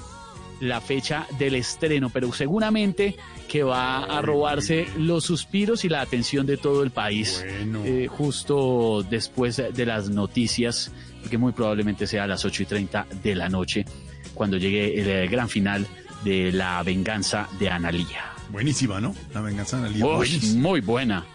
[0.60, 3.16] la fecha del estreno, pero seguramente
[3.48, 9.06] que va a robarse los suspiros y la atención de todo el país eh, justo
[9.10, 13.50] después de las noticias, porque muy probablemente sea a las 8 y 30 de la
[13.50, 13.86] noche,
[14.34, 15.88] cuando llegue el, eh, gran final
[16.24, 18.34] de La venganza de Analía.
[18.50, 19.16] Buenísima, ¿no?
[19.34, 20.06] La venganza de Analía.
[20.06, 21.26] Uy, muy buena.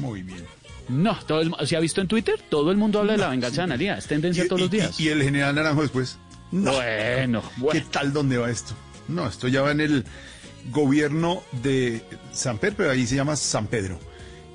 [0.00, 0.44] Muy bien.
[0.88, 2.40] No, todo el, ¿se ha visto en Twitter?
[2.48, 3.96] Todo el mundo habla de la venganza de Analía.
[3.96, 4.98] Es tendencia todos los días.
[5.00, 6.18] Y el general Naranjo después.
[6.54, 6.72] No.
[6.72, 8.74] Bueno, ¿Qué tal dónde va esto?
[9.08, 10.04] No, esto ya va en el
[10.70, 12.02] gobierno de
[12.32, 13.98] San Pedro, pero ahí se llama San Pedro.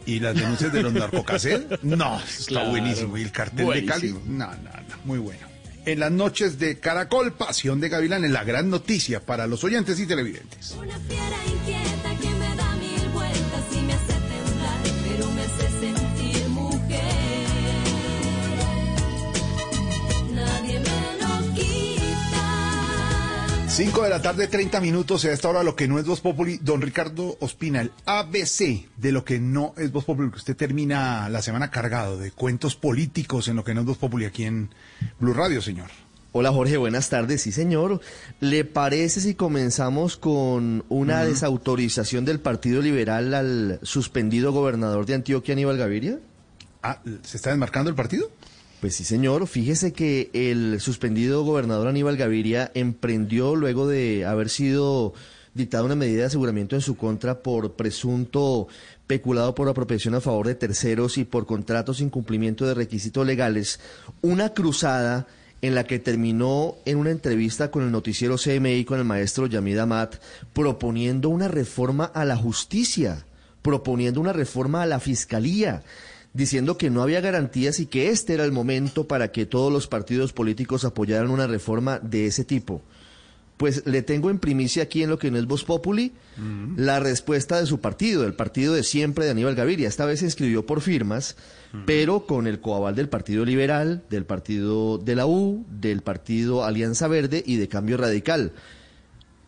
[0.05, 2.69] Y las denuncias de los narcocaset, no, está Claro.
[2.71, 3.17] buenísimo.
[3.17, 5.47] Y el cartel de Cali, no, no, no, muy bueno.
[5.85, 10.05] En las noches de Caracol, Pasión de Gavilanes, la gran noticia para los oyentes y
[10.07, 10.71] televidentes.
[10.71, 11.37] Una fiera
[23.69, 25.23] 5 de la tarde, 30 minutos.
[25.25, 26.57] A esta hora lo que no es Voz Populi.
[26.57, 30.31] Don Ricardo Ospina, el ABC de lo que no es Voz Populi.
[30.31, 33.97] Que usted termina la semana cargado de cuentos políticos en lo que no es Voz
[33.97, 34.69] Populi aquí en
[35.19, 35.89] Blue Radio, señor.
[36.31, 37.43] Hola Jorge, buenas tardes.
[37.43, 38.01] Sí, señor.
[38.39, 45.53] ¿Le parece si comenzamos con una desautorización del Partido Liberal al suspendido gobernador de Antioquia,
[45.53, 46.19] Aníbal Gaviria?
[46.81, 48.31] Ah, ¿se está desmarcando el partido?
[48.81, 49.45] Pues sí, señor.
[49.47, 55.13] Fíjese que el suspendido gobernador Aníbal Gaviria emprendió luego de haber sido
[55.53, 58.69] dictada una medida de aseguramiento en su contra por presunto
[59.05, 63.81] peculado por apropiación a favor de terceros y por contratos sin cumplimiento de requisitos legales,
[64.21, 65.27] una cruzada
[65.61, 69.79] en la que terminó en una entrevista con el noticiero CMI con el maestro Yamid
[69.79, 70.15] Amat
[70.53, 73.25] proponiendo una reforma a la justicia,
[73.61, 75.83] proponiendo una reforma a la fiscalía,
[76.39, 79.87] diciendo que no había garantías y que este era el momento para que todos los
[79.87, 82.81] partidos políticos apoyaran una reforma de ese tipo.
[83.57, 86.13] Pues le tengo en primicia aquí en lo que no es Voz Populi
[86.77, 89.89] la respuesta de su partido, el partido de siempre de Aníbal Gaviria.
[89.89, 91.35] Esta vez se inscribió por firmas,
[91.85, 97.09] pero con el coaval del Partido Liberal, del Partido de la U, del Partido Alianza
[97.09, 98.53] Verde y de Cambio Radical.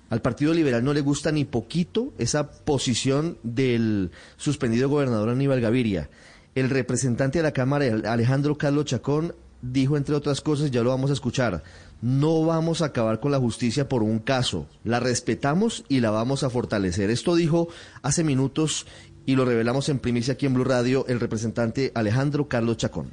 [0.10, 6.10] Al Partido Liberal no le gusta ni poquito esa posición del suspendido gobernador Aníbal Gaviria.
[6.56, 11.10] El representante de la Cámara, Alejandro Carlos Chacón, dijo, entre otras cosas, ya lo vamos
[11.10, 11.64] a escuchar,
[12.02, 16.44] no vamos a acabar con la justicia por un caso, la respetamos y la vamos
[16.44, 17.10] a fortalecer.
[17.10, 17.70] Esto dijo
[18.02, 18.88] hace minutos
[19.26, 23.12] y lo revelamos en primicia aquí en Blue Radio el representante Alejandro Carlos Chacón.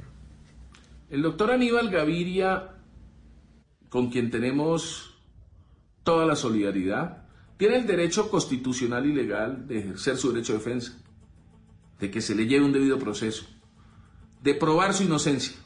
[1.09, 2.71] El doctor Aníbal Gaviria,
[3.89, 5.17] con quien tenemos
[6.03, 7.25] toda la solidaridad,
[7.57, 10.97] tiene el derecho constitucional y legal de ejercer su derecho de defensa,
[11.99, 13.45] de que se le lleve un debido proceso,
[14.41, 15.57] de probar su inocencia.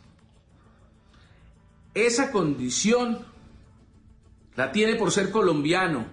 [1.93, 3.19] Esa condición
[4.55, 6.05] la tiene por ser colombiano,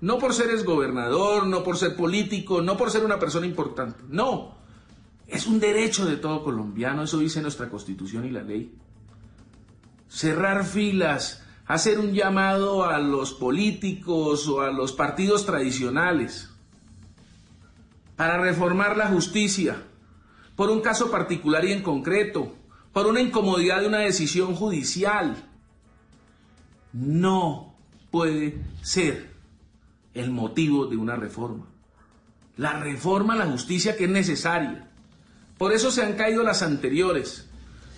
[0.00, 4.04] no por ser exgobernador, no por ser político, no por ser una persona importante.
[4.08, 4.56] No,
[5.26, 8.74] es un derecho de todo colombiano, eso dice nuestra constitución y la ley.
[10.08, 16.49] Cerrar filas, hacer un llamado a los políticos o a los partidos tradicionales
[18.20, 19.82] para reformar la justicia
[20.54, 22.54] por un caso particular y en concreto,
[22.92, 25.48] por una incomodidad de una decisión judicial.
[26.92, 27.74] No
[28.10, 29.30] puede ser
[30.12, 31.64] el motivo de una reforma.
[32.58, 34.90] La reforma a la justicia que es necesaria.
[35.56, 37.48] Por eso se han caído las anteriores.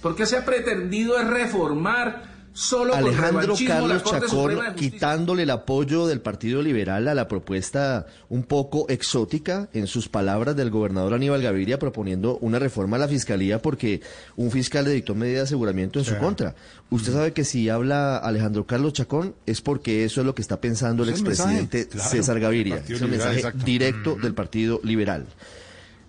[0.03, 7.09] Porque se ha pretendido reformar solo Alejandro Carlos Chacón quitándole el apoyo del Partido Liberal
[7.09, 12.59] a la propuesta un poco exótica, en sus palabras, del gobernador Aníbal Gaviria proponiendo una
[12.59, 14.03] reforma a la fiscalía porque
[14.37, 16.55] un fiscal le dictó medida de aseguramiento en su contra.
[16.91, 20.61] Usted sabe que si habla Alejandro Carlos Chacón es porque eso es lo que está
[20.61, 22.77] pensando el expresidente claro, César Gaviria.
[22.77, 23.65] Es el Liberal, mensaje exacto.
[23.65, 25.25] directo del Partido Liberal.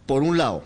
[0.06, 0.64] Por un lado,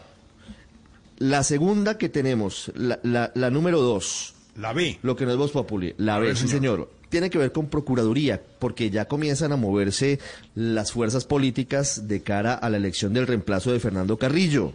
[1.20, 4.34] la segunda que tenemos, la, la- la número dos.
[4.58, 5.00] La B.
[5.04, 5.94] Lo que no es Voz Populi.
[5.98, 6.90] La B, sí, señor.
[7.10, 10.20] Tiene que ver con Procuraduría, porque ya comienzan a moverse
[10.56, 14.74] las fuerzas políticas de cara a la elección del reemplazo de Fernando Carrillo,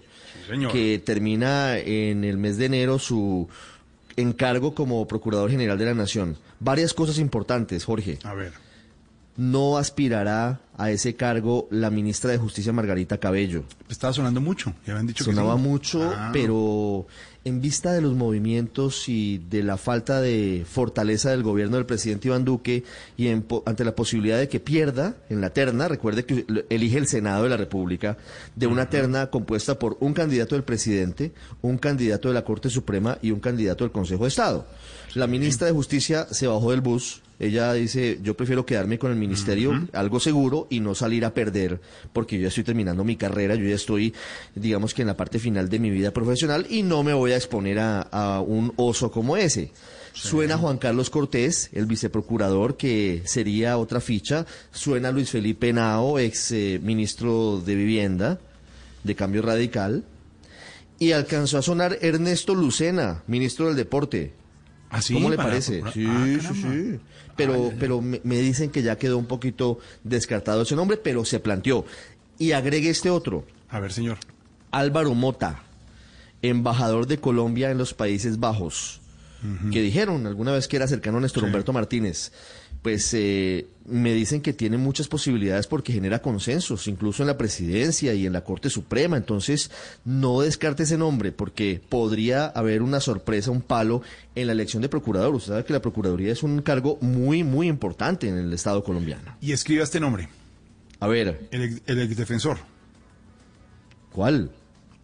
[0.48, 0.72] señor.
[0.72, 3.48] que termina en el mes de enero su
[4.16, 6.36] encargo como Procurador General de la Nación.
[6.60, 8.18] Varias cosas importantes, Jorge.
[8.24, 8.52] A ver.
[9.36, 13.64] No aspirará a ese cargo la ministra de Justicia Margarita Cabello.
[13.88, 14.74] Estaba sonando mucho.
[14.86, 15.68] Ya habían dicho Sonaba que sí.
[15.68, 16.30] mucho, Ah.
[16.34, 17.06] pero
[17.44, 22.28] en vista de los movimientos y de la falta de fortaleza del gobierno del presidente
[22.28, 22.84] Iván Duque
[23.16, 27.08] y en ante la posibilidad de que pierda en la terna, recuerde que elige el
[27.08, 28.16] Senado de la República,
[28.54, 31.32] de una terna compuesta por un candidato del presidente,
[31.62, 34.66] un candidato de la Corte Suprema y un candidato del Consejo de Estado.
[35.14, 37.22] La ministra de Justicia se bajó del bus.
[37.42, 41.80] Ella dice, yo prefiero quedarme con el ministerio, algo seguro, y no salir a perder,
[42.12, 44.14] porque yo ya estoy terminando mi carrera, yo ya estoy,
[44.54, 47.36] digamos que en la parte final de mi vida profesional, y no me voy a
[47.36, 49.72] exponer a, a un oso como ese.
[50.12, 54.46] Suena Juan Carlos Cortés, el viceprocurador, que sería otra ficha.
[54.70, 58.38] Suena Luis Felipe Nao, ex eh, ministro de Vivienda,
[59.04, 60.04] de Cambio Radical.
[60.98, 64.34] Y alcanzó a sonar Ernesto Lucena, ministro del Deporte.
[64.90, 65.14] ¿Ah, sí?
[65.14, 65.82] ¿Cómo le parece?
[65.92, 67.00] Sí, ah, sí, sí.
[67.36, 71.40] Pero, pero me, me dicen que ya quedó un poquito descartado ese nombre, pero se
[71.40, 71.84] planteó.
[72.38, 73.44] Y agregue este otro.
[73.68, 74.18] A ver, señor.
[74.70, 75.62] Álvaro Mota,
[76.42, 79.00] embajador de Colombia en los Países Bajos,
[79.72, 82.32] que dijeron alguna vez que era cercano a Néstor Humberto Martínez.
[82.82, 88.12] Pues eh, me dicen que tiene muchas posibilidades porque genera consensos, incluso en la presidencia
[88.12, 89.16] y en la Corte Suprema.
[89.16, 89.70] Entonces,
[90.04, 94.02] no descarte ese nombre porque podría haber una sorpresa, un palo
[94.34, 95.32] en la elección de procurador.
[95.32, 99.36] Usted sabe que la Procuraduría es un cargo muy, muy importante en el Estado colombiano.
[99.40, 100.28] Y escriba este nombre.
[100.98, 102.58] A ver, El, ex- el exdefensor.
[104.12, 104.50] ¿cuál?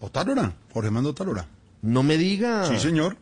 [0.01, 0.55] Otálora.
[0.73, 1.47] Jorge Armando Otálora.
[1.83, 2.67] No me diga.
[2.69, 3.17] Sí, señor.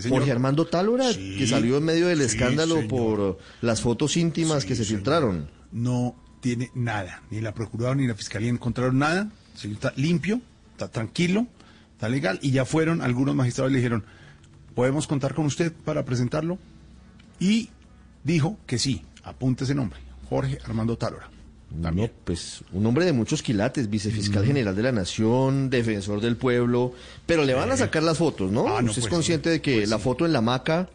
[0.00, 0.08] Sí.
[0.08, 2.88] Jorge Armando Tálora, Sí, que salió en medio del sí, escándalo señor.
[2.88, 5.00] por las fotos íntimas que se señor.
[5.00, 5.50] filtraron.
[5.72, 7.22] No tiene nada.
[7.30, 9.30] Ni la Procuraduría ni la Fiscalía encontraron nada.
[9.54, 10.40] El señor está limpio,
[10.72, 11.46] está tranquilo,
[11.92, 12.38] está legal.
[12.42, 14.04] Y ya fueron, algunos magistrados le dijeron,
[14.74, 16.58] ¿podemos contar con usted para presentarlo?
[17.38, 17.70] Y
[18.24, 19.98] dijo que sí, apunte ese nombre.
[20.28, 21.28] Jorge Armando Tálora.
[21.74, 26.92] No, pues un hombre de muchos quilates, vicefiscal general de la Nación, defensor del pueblo,
[27.26, 28.68] pero le van a sacar las fotos, ¿no?
[28.68, 30.88] Ah, no, Usted es pues, consciente de que la foto en la hamaca...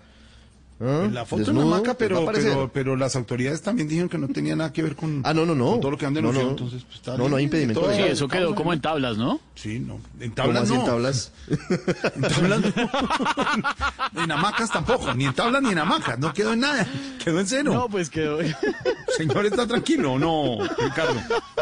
[0.80, 1.08] ¿ah?
[1.12, 4.28] La foto en desnudo, hamaca, pues, pero, pero, pero las autoridades también dijeron que no
[4.28, 5.72] tenía nada que ver con, Ah, no, no, no.
[5.72, 6.48] con todo lo que han No, denunciado.
[6.48, 6.52] no.
[6.52, 7.32] Entonces, pues, está No, bien.
[7.32, 9.40] no hay impedimento Todo- Sí, eso quedó como en tablas, ¿no?
[9.56, 10.00] Sí, no.
[10.20, 10.86] En ¿Cómo tablas así en no.
[10.86, 11.32] tablas?
[12.16, 14.22] En tablas no.
[14.24, 15.14] En hamacas tampoco.
[15.14, 16.18] Ni en tablas ni en hamacas.
[16.20, 16.88] No quedó en nada.
[17.24, 17.74] Quedó en cero.
[17.74, 18.40] No, pues quedó.
[19.18, 21.20] Señor, ¿está tranquilo no, Ricardo?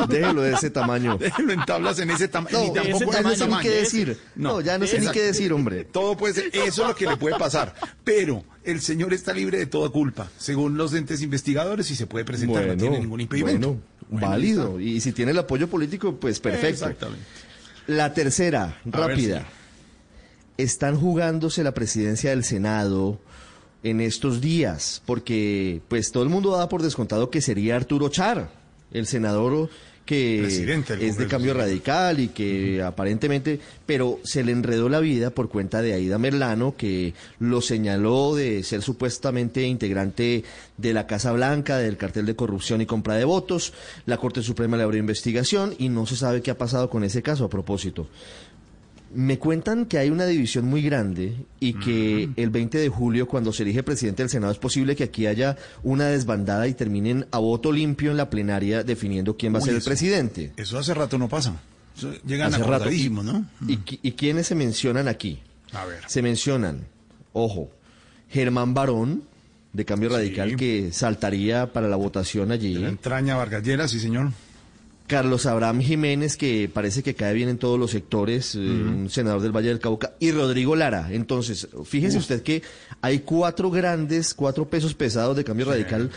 [0.08, 1.18] Déjelo de ese tamaño.
[1.18, 2.58] Déjelo en tablas en ese tamaño.
[2.58, 3.70] No, ni tampoco ya en no ese sé ni tamaño.
[3.70, 4.20] qué decir.
[4.36, 5.86] No, ya no sé ni qué decir, hombre.
[5.86, 6.46] Todo puede ser.
[6.54, 7.74] Eso es lo que le puede pasar.
[8.04, 12.26] Pero el señor está libre de toda culpa, según los entes investigadores, y se puede
[12.26, 12.66] presentar.
[12.68, 13.68] no tiene ningún impedimento.
[13.70, 14.80] bueno, Bueno, válido.
[14.80, 16.86] Y si tiene el apoyo político, pues perfecto.
[16.86, 17.24] Exactamente.
[17.88, 19.46] La tercera, A rápida.
[20.58, 23.20] están jugándose la presidencia del Senado
[23.84, 28.50] en estos días, porque pues todo el mundo da por descontado que sería Arturo Char,
[28.92, 29.70] el senador
[30.06, 35.50] que es de cambio radical y que aparentemente, pero se le enredó la vida por
[35.50, 40.44] cuenta de Aida Merlano, que lo señaló de ser supuestamente integrante
[40.78, 43.74] de la Casa Blanca, del cartel de corrupción y compra de votos.
[44.06, 47.24] La Corte Suprema le abrió investigación y no se sabe qué ha pasado con ese
[47.24, 48.08] caso a propósito.
[49.16, 53.54] Me cuentan que hay una división muy grande y que el 20 de julio, cuando
[53.54, 57.40] se elige presidente del Senado, es posible que aquí haya una desbandada y terminen a
[57.40, 60.52] voto limpio en la plenaria definiendo quién va a Uy, ser el eso- presidente.
[60.58, 61.60] Eso hace rato no pasa.
[61.98, 62.74] Eso llegan Hace rato.
[62.76, 63.46] acordadísimos, ¿no?
[63.68, 65.40] ¿Y, qui- y quiénes se mencionan aquí?
[65.72, 66.00] A ver.
[66.08, 66.82] Se mencionan,
[67.32, 67.70] ojo,
[68.30, 69.24] Germán Barón,
[69.72, 72.84] de Cambio Radical, que saltaría para la votación allí.
[72.84, 74.32] Entraña Vargas Lleras, sí, señor.
[75.08, 79.42] Carlos Abraham Jiménez, que parece que cae bien en todos los sectores, eh, un senador
[79.42, 81.10] del Valle del Cauca, y Rodrigo Lara.
[81.12, 82.64] Entonces, fíjese usted que
[83.02, 86.10] hay cuatro grandes, cuatro pesos pesados de cambio radical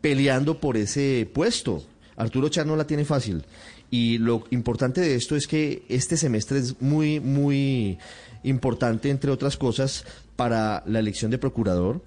[0.00, 1.84] peleando por ese puesto.
[2.16, 3.44] Arturo Char no la tiene fácil.
[3.90, 7.98] Y lo importante de esto es que este semestre es muy, muy
[8.42, 10.04] importante, entre otras cosas,
[10.36, 12.00] para la elección de procurador,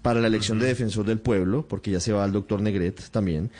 [0.00, 3.50] para la elección de defensor del pueblo, porque ya se va el doctor Negret también,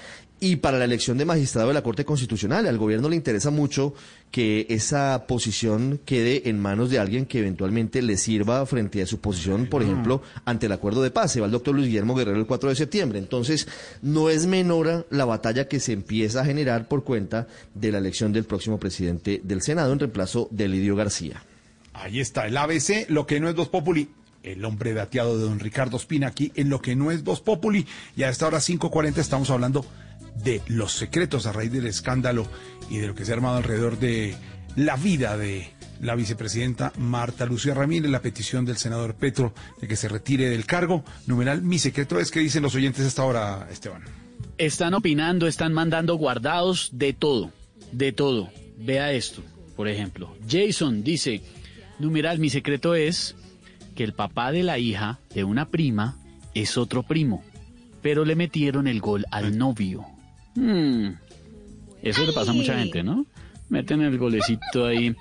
[0.45, 2.67] y para la elección de magistrado de la Corte Constitucional.
[2.67, 3.95] Al gobierno le interesa mucho
[4.31, 9.21] que esa posición quede en manos de alguien que eventualmente le sirva frente a su
[9.21, 11.33] posición, por ejemplo, ante el acuerdo de paz.
[11.33, 13.19] Se va el doctor Luis Guillermo Guerrero el 4 de septiembre.
[13.19, 13.67] Entonces,
[14.03, 18.35] no es menor la batalla que se empieza a generar por cuenta de la elección
[18.35, 21.43] del próximo presidente del Senado en reemplazo de Lidio García.
[21.95, 24.11] Ahí está, el ABC, lo que no es Voz Populi.
[24.43, 27.87] El hombre dateado de don Ricardo Espina aquí en lo que no es Voz Populi.
[28.15, 29.87] Y a esta hora 5.40 estamos hablando
[30.43, 32.47] de los secretos a raíz del escándalo
[32.91, 34.35] y de lo que se ha armado alrededor de
[34.77, 35.69] la vida de
[36.01, 40.67] la vicepresidenta Marta Lucía Ramírez, la petición del senador Petro de que se retire del
[40.67, 41.05] cargo.
[41.27, 44.03] Numeral, mi secreto es que dicen los oyentes a esta hora, Esteban.
[44.59, 47.51] Están opinando, están mandando guardados de todo,
[47.93, 48.51] de todo.
[48.79, 49.43] Vea esto,
[49.77, 50.37] por ejemplo.
[50.49, 51.43] Jason dice,
[51.99, 53.35] numeral, mi secreto es
[53.95, 56.19] que el papá de la hija de una prima
[56.55, 57.43] es otro primo,
[58.03, 60.07] pero le metieron el gol al novio.
[60.55, 61.09] Hmm,
[62.03, 63.27] Eso le pasa a mucha gente, ¿no?
[63.69, 65.15] Meten el golecito ahí.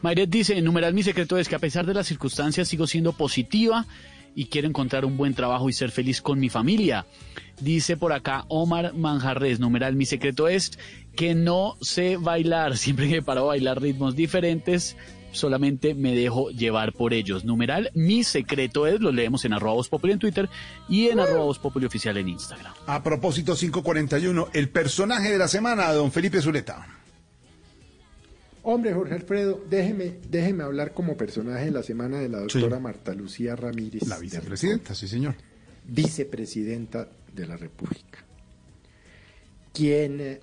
[0.00, 3.86] Mayret dice, numeral, mi secreto es que a pesar de las circunstancias sigo siendo positiva
[4.34, 7.04] y quiero encontrar un buen trabajo y ser feliz con mi familia.
[7.60, 10.78] Dice por acá Omar Manjarres, numeral, mi secreto es
[11.14, 12.76] que no sé bailar.
[12.78, 14.96] Siempre que paro a bailar ritmos diferentes,
[15.32, 17.44] solamente me dejo llevar por ellos.
[17.44, 20.48] Numeral, mi secreto es, lo leemos en arroba Voz Populi en Twitter
[20.88, 22.72] y en arroba Voz Populi oficial en Instagram.
[22.86, 26.86] A propósito, 541, el personaje de la semana, don Felipe Zuleta.
[28.64, 32.82] Hombre, Jorge Alfredo, déjeme, déjeme hablar como personaje de la semana de la doctora Sí.
[32.82, 34.06] Marta Lucía Ramírez.
[34.06, 35.34] La vicepresidenta, sí, señor.
[35.84, 38.24] Vicepresidenta de la República.
[39.72, 40.40] Quien eh,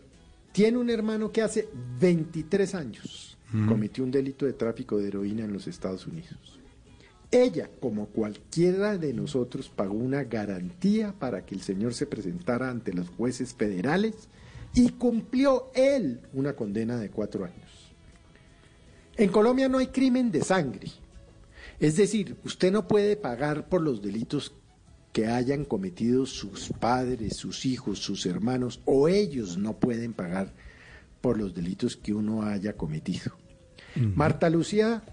[0.51, 3.28] tiene un hermano que hace 23 años
[3.67, 6.59] Cometió un delito de tráfico de heroína en los Estados Unidos.
[7.31, 12.93] Ella, como cualquiera de nosotros, pagó una garantía para que el señor se presentara ante
[12.93, 14.29] los jueces federales
[14.73, 17.93] y cumplió él una condena de cuatro años.
[19.15, 20.87] En Colombia no hay crimen de sangre.
[21.79, 24.53] Es decir, usted no puede pagar por los delitos
[25.11, 30.53] que hayan cometido sus padres, sus hijos, sus hermanos, o ellos no pueden pagar
[31.21, 33.33] por los delitos que uno haya cometido.
[33.95, 35.03] Marta Lucía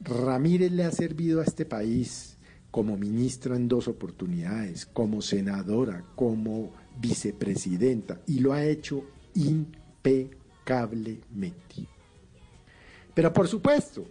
[0.00, 2.36] Ramírez le ha servido a este país
[2.70, 9.04] como ministra en dos oportunidades, como senadora, como vicepresidenta, y lo ha hecho
[9.34, 11.86] impecablemente.
[13.14, 14.06] Pero por supuesto,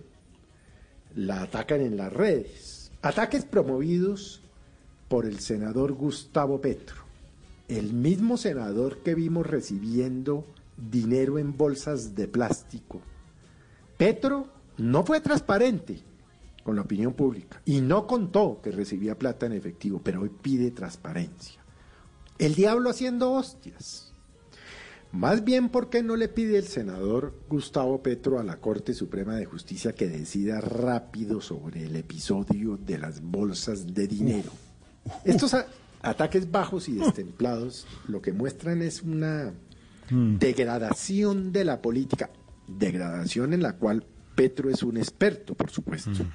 [1.15, 2.91] la atacan en las redes.
[3.01, 4.41] Ataques promovidos
[5.07, 6.97] por el senador Gustavo Petro,
[7.67, 10.45] el mismo senador que vimos recibiendo
[10.77, 13.01] dinero en bolsas de plástico.
[13.99, 14.47] Petro
[14.77, 15.99] no fue transparente
[16.63, 20.71] con la opinión pública y no contó que recibía plata en efectivo, pero hoy pide
[20.71, 21.59] transparencia.
[22.38, 24.13] El diablo haciendo hostias.
[25.11, 29.35] Más bien, ¿por qué no le pide el senador Gustavo Petro a la Corte Suprema
[29.35, 34.51] de Justicia que decida rápido sobre el episodio de las bolsas de dinero?
[35.26, 35.53] Estos
[36.01, 39.51] ataques bajos y destemplados lo que muestran es una
[40.09, 42.30] degradación de la política,
[42.77, 44.05] degradación en la cual
[44.35, 46.25] Petro es un experto, por supuesto.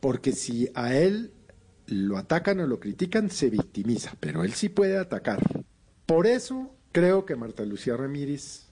[0.00, 1.32] Porque si a él
[1.86, 5.40] lo atacan o lo critican, se victimiza, pero él sí puede atacar.
[6.06, 8.68] Por eso creo que Marta Lucía Ramírez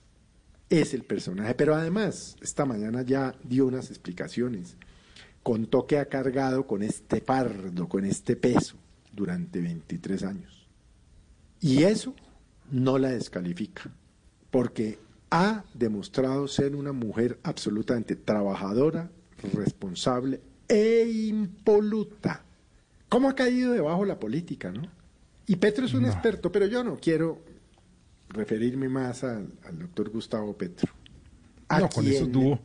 [0.70, 4.76] es el personaje, pero además esta mañana ya dio unas explicaciones
[5.42, 8.76] contó que ha cargado con este fardo, con este peso,
[9.12, 10.66] durante 23 años.
[11.60, 12.14] Y eso
[12.70, 13.90] no la descalifica,
[14.50, 14.98] porque
[15.32, 19.10] ha demostrado ser una mujer absolutamente trabajadora,
[19.54, 22.44] responsable e impoluta.
[23.08, 24.82] ¿Cómo ha caído debajo la política, no?
[25.46, 27.40] Y Petro es un experto, pero yo no quiero
[28.28, 30.92] referirme más al, al doctor Gustavo Petro.
[31.68, 32.60] A No, con eso tuvo.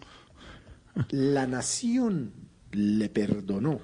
[1.12, 2.34] La nación
[2.74, 3.80] le perdonó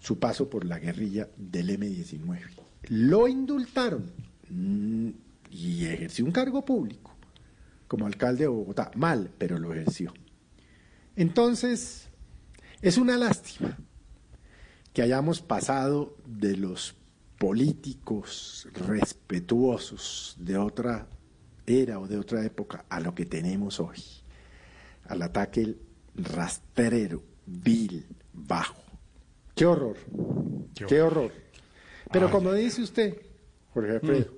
[0.00, 2.40] su paso por la guerrilla del M-19.
[2.88, 4.10] Lo indultaron
[4.50, 5.10] mm,
[5.50, 7.03] y ejerció un cargo público
[7.88, 8.90] como alcalde de Bogotá.
[8.94, 10.12] Mal, pero lo ejerció.
[11.16, 12.08] Entonces,
[12.82, 13.78] es una lástima
[14.92, 16.94] que hayamos pasado de los
[17.38, 21.08] políticos respetuosos de otra
[21.66, 24.02] era o de otra época a lo que tenemos hoy,
[25.06, 25.76] al ataque
[26.14, 28.82] rastrero, vil, bajo.
[29.54, 29.96] ¡Qué horror!
[30.74, 31.32] ¡Qué, horror!
[32.12, 32.32] Pero Ay.
[32.32, 33.16] como dice usted,
[33.72, 34.34] Jorge Alfredo,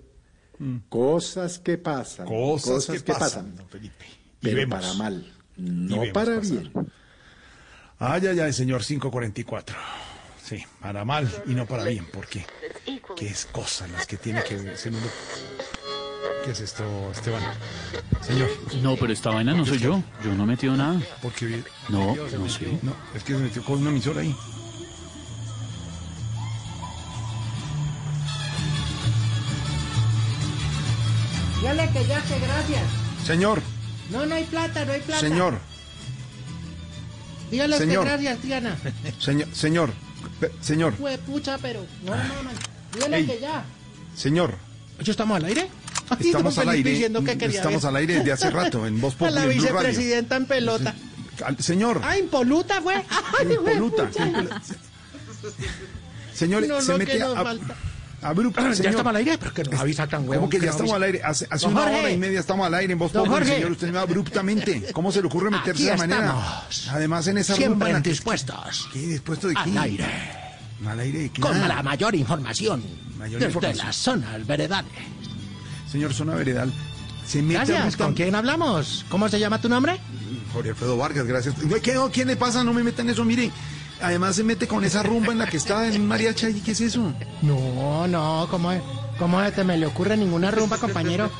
[0.89, 4.07] cosas que pasan, Cosas, que, pasan, don Felipe.
[4.41, 4.81] Pero vemos.
[4.81, 6.41] para mal, no para pasar.
[6.43, 6.73] bien.
[7.99, 9.77] Ay, ay, ay, señor 544.
[10.43, 12.47] Sí, para mal y no para bien, porque
[13.17, 14.77] qué es cosas las que tiene que ver.
[16.45, 17.43] ¿Qué es esto, Esteban?
[18.21, 18.49] Señor.
[18.81, 20.01] No, pero esta vaina no soy yo.
[20.23, 21.01] Yo no he metido nada.
[21.21, 22.79] Porque No, no sé.
[22.83, 24.33] No, es que se metió con una emisora ahí.
[31.67, 32.83] Dígale que ya, que gracias.
[33.27, 33.61] Señor,
[34.11, 35.21] No, no hay plata, no hay plata.
[35.21, 35.59] señor,
[37.51, 38.05] Dígale usted señor.
[38.05, 38.77] gracias, Diana.
[39.19, 39.93] señor, señor,
[40.61, 41.85] señor, Fue pucha, pero.
[42.05, 42.55] No, no, man.
[42.95, 43.27] Dígale Ey.
[43.27, 43.65] que ya.
[44.15, 44.55] señor.
[45.03, 45.69] ¿Yo estamos al aire?
[46.09, 46.89] Ay, Estamos al aire.
[46.91, 49.47] diciendo que quería Estamos ver al aire desde hace rato en Voz A Populi la
[49.47, 50.95] vicepresidenta en pelota.
[51.45, 52.95] Al- Señor, Ah, impoluta fue.
[52.95, 54.09] Ay, Impoluta.
[56.33, 57.75] señor, No, se mete que nos a, falta.
[58.23, 58.61] Abrupto.
[58.61, 58.91] Ya señor.
[58.91, 60.43] estamos al aire, pero que nos avisa tan huevo.
[60.43, 61.23] ¿Cómo que ya estamos al aire?
[61.23, 62.01] Hace, hace una Jorge.
[62.01, 63.73] hora y media estamos al aire en Voz Populi, señor.
[63.73, 64.93] Usted me va abruptamente.
[64.93, 66.35] ¿Cómo se le ocurre meterse de esa manera?
[66.91, 68.89] Además, en esa Siempre rumba la dispuestos.
[68.93, 69.01] ¿Qué?
[69.01, 69.61] ¿Dispuesto de qué?
[69.61, 70.07] Al aire.
[70.87, 71.41] ¿Al aire de qué?
[71.41, 72.83] Con la mayor información.
[73.19, 73.87] Mayor desde información.
[73.87, 74.93] las zonas veredales.
[75.91, 76.73] Señor Zona Veredal,
[77.27, 77.97] se mete Gracias.
[77.97, 79.05] ¿Con quién hablamos?
[79.09, 79.99] ¿Cómo se llama tu nombre?
[80.53, 81.55] Jorge Alfredo Vargas, gracias.
[81.83, 82.65] ¿Qué, no, ¿Quién le pasa?
[82.65, 83.51] No me metan eso, mire.
[84.01, 86.47] Además se mete con esa rumba en la que está en un mariachi.
[86.47, 87.13] ¿Y qué es eso?
[87.43, 88.71] No, no, ¿cómo,
[89.19, 91.31] cómo se te me le ocurre ninguna rumba, compañero?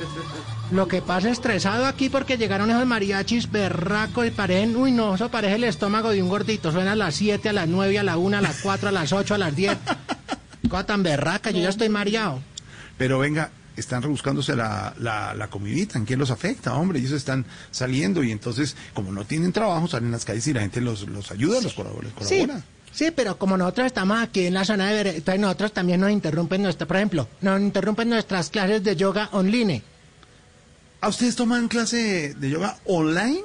[0.71, 5.29] Lo que pasa estresado aquí porque llegaron esos mariachis berracos y parecen, uy no, eso
[5.29, 6.71] parece el estómago de un gordito.
[6.71, 9.13] Suena a las 7, a las 9, a la 1, a las 4, a las
[9.13, 9.77] 8, a las 10.
[10.69, 12.41] Cosa tan berraca, yo ya estoy mareado.
[12.97, 15.97] Pero venga, están rebuscándose la, la, la comidita.
[15.97, 16.99] ¿En qué los afecta, hombre?
[16.99, 20.61] Ellos están saliendo y entonces, como no tienen trabajo, salen a las calles y la
[20.61, 22.09] gente los, los ayuda, los colabora.
[22.17, 22.63] les Sí, colabora.
[22.91, 26.63] sí, pero como nosotros estamos aquí en la zona de entonces nosotros también nos interrumpen
[26.63, 29.81] nuestra, por ejemplo, nos interrumpen nuestras clases de yoga online.
[30.99, 33.41] ¿A ustedes toman clase de yoga online?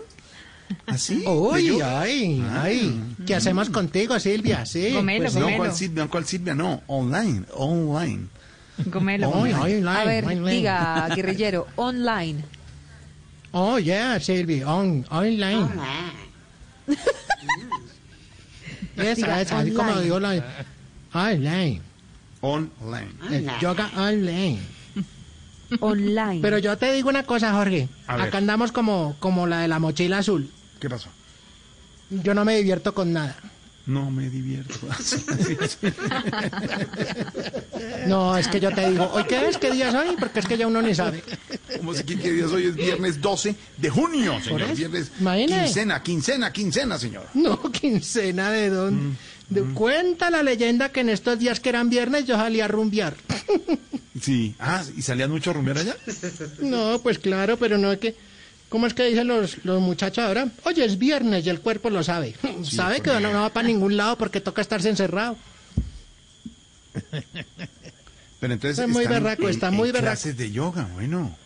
[0.86, 1.16] ¿Así?
[1.20, 2.62] ¿De Uy, ay, Ah.
[2.64, 4.64] ay, ¿qué hacemos contigo, Silvia?
[4.64, 4.94] Sí.
[5.18, 6.06] pues, no, ¿cuál Silvia?
[6.09, 6.54] ¿Cuál Silvia?
[6.54, 8.28] No, online, online.
[8.86, 9.32] Gomelo.
[9.44, 12.44] Ay, ay, A ver, diga, guerrillero, online.
[13.52, 15.68] Oh, yeah, Silvia, on, online.
[18.96, 20.04] Esa, Diga, esa, así como online.
[20.04, 20.44] digo la...
[21.14, 21.80] Online.
[22.40, 23.10] Online.
[23.30, 24.60] El yoga online.
[25.80, 26.40] Online.
[26.42, 27.88] Pero yo te digo una cosa, Jorge.
[28.06, 28.26] A ver.
[28.26, 30.50] Acá andamos como, como la de la mochila azul.
[30.80, 31.08] ¿Qué pasó?
[32.10, 33.36] Yo no me divierto con nada.
[33.86, 34.74] No me divierto.
[38.06, 39.59] No, es que yo te digo, ¿hoy qué es?
[39.59, 40.16] ¿Qué día es hoy?
[40.18, 41.22] Porque es que ya uno ni sabe.
[41.78, 42.66] ¿Cómo se quiere que día es hoy?
[42.66, 44.74] Es viernes 12 de junio, señor.
[44.76, 45.10] Viernes
[45.64, 47.26] quincena, quincena, quincena, señor.
[47.34, 49.09] No, quincena de don.
[49.10, 49.16] Mm,
[49.50, 53.14] de- Cuenta la leyenda que en estos días que eran viernes yo salí a rumbear.
[54.20, 54.54] Sí.
[54.59, 55.96] Ah, ¿y salían mucho a rumbear allá?
[56.60, 58.14] No, pues claro, pero no es que.
[58.72, 60.48] ¿Cómo es que dicen los, los muchachos ahora?
[60.64, 62.34] Oye, es viernes y el cuerpo lo sabe.
[62.64, 65.36] sabe que no, no va para ningún lado porque toca estarse encerrado.
[68.40, 70.06] Pero entonces Está muy berraco, está en muy berraco.
[70.12, 71.36] clases de yoga, bueno.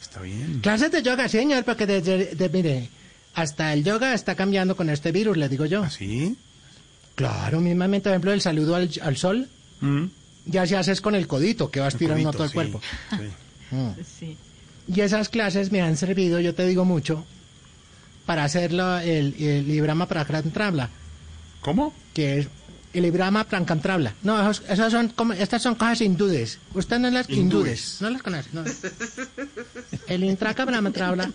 [0.00, 0.60] Está bien.
[0.62, 2.88] Clases de yoga, señor, porque desde, de- mire,
[3.34, 5.84] hasta el yoga está cambiando con este virus, le digo yo.
[5.84, 6.34] ¿Ah, ¿Sí?
[7.14, 9.48] Claro, mismamente, por ejemplo, el saludo al, al sol,
[9.82, 10.06] Mm.
[10.46, 12.80] ya se hace es con el codito, que va estirando codito, todo el sí, cuerpo.
[13.10, 13.74] sí.
[13.76, 13.90] Mm.
[14.18, 14.36] Sí.
[14.92, 17.24] Y esas clases me han servido, yo te digo mucho,
[18.26, 20.90] para hacerlo el, el librama prancantrabla,
[21.60, 21.94] ¿Cómo?
[22.12, 22.48] que es
[22.92, 24.14] el librama prancantrabla.
[24.24, 26.58] No, esos, esos son como, estas son cosas hindúes.
[26.74, 28.48] Usted no las hindúes, no las conoce.
[28.52, 28.64] no.
[30.08, 31.30] El intraca prancantrabla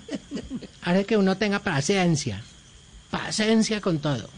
[0.82, 2.44] hace que uno tenga paciencia,
[3.10, 4.30] paciencia con todo.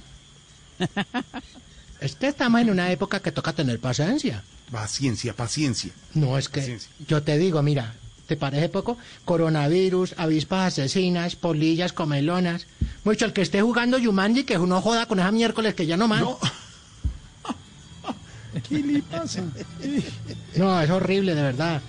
[2.00, 4.44] Es que estamos en una época que toca tener paciencia.
[4.72, 5.92] Paciencia, paciencia.
[6.14, 6.78] No, es que
[7.08, 7.96] yo te digo, mira,
[8.28, 8.98] ¿te parece poco?
[9.26, 12.68] Coronavirus, avispas asesinas, polillas, comelonas.
[13.04, 16.08] Mucho el que esté jugando Yumanji, que uno joda con esa miércoles que ya no
[16.08, 16.22] más.
[16.22, 16.38] No.
[18.70, 19.44] ¿Qué le pasa?
[20.56, 21.82] No, es horrible, de verdad.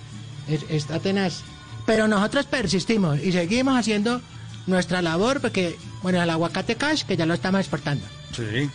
[0.47, 1.41] Es, está tenaz.
[1.87, 4.21] Pero nosotros persistimos y seguimos haciendo
[4.67, 8.05] nuestra labor porque, bueno, el aguacate cash, que ya lo estamos exportando.
[8.35, 8.69] Sí.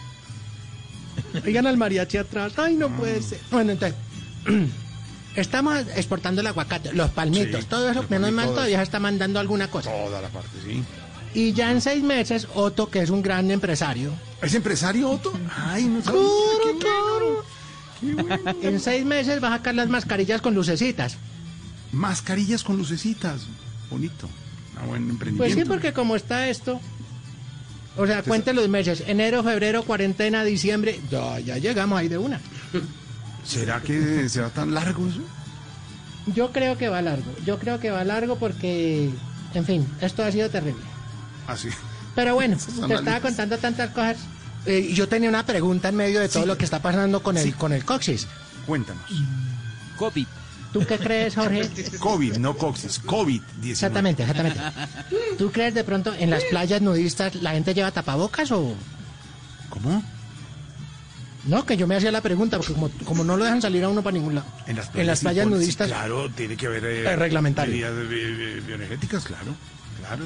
[1.47, 2.55] Oigan al mariachi atrás.
[2.57, 3.39] Ay, no puede ser.
[3.53, 3.97] Bueno, entonces,
[5.37, 9.41] estamos exportando el aguacate, los palmitos, Sí, todo eso, menos mal todavía se está mandando
[9.41, 9.91] alguna cosa.
[9.91, 10.83] Toda la parte, sí.
[11.35, 14.13] Y ya en seis meses, Otto, que es un gran empresario.
[14.41, 15.33] ¿Es empresario, Otto?
[15.57, 16.21] Ay, no sabía.
[16.63, 16.89] Qué
[18.03, 18.55] bueno.
[18.63, 21.17] En seis meses va a sacar las mascarillas con lucecitas.
[21.91, 23.47] Mascarillas con lucecitas.
[23.91, 24.29] Bonito.
[24.77, 25.39] Ah, buen emprendimiento.
[25.39, 26.81] Pues sí, porque como está esto.
[27.97, 29.05] O sea, cuente los meses.
[29.07, 31.01] Enero, febrero, cuarentena, diciembre.
[31.11, 32.41] Ya, ya llegamos ahí de una.
[33.45, 35.21] ¿Será que será tan largo eso?
[36.35, 37.31] Yo creo que va largo.
[37.45, 39.11] Yo creo que va largo porque,
[39.53, 40.83] en fin, esto ha sido terrible.
[41.47, 41.69] Así.
[42.15, 42.57] Pero bueno,
[42.89, 44.17] te estaba contando tantas cosas.
[44.67, 46.49] Eh, yo tenía una pregunta en medio de todo Sí.
[46.49, 47.53] lo que está pasando con el, Sí.
[47.53, 48.27] con el coxis.
[48.67, 49.05] Cuéntanos.
[49.99, 50.27] COVID.
[50.73, 51.69] ¿Tú qué crees, Jorge?
[52.01, 53.03] COVID, no coxis.
[53.05, 53.71] COVID-19.
[53.71, 54.61] Exactamente, exactamente.
[55.39, 58.75] ¿Tú crees de pronto en las playas nudistas la gente lleva tapabocas o...?
[59.69, 60.03] ¿Cómo?
[61.47, 63.89] No, que yo me hacía la pregunta, porque como, como no lo dejan salir a
[63.89, 64.47] uno para ningún lado.
[64.67, 65.89] En las En las playas nudistas.
[65.89, 66.85] claro, tiene que haber.
[66.87, 67.95] eh, Es reglamentario.
[67.95, 69.55] de- bioenergéticas, claro.
[70.01, 70.25] Claro.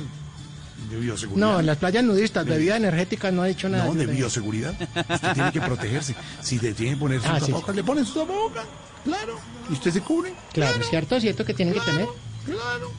[0.90, 1.46] De bioseguridad.
[1.46, 3.86] No, en las playas nudistas, De- bebida energética no ha dicho nada.
[3.86, 4.74] No, de bioseguridad.
[5.10, 6.14] Usted tiene que protegerse.
[6.40, 7.52] Si te tiene que poner su Ah, sí.
[7.74, 8.64] le ponen su tapabocas.
[9.04, 9.40] Claro.
[9.68, 10.32] Y usted se cubre.
[10.52, 12.06] Claro, cierto, cierto que tienen que tener.
[12.46, 12.92] Claro.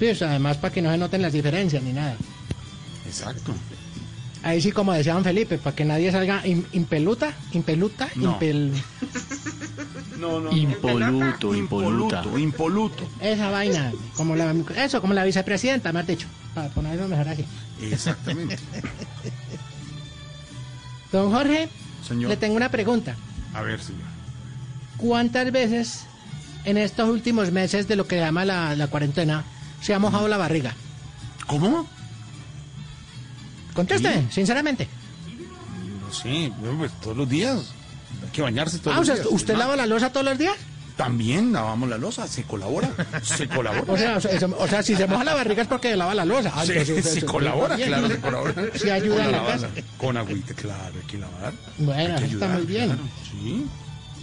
[0.00, 2.16] Pues además para que no se noten las diferencias ni nada.
[3.06, 3.54] Exacto.
[4.44, 8.32] Ahí sí, como decía don Felipe, para que nadie salga im- impeluta, impeluta, No.
[8.32, 8.72] impel...
[10.18, 10.52] No, no.
[10.52, 12.18] Impoluto, impoluta.
[12.22, 13.08] Impoluto, impoluto.
[13.20, 17.44] Esa vaina, como la, eso, como la vicepresidenta, me has dicho, para ponerlo mejor así.
[17.82, 18.56] Exactamente.
[21.12, 21.68] Don Jorge,
[22.06, 22.30] Señor.
[22.30, 23.16] le tengo una pregunta.
[23.54, 24.02] A ver, señor.
[24.96, 26.04] ¿Cuántas veces
[26.64, 29.44] en estos últimos meses de lo que llama la, la cuarentena
[29.80, 30.74] se ha mojado la barriga?
[31.46, 31.88] ¿Cómo?
[33.74, 34.88] Conteste, sinceramente.
[36.00, 37.72] No sé, pues todos los días.
[38.24, 39.28] Hay que bañarse todos Ah, o los sea, días.
[39.30, 40.54] ¿usted Ah, lava la losa todos los días?
[40.96, 42.88] También lavamos la losa, se colabora.
[43.22, 43.92] Se colabora.
[43.92, 46.14] O sea, o sea, eso- o sea, si se moja la barriga es porque lava
[46.14, 46.52] la losa.
[46.64, 47.88] Sí, pues, eso- colabora, bien.
[47.88, 48.54] claro, se colabora.
[48.76, 49.68] Sí ayuda Con en la casa.
[49.98, 51.52] Con agüita, claro, hay que lavar.
[51.78, 52.86] Bueno, que eso está ayudar, muy bien.
[52.86, 53.66] claro, sí.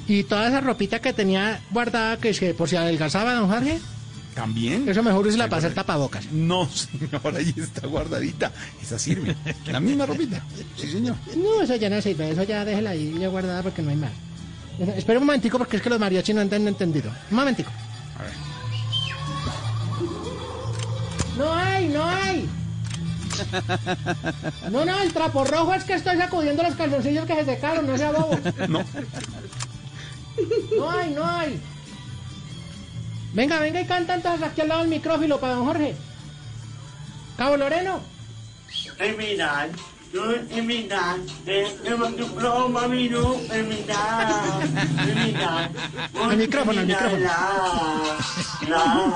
[0.07, 3.79] Y toda esa ropita que tenía guardada, que es que por si adelgazaba, don Jorge,
[4.35, 4.87] También.
[4.87, 6.31] eso mejor es la para hacer tapabocas.
[6.31, 8.51] No, señor, ahí está guardadita.
[8.81, 9.35] Esa sirve.
[9.67, 10.41] La misma ropita.
[10.77, 11.15] Sí, señor.
[11.35, 14.11] No, eso ya no sirve, eso ya déjela ahí ya guardada porque no hay más.
[14.79, 17.11] Espera un momentico porque es que los mariachis no han entendido.
[17.29, 17.69] Un momentico.
[18.17, 18.33] A ver.
[21.37, 22.49] No hay, no hay.
[24.71, 27.97] No, no, el trapo rojo es que estoy sacudiendo los calzoncillos que se secaron, no
[27.97, 28.37] sea bobo.
[28.67, 28.83] No.
[30.77, 31.59] No hay, no hay.
[33.33, 35.95] Venga, venga y canta entonces aquí al lado del micrófono para don Jorge.
[37.37, 38.01] Cabo Loreno.
[38.97, 39.05] No
[45.21, 46.23] mi no.
[46.23, 47.23] Al micrófono, al micrófono.
[48.67, 49.13] La,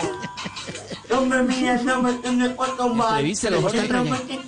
[1.09, 3.17] no me miras, no me tienes cuatro más.
[3.17, 3.87] Revíselo, Jorge.
[3.87, 4.45] No me tienes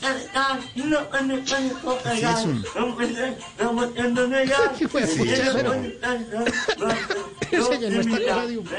[0.76, 2.40] no me tienes cuatro ¿Qué es más.
[2.40, 2.50] eso?
[2.76, 3.08] No me
[3.64, 4.76] no me tienes negar.
[4.80, 5.74] Hijo de pucha, pero-
[7.68, 8.70] Se llenó esta cosa de humo.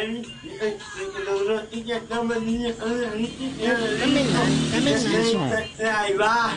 [5.94, 6.50] Ahí va.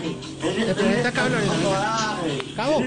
[0.43, 1.53] Le pregunta Cabo Loreno.
[2.55, 2.83] Cabo.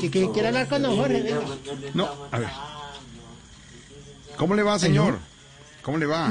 [0.00, 1.34] Que, que quiere hablar con don Jorge.
[1.94, 2.48] No, a ver.
[4.36, 5.18] ¿Cómo le va, señor?
[5.82, 6.30] ¿Cómo le va?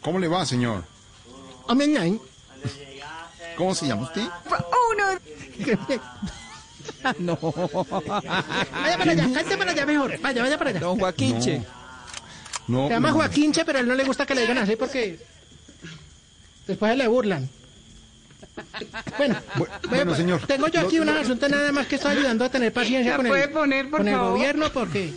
[0.00, 0.84] ¿Cómo le va, señor?
[3.56, 4.22] ¿Cómo se llama usted?
[7.18, 7.36] No.
[7.36, 10.18] Vaya para allá, cante para allá mejor.
[10.20, 10.80] Vaya, vaya para allá.
[10.80, 11.62] Don Joaquinche.
[12.66, 12.88] No.
[12.88, 13.14] Se llama no.
[13.14, 15.20] Joaquinche, pero a él no le gusta que le digan así porque
[16.66, 17.48] después se le burlan.
[19.16, 19.36] Bueno,
[19.88, 20.40] bueno, pues, señor.
[20.46, 23.26] Tengo yo aquí un asunto nada más que estoy ayudando a tener paciencia ¿La con
[23.26, 25.12] puede el, poner, por con el gobierno porque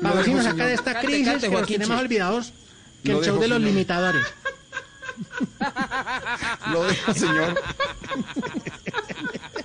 [0.00, 0.68] Lo a ver si dejo, nos saca señor.
[0.68, 1.78] de esta Cante, crisis cante, que nos Joaquinche.
[1.78, 2.52] tiene más olvidados
[3.02, 3.70] que Lo el show dejo, de los señor.
[3.72, 4.26] limitadores.
[6.72, 7.60] Lo dejo, señor.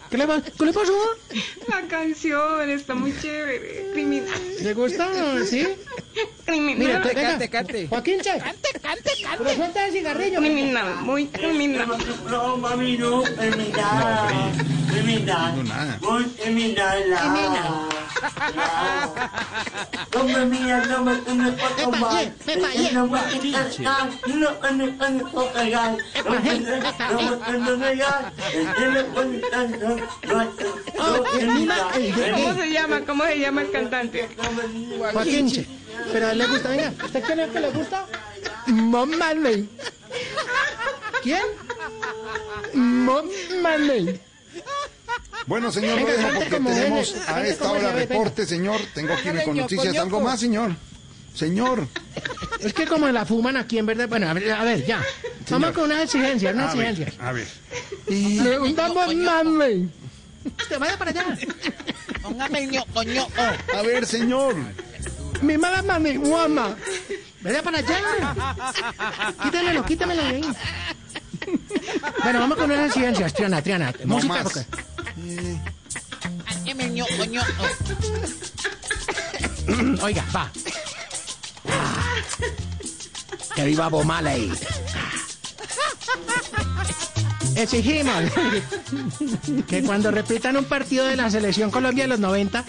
[0.10, 0.28] ¿Qué le,
[0.58, 0.94] qué le pasó?
[1.68, 3.90] La canción está muy chévere.
[3.94, 4.42] Criminal.
[4.62, 5.10] ¿Le gusta?
[5.46, 5.68] ¿Sí?
[6.46, 6.78] Criminal.
[6.78, 7.88] Mira, te- cante, venga, cante.
[7.88, 9.12] Joaquinche, cante, cante.
[9.38, 10.40] Pero suelta el cigarrillo.
[10.40, 11.88] Criminal, muy criminal.
[12.30, 14.52] No, mami, no, criminal.
[14.92, 15.56] Criminal.
[15.56, 15.98] No, nada.
[16.02, 17.04] Muy criminal.
[17.04, 17.90] Criminal.
[20.14, 22.32] No me miras, no me no me puedo tomar.
[22.46, 23.28] Me fallé, No me no
[24.38, 25.98] me no me puedo pegar.
[26.24, 26.42] No me
[31.54, 33.02] misma- el de- ¿Cómo se llama?
[33.02, 34.30] ¿Cómo se llama el cantante?
[35.12, 35.68] Joaquín,
[36.12, 38.06] pero a él le gusta, venga, ¿usted quién es que le gusta?
[38.68, 39.70] Mom Marley.
[41.22, 41.44] ¿Quién?
[42.74, 43.26] Mom
[43.62, 44.20] Marley.
[45.46, 48.00] Bueno, señor, Venga, lo dejo porque como tenemos a esta hora venga.
[48.00, 48.80] reporte, señor.
[48.94, 49.98] Tengo aquí con noticias.
[49.98, 50.72] ¿Algo más, señor?
[51.36, 51.88] Señor.
[52.60, 54.08] Es que como la fuman aquí, en verdad.
[54.08, 55.02] Bueno, a ver, a ver, ya.
[55.50, 57.28] Vamos con una exigencia, una A ver, exigencia.
[57.28, 57.48] a ver.
[58.08, 59.90] Le gusta Mom Marley.
[60.62, 61.26] Usted vaya para allá.
[62.22, 63.42] Póngame ñoco, ñoco.
[63.76, 64.56] A ver, señor.
[65.42, 66.76] Mi mala mami, guama.
[67.42, 67.98] Vaya para allá.
[69.44, 70.46] Quítemelo, quítemelo de ahí.
[72.24, 73.94] Bueno, vamos con unas exigencias, Triana, Triana.
[74.06, 74.66] No Música, más.
[80.02, 80.52] Oiga, va.
[81.70, 82.16] Ah.
[83.56, 84.52] Que viva Bomaley.
[87.56, 88.24] Exigimos
[89.68, 92.66] que cuando repitan un partido de la selección Colombia de los 90,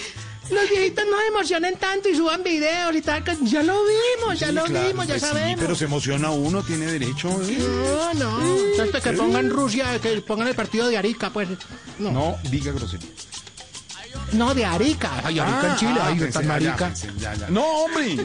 [0.51, 3.25] los viejitos no se emocionen tanto y suban videos y tal.
[3.45, 5.61] Ya lo vimos, ya Sí, lo claro, vimos, ya pues sí, sabemos.
[5.61, 7.29] pero se emociona uno, tiene derecho.
[7.43, 7.59] ¿eh?
[7.59, 9.01] No, no.
[9.03, 11.49] Que pongan Rusia, que pongan el partido de Arica, pues.
[11.99, 13.09] No, No, diga grosería.
[14.35, 15.11] No de Arica.
[15.25, 16.87] Ay, Arica en Chile, Ah, ay, pensé, tan ya, marica.
[16.87, 17.49] pensé, ya, ya.
[17.49, 18.17] No, hombre.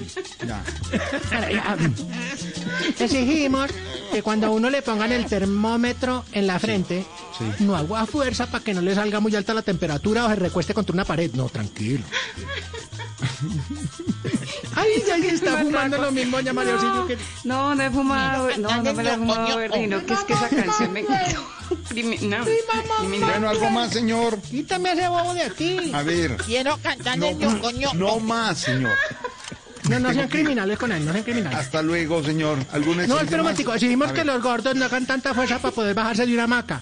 [0.46, 0.64] Ya.
[3.00, 3.72] Exigimos
[4.12, 7.06] que cuando a uno le pongan el termómetro en la frente,
[7.38, 7.64] sí.
[7.64, 10.74] no haga fuerza para que no le salga muy alta la temperatura o se recueste
[10.74, 11.32] contra una pared.
[11.34, 12.04] No, tranquilo.
[14.76, 16.78] Ay, ya se está fumando lo mismo, María
[17.08, 17.18] que...
[17.44, 20.50] No, no he fumado, no, no me la he fumado, Berlino, que es que esa
[20.50, 21.48] canción me quitó.
[21.90, 22.48] Criminal.
[23.20, 24.40] Bueno, algo más, señor.
[24.42, 25.92] Quítame ese bobo de aquí.
[26.00, 26.38] A ver.
[26.38, 27.96] Quiero cantar No, el ñoco, ñoco.
[27.96, 28.98] no más, señor.
[29.90, 31.60] No, no sean criminales con él, no sean criminales.
[31.60, 32.60] Hasta luego, señor.
[32.72, 35.94] ¿Alguna No, espera un momentico, exigimos que los gordos no hagan tanta fuerza para poder
[35.96, 36.82] bajarse de una hamaca.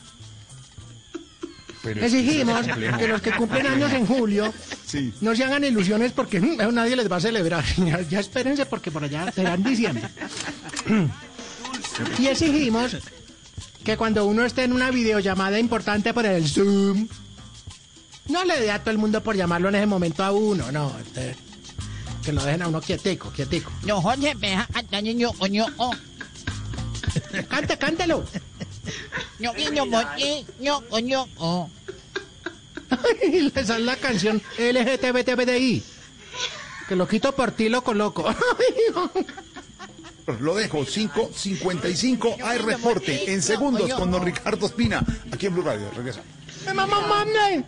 [1.83, 2.65] pero Exigimos
[2.99, 4.53] que los que cumplen años en julio
[4.85, 5.13] Sí.
[5.21, 7.63] no se hagan ilusiones porque mm, nadie les va a celebrar.
[7.77, 10.07] Ya, ya espérense porque por allá será en diciembre.
[12.19, 12.97] Y exigimos
[13.83, 17.07] que cuando uno esté en una videollamada importante por el Zoom,
[18.29, 20.93] no le dé a todo el mundo por llamarlo en ese momento a uno, no.
[20.99, 21.35] este,
[22.23, 23.71] que lo dejen a uno quietico, quietico.
[23.83, 25.91] No, Jorge, me deja cantar el ñoco, ñoco.
[27.49, 28.23] Cante, cántelo.
[29.39, 31.69] Ñoquillo, mochi, ñoco, ñoco.
[33.23, 35.83] Y le sale la canción LGTBTBDI.
[36.87, 38.33] Que lo quito por ti, loco, loco.
[40.41, 45.01] Lo dejo, 5.55 hay reporte en segundos con don Ricardo Espina,
[45.31, 45.89] aquí en Blue Radio.
[45.95, 46.21] Regresa.
[46.73, 47.65] ¡Mamá, mami!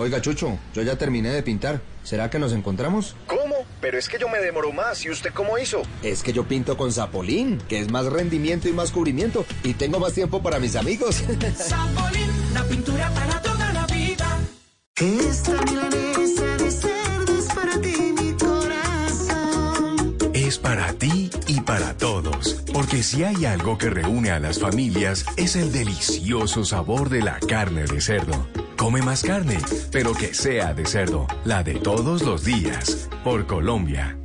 [0.00, 1.82] Oiga, Chucho, yo ya terminé de pintar.
[2.04, 3.14] ¿Será que nos encontramos?
[3.26, 3.54] ¿Cómo?
[3.82, 5.04] Pero es que yo me demoro más.
[5.04, 5.82] ¿Y usted cómo hizo?
[6.02, 9.44] Es que yo pinto con Zapolín, que es más rendimiento y más cubrimiento.
[9.62, 11.16] Y tengo más tiempo para mis amigos.
[11.56, 14.38] Zapolín, la pintura para toda la vida.
[14.96, 18.09] Esta milanesa de cerdo es para ti,
[20.62, 25.56] para ti y para todos, porque si hay algo que reúne a las familias es
[25.56, 28.46] el delicioso sabor de la carne de cerdo.
[28.76, 29.58] Come más carne,
[29.90, 34.19] pero que sea de cerdo, la de todos los días, por Colombia.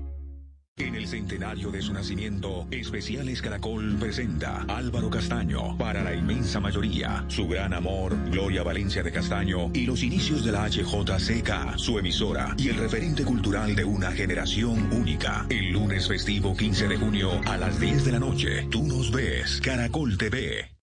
[1.15, 7.73] Centenario de su nacimiento, Especiales Caracol presenta Álvaro Castaño para la inmensa mayoría, su gran
[7.73, 12.75] amor, Gloria Valencia de Castaño y los inicios de la HJCK, su emisora y el
[12.75, 15.45] referente cultural de una generación única.
[15.47, 19.61] El lunes festivo 15 de junio a las 10 de la noche, tú nos ves,
[19.61, 20.74] Caracol TV.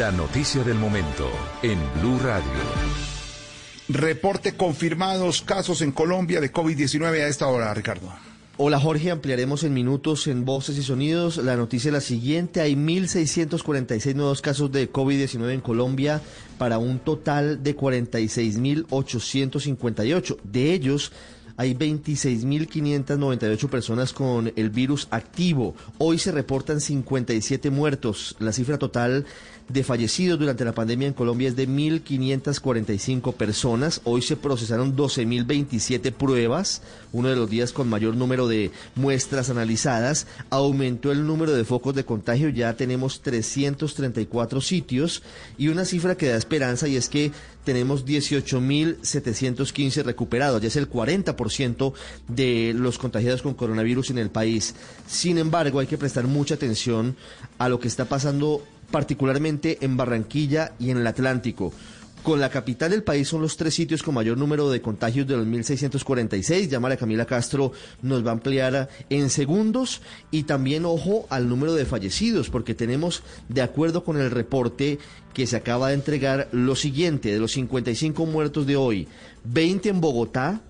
[0.00, 1.30] La noticia del momento
[1.62, 2.50] en Blue Radio.
[3.90, 8.10] Reporte confirmados casos en Colombia de COVID-19 a esta hora, Ricardo.
[8.56, 11.36] Hola Jorge, ampliaremos en minutos en voces y sonidos.
[11.36, 16.22] La noticia es la siguiente, hay 1.646 nuevos casos de COVID-19 en Colombia
[16.56, 20.38] para un total de 46.858.
[20.44, 21.12] De ellos
[21.60, 25.74] hay 26.598 personas con el virus activo.
[25.98, 28.34] Hoy se reportan 57 muertos.
[28.38, 29.26] La cifra total
[29.72, 34.00] de fallecidos durante la pandemia en Colombia es de 1.545 personas.
[34.04, 36.82] Hoy se procesaron 12.027 pruebas,
[37.12, 40.26] uno de los días con mayor número de muestras analizadas.
[40.50, 45.22] Aumentó el número de focos de contagio, ya tenemos 334 sitios
[45.56, 47.30] y una cifra que da esperanza y es que
[47.64, 51.92] tenemos 18.715 recuperados, ya es el 40%
[52.26, 54.74] de los contagiados con coronavirus en el país.
[55.06, 57.14] Sin embargo, hay que prestar mucha atención
[57.58, 61.72] a lo que está pasando particularmente en Barranquilla y en el Atlántico.
[62.22, 65.38] Con la capital del país son los tres sitios con mayor número de contagios de
[65.38, 66.68] los 1.646.
[66.68, 67.72] Llámala Camila Castro,
[68.02, 70.02] nos va a ampliar en segundos.
[70.30, 74.98] Y también ojo al número de fallecidos, porque tenemos, de acuerdo con el reporte
[75.32, 79.08] que se acaba de entregar, lo siguiente, de los 55 muertos de hoy,
[79.44, 80.60] 20 en Bogotá,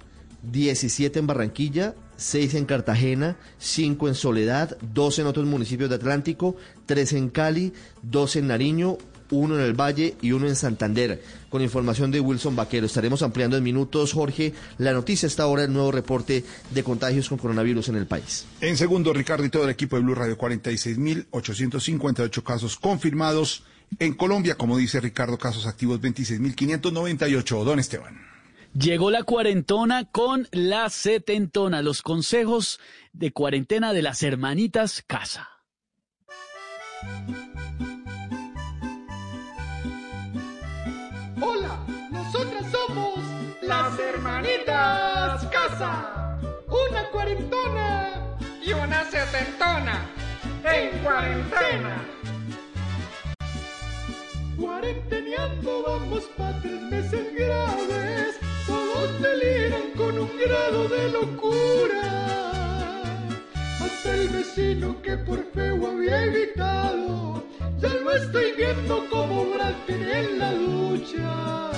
[0.53, 6.55] 17 en Barranquilla, 6 en Cartagena, 5 en Soledad, 2 en otros municipios de Atlántico,
[6.85, 7.73] 3 en Cali,
[8.03, 8.99] 2 en Nariño,
[9.31, 11.23] 1 en el Valle y 1 en Santander.
[11.49, 12.85] Con información de Wilson Vaquero.
[12.85, 17.39] Estaremos ampliando en minutos, Jorge, la noticia está ahora el nuevo reporte de contagios con
[17.39, 18.45] coronavirus en el país.
[18.61, 23.63] En segundo, Ricardo y todo el equipo de Blue Radio, 46.858 casos confirmados.
[23.99, 27.65] En Colombia, como dice Ricardo, casos activos 26.598.
[27.65, 28.30] Don Esteban.
[28.73, 32.79] Llegó la cuarentona con la setentona, los consejos
[33.13, 35.49] de cuarentena de las hermanitas Casa.
[41.43, 43.19] Hola, nosotras somos
[43.63, 46.39] las hermanitas Casa.
[46.69, 50.07] Una cuarentona y una setentona
[50.65, 52.05] en cuarentena.
[54.57, 58.50] Cuarenteneando vamos pa' tres meses graves.
[59.97, 62.03] Con un grado de locura.
[63.81, 67.43] Hasta el vecino que por feo había evitado.
[67.79, 69.47] Ya lo estoy viendo como
[69.87, 71.71] Pitt en la ducha.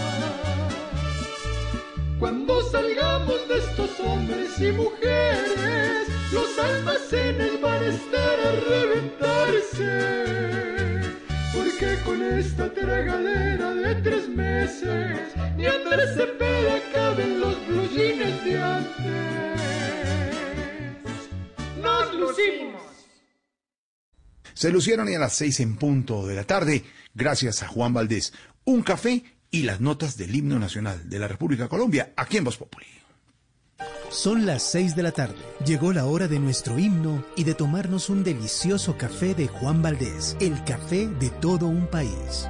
[2.19, 9.83] Cuando salgamos de estos hombres y mujeres, los almacenes van a estar a reventarse.
[11.83, 15.19] Porque con esta tragadera de tres meses,
[15.57, 19.03] ni Andrés Cepeda caben los blue jeans de antes.
[21.83, 22.83] ¡Nos lucimos!
[24.55, 26.85] Se lucieron y a las seis en punto de la tarde,
[27.15, 28.33] gracias a Juan Valdés.
[28.65, 32.59] Un café y las notas del himno nacional de la República Colombia, aquí en Voz
[32.59, 33.02] Populi.
[34.13, 35.35] Son las 6 de la tarde.
[35.65, 40.37] Llegó la hora de nuestro himno y de tomarnos un delicioso café de Juan Valdés,
[40.39, 42.47] el café de todo un país.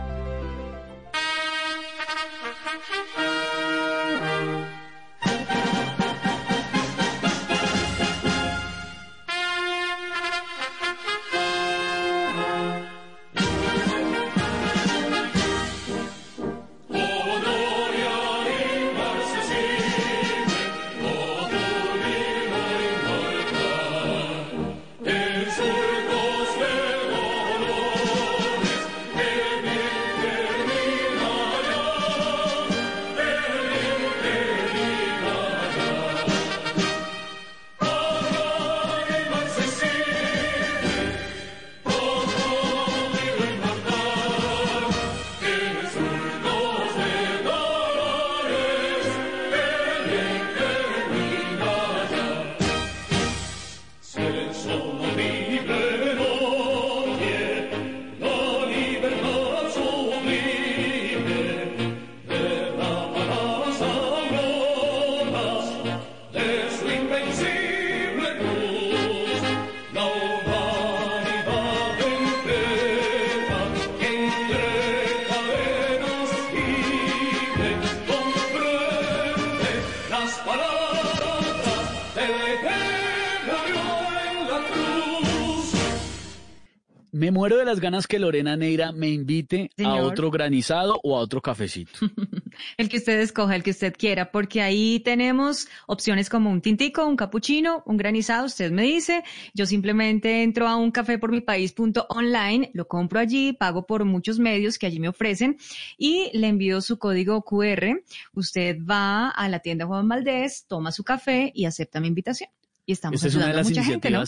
[87.72, 91.92] Las ganas que Lorena Neira me invite a otro granizado o a otro cafecito.
[92.76, 97.06] El que usted escoja, el que usted quiera, porque ahí tenemos opciones como un tintico,
[97.06, 99.24] un capuchino, un granizado, usted me dice,
[99.54, 104.38] yo simplemente entro a un café por mi país.online, lo compro allí, pago por muchos
[104.38, 105.56] medios que allí me ofrecen
[105.96, 108.02] y le envío su código QR,
[108.34, 112.50] usted va a la tienda Juan Valdés, toma su café y acepta mi invitación.
[112.84, 114.24] Y estamos Esta es una de las mucha gente, ¿no?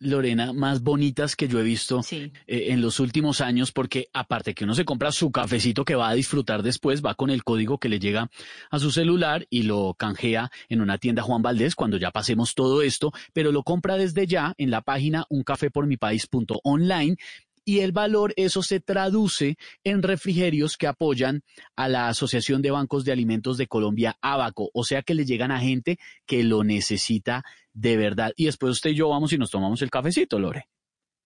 [0.00, 4.64] Lorena, más bonitas que yo he visto eh, en los últimos años, porque aparte que
[4.64, 7.90] uno se compra su cafecito que va a disfrutar después, va con el código que
[7.90, 8.30] le llega
[8.70, 12.80] a su celular y lo canjea en una tienda Juan Valdés cuando ya pasemos todo
[12.80, 17.16] esto, pero lo compra desde ya en la página uncafepormipaís.online
[17.64, 21.42] y el valor, eso se traduce en refrigerios que apoyan
[21.76, 25.50] a la Asociación de Bancos de Alimentos de Colombia, Abaco, o sea que le llegan
[25.50, 28.32] a gente que lo necesita de verdad.
[28.36, 30.66] Y después usted y yo vamos y nos tomamos el cafecito, Lore.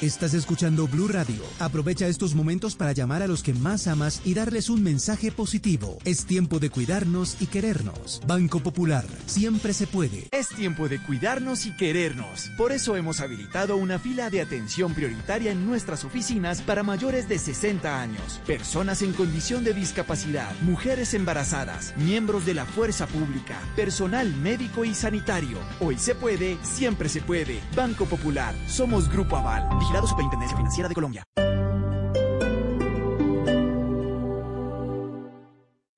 [0.00, 1.42] Estás escuchando Blue Radio.
[1.58, 5.98] Aprovecha estos momentos para llamar a los que más amas y darles un mensaje positivo.
[6.06, 8.22] Es tiempo de cuidarnos y querernos.
[8.26, 10.26] Banco Popular, siempre se puede.
[10.30, 12.50] Es tiempo de cuidarnos y querernos.
[12.56, 17.38] Por eso hemos habilitado una fila de atención prioritaria en nuestras oficinas para mayores de
[17.38, 24.34] 60 años, personas en condición de discapacidad, mujeres embarazadas, miembros de la fuerza pública, personal
[24.36, 25.58] médico y sanitario.
[25.78, 27.60] Hoy se puede, siempre se puede.
[27.76, 31.24] Banco Popular, somos Grupo Aval, vigilado Superintendencia Financiera de Colombia.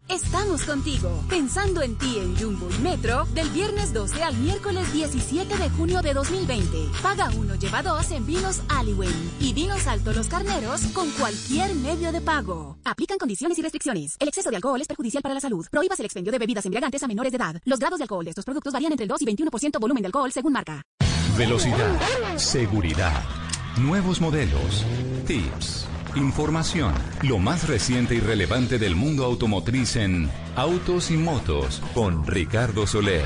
[0.09, 5.57] Estamos contigo, pensando en ti en Jumbo y Metro, del viernes 12 al miércoles 17
[5.57, 6.91] de junio de 2020.
[7.03, 12.13] Paga uno, lleva dos en vinos Aliwen y vinos Alto Los Carneros con cualquier medio
[12.13, 12.79] de pago.
[12.85, 14.17] Aplican condiciones y restricciones.
[14.19, 15.67] El exceso de alcohol es perjudicial para la salud.
[15.71, 17.57] Prohíbas el expendio de bebidas embriagantes a menores de edad.
[17.65, 20.07] Los grados de alcohol de estos productos varían entre el 2 y 21% volumen de
[20.07, 20.83] alcohol según marca.
[21.37, 23.25] Velocidad, seguridad,
[23.79, 24.85] nuevos modelos,
[25.27, 25.87] tips,
[26.17, 26.93] información,
[27.23, 33.25] lo más reciente y relevante del mundo automotriz en Autos y Motos con Ricardo Soler,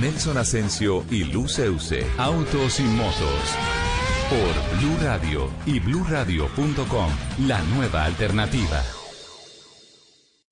[0.00, 2.06] Nelson Asensio y Luceuse.
[2.18, 3.56] Autos y Motos
[4.30, 7.10] por Blue Radio y bluradio.com,
[7.46, 9.01] la nueva alternativa.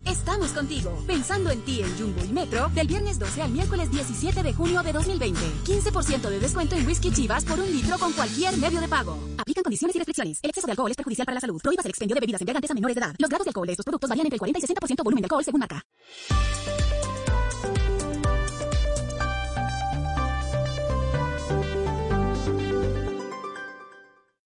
[0.04, 4.42] Estamos contigo, pensando en ti en Jumbo y Metro, del viernes 12 al miércoles 17
[4.42, 5.40] de junio de 2020.
[5.64, 9.18] 15% de descuento en whisky chivas por un litro con cualquier medio de pago.
[9.36, 10.38] Aplican condiciones y restricciones.
[10.42, 11.60] El exceso de alcohol es perjudicial para la salud.
[11.62, 13.14] Prohíbas el expendio de bebidas embriagantes a menores de edad.
[13.18, 15.26] Los grados de alcohol de estos productos varían entre el 40 y 60% volumen de
[15.26, 15.84] alcohol según marca.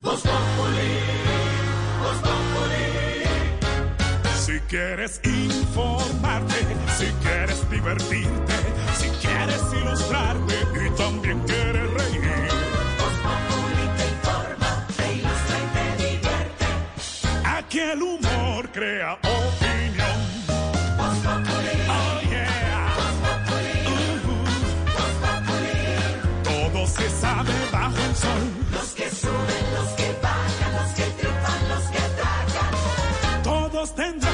[0.05, 0.84] Si
[4.75, 6.67] quieres informarte,
[6.99, 8.55] si quieres divertirte,
[8.99, 12.23] si quieres ilustrarte y también quieres reír.
[12.99, 13.15] Voz
[13.97, 16.67] te informa, te ilustra y te divierte.
[17.57, 20.19] Aquí el humor crea opinión.
[21.89, 22.97] Oh yeah.
[23.95, 24.37] Ujú.
[26.43, 28.43] Todo se sabe bajo el sol.
[28.73, 33.43] Los que suben, los que bajan, los que triunfan, los que atacan.
[33.45, 34.34] Todos tendrán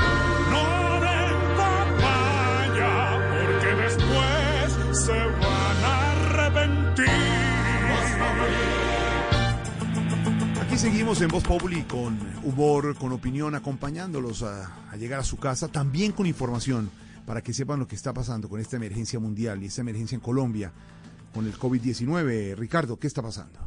[10.81, 15.67] Seguimos en Voz Populi con humor, con opinión, acompañándolos a, a llegar a su casa,
[15.67, 16.89] también con información
[17.27, 20.21] para que sepan lo que está pasando con esta emergencia mundial y esta emergencia en
[20.21, 20.71] Colombia
[21.35, 22.55] con el COVID-19.
[22.55, 23.59] Ricardo, ¿qué está pasando?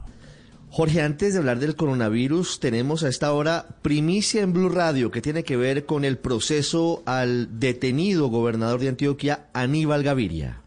[0.70, 5.23] Jorge, antes de hablar del coronavirus, tenemos a esta hora primicia en Blue Radio que
[5.23, 10.62] tiene que ver con el proceso al detenido gobernador de Antioquia, Aníbal Gaviria.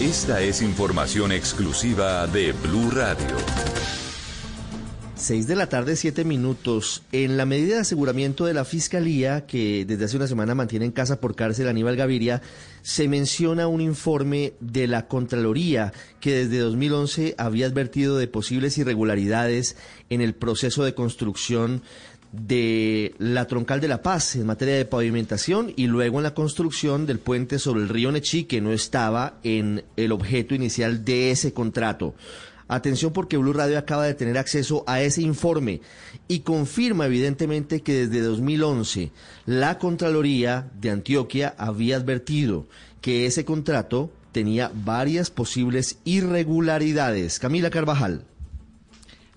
[0.00, 3.36] Esta es información exclusiva de Blue Radio.
[5.20, 7.02] 6 de la tarde, 7 minutos.
[7.12, 10.92] En la medida de aseguramiento de la Fiscalía, que desde hace una semana mantiene en
[10.92, 12.40] casa por cárcel a Aníbal Gaviria,
[12.80, 19.76] se menciona un informe de la Contraloría que desde 2011 había advertido de posibles irregularidades
[20.08, 21.82] en el proceso de construcción
[22.32, 27.04] de la Troncal de la Paz en materia de pavimentación y luego en la construcción
[27.04, 31.52] del puente sobre el río Nechí, que no estaba en el objeto inicial de ese
[31.52, 32.14] contrato.
[32.72, 35.80] Atención porque Blue Radio acaba de tener acceso a ese informe
[36.28, 39.10] y confirma evidentemente que desde 2011
[39.44, 42.68] la Contraloría de Antioquia había advertido
[43.00, 47.40] que ese contrato tenía varias posibles irregularidades.
[47.40, 48.24] Camila Carvajal.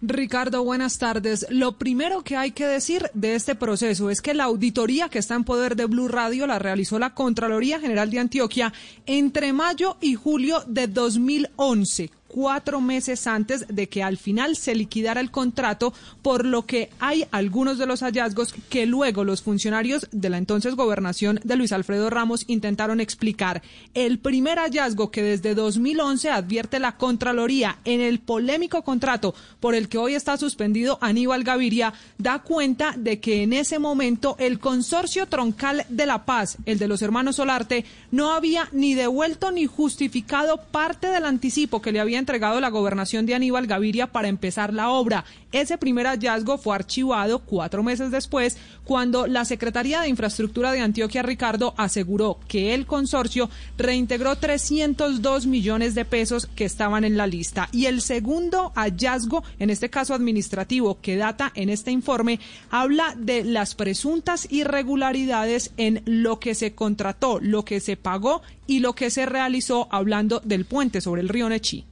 [0.04, 1.48] Ricardo, buenas tardes.
[1.50, 5.34] Lo primero que hay que decir de este proceso es que la auditoría que está
[5.34, 8.74] en poder de Blue Radio la realizó la Contraloría General de Antioquia
[9.08, 15.22] entre mayo y julio de 2011 cuatro meses antes de que al final se liquidara
[15.22, 15.94] el contrato,
[16.24, 20.74] por lo que hay algunos de los hallazgos que luego los funcionarios de la entonces
[20.74, 23.62] gobernación de Luis Alfredo Ramos intentaron explicar.
[23.94, 29.88] El primer hallazgo que desde 2011 advierte la Contraloría en el polémico contrato por el
[29.88, 35.28] que hoy está suspendido Aníbal Gaviria da cuenta de que en ese momento el consorcio
[35.28, 40.58] troncal de La Paz, el de los hermanos Solarte, no había ni devuelto ni justificado
[40.72, 44.90] parte del anticipo que le había entregado la gobernación de Aníbal Gaviria para empezar la
[44.90, 45.26] obra.
[45.52, 51.22] Ese primer hallazgo fue archivado cuatro meses después, cuando la Secretaría de Infraestructura de Antioquia,
[51.22, 57.68] Ricardo, aseguró que el consorcio reintegró 302 millones de pesos que estaban en la lista.
[57.74, 62.40] Y el segundo hallazgo, en este caso administrativo, que data en este informe,
[62.72, 68.80] habla de las presuntas irregularidades en lo que se contrató, lo que se pagó y
[68.80, 71.86] lo que se realizó hablando del puente sobre el río Nechí.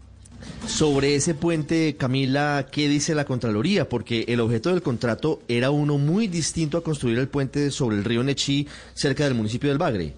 [0.68, 3.90] Sobre ese puente, Camila, ¿qué dice la Contraloría?
[3.90, 8.04] Porque el objeto del contrato era uno muy distinto a construir el puente sobre el
[8.04, 10.14] río Nechí cerca del municipio del Bagre.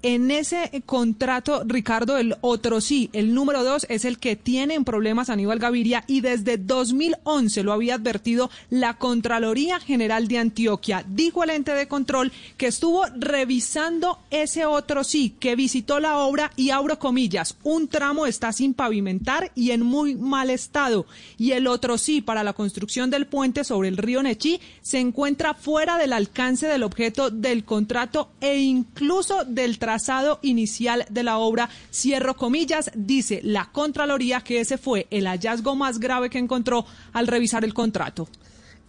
[0.00, 4.84] En ese contrato, Ricardo, el otro sí, el número dos es el que tiene en
[4.84, 11.04] problemas Aníbal Gaviria y desde 2011 lo había advertido la Contraloría General de Antioquia.
[11.08, 16.52] Dijo el ente de control que estuvo revisando ese otro sí, que visitó la obra
[16.54, 21.06] y abro comillas, un tramo está sin pavimentar y en muy mal estado.
[21.38, 25.54] Y el otro sí, para la construcción del puente sobre el río Nechí, se encuentra
[25.54, 31.70] fuera del alcance del objeto del contrato e incluso del trazado inicial de la obra.
[31.90, 36.84] Cierro comillas, dice la Contraloría que ese fue el hallazgo más grave que encontró
[37.14, 38.28] al revisar el contrato.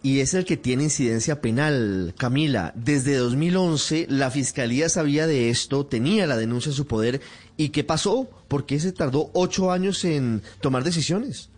[0.03, 2.13] Y es el que tiene incidencia penal.
[2.17, 7.21] Camila, desde 2011 la Fiscalía sabía de esto, tenía la denuncia en su poder.
[7.55, 8.29] ¿Y qué pasó?
[8.49, 11.49] ¿Por qué se tardó ocho años en tomar decisiones?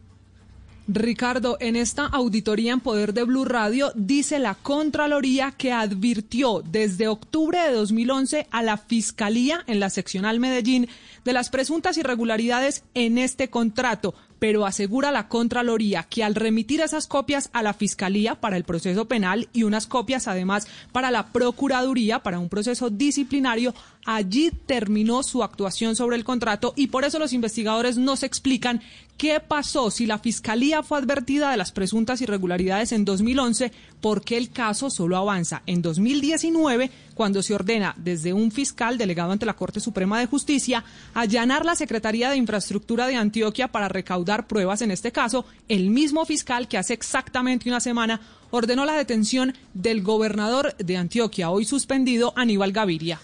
[0.93, 7.07] Ricardo, en esta auditoría en poder de Blue Radio dice la Contraloría que advirtió desde
[7.07, 10.89] octubre de 2011 a la Fiscalía en la seccional Medellín
[11.25, 17.05] de las presuntas irregularidades en este contrato, pero asegura la Contraloría que al remitir esas
[17.05, 22.23] copias a la Fiscalía para el proceso penal y unas copias además para la Procuraduría
[22.23, 27.33] para un proceso disciplinario, allí terminó su actuación sobre el contrato y por eso los
[27.33, 28.81] investigadores nos explican
[29.17, 33.71] qué pasó si la Fiscalía fue advertida de las presuntas irregularidades en 2011,
[34.01, 36.89] por qué el caso solo avanza en 2019
[37.21, 40.83] cuando se ordena desde un fiscal delegado ante la Corte Suprema de Justicia
[41.13, 46.25] allanar la Secretaría de Infraestructura de Antioquia para recaudar pruebas en este caso, el mismo
[46.25, 52.33] fiscal que hace exactamente una semana ordenó la detención del gobernador de Antioquia, hoy suspendido,
[52.35, 53.19] Aníbal Gaviria.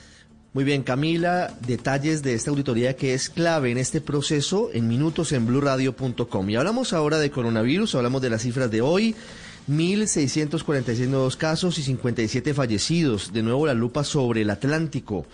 [0.53, 5.31] Muy bien, Camila, detalles de esta auditoría que es clave en este proceso en minutos
[5.31, 6.49] en blurradio.com.
[6.51, 9.15] Y hablamos ahora de coronavirus, hablamos de las cifras de hoy.
[9.69, 13.33] 1.646 nuevos casos y 57 fallecidos.
[13.33, 15.25] De nuevo la lupa sobre el Atlántico,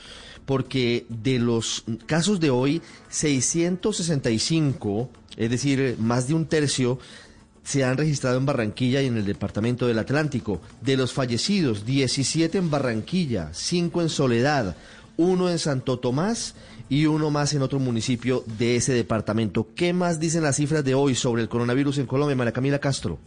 [0.45, 6.99] porque de los casos de hoy, 665, es decir, más de un tercio,
[7.63, 10.61] se han registrado en Barranquilla y en el departamento del Atlántico.
[10.81, 14.75] De los fallecidos, 17 en Barranquilla, 5 en Soledad,
[15.15, 16.55] uno en Santo Tomás
[16.89, 19.67] y uno más en otro municipio de ese departamento.
[19.75, 23.19] ¿Qué más dicen las cifras de hoy sobre el coronavirus en Colombia, María Camila Castro?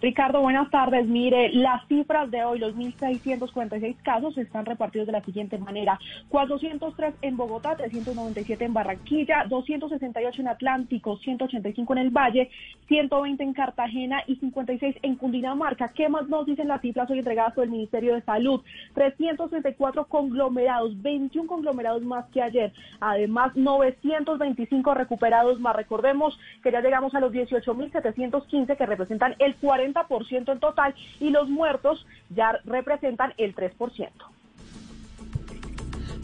[0.00, 1.06] Ricardo, buenas tardes.
[1.06, 5.98] Mire, las cifras de hoy, los 1.646 casos, están repartidos de la siguiente manera.
[6.28, 12.48] 403 en Bogotá, 397 en Barranquilla, 268 en Atlántico, 185 en el Valle,
[12.86, 15.88] 120 en Cartagena y 56 en Cundinamarca.
[15.88, 18.62] ¿Qué más nos dicen las cifras hoy entregadas por el Ministerio de Salud?
[18.94, 22.72] 334 conglomerados, 21 conglomerados más que ayer.
[23.00, 25.74] Además, 925 recuperados más.
[25.74, 29.87] Recordemos que ya llegamos a los 18.715 que representan el 40
[30.28, 34.10] ciento en total y los muertos ya representan el 3%.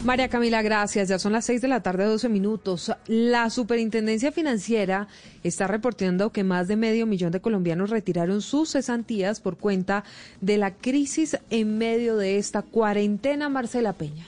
[0.05, 1.09] María Camila, gracias.
[1.09, 2.91] Ya son las 6 de la tarde, 12 minutos.
[3.07, 5.07] La Superintendencia Financiera
[5.43, 10.03] está reportando que más de medio millón de colombianos retiraron sus cesantías por cuenta
[10.41, 14.27] de la crisis en medio de esta cuarentena, Marcela Peña.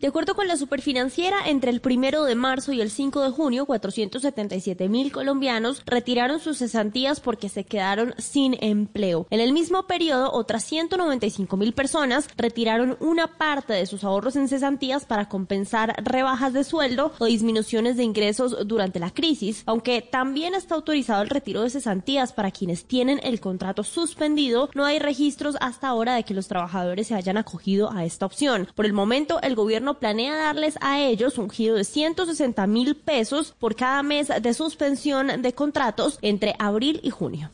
[0.00, 3.66] De acuerdo con la superfinanciera, entre el primero de marzo y el 5 de junio,
[3.66, 9.26] 477 mil colombianos retiraron sus cesantías porque se quedaron sin empleo.
[9.30, 14.46] En el mismo periodo, otras 195 mil personas retiraron una parte de sus ahorros en
[14.46, 20.54] cesantías para compensar rebajas de sueldo o disminuciones de ingresos durante la crisis, aunque también
[20.54, 25.56] está autorizado el retiro de cesantías para quienes tienen el contrato suspendido, no hay registros
[25.60, 28.68] hasta ahora de que los trabajadores se hayan acogido a esta opción.
[28.76, 33.54] Por el momento, el gobierno planea darles a ellos un giro de 160 mil pesos
[33.58, 37.50] por cada mes de suspensión de contratos entre abril y junio.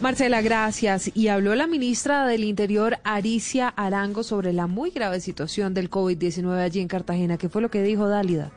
[0.00, 1.10] Marcela, gracias.
[1.14, 6.58] Y habló la ministra del Interior, Aricia Arango, sobre la muy grave situación del COVID-19
[6.58, 7.36] allí en Cartagena.
[7.36, 8.50] ¿Qué fue lo que dijo Dálida?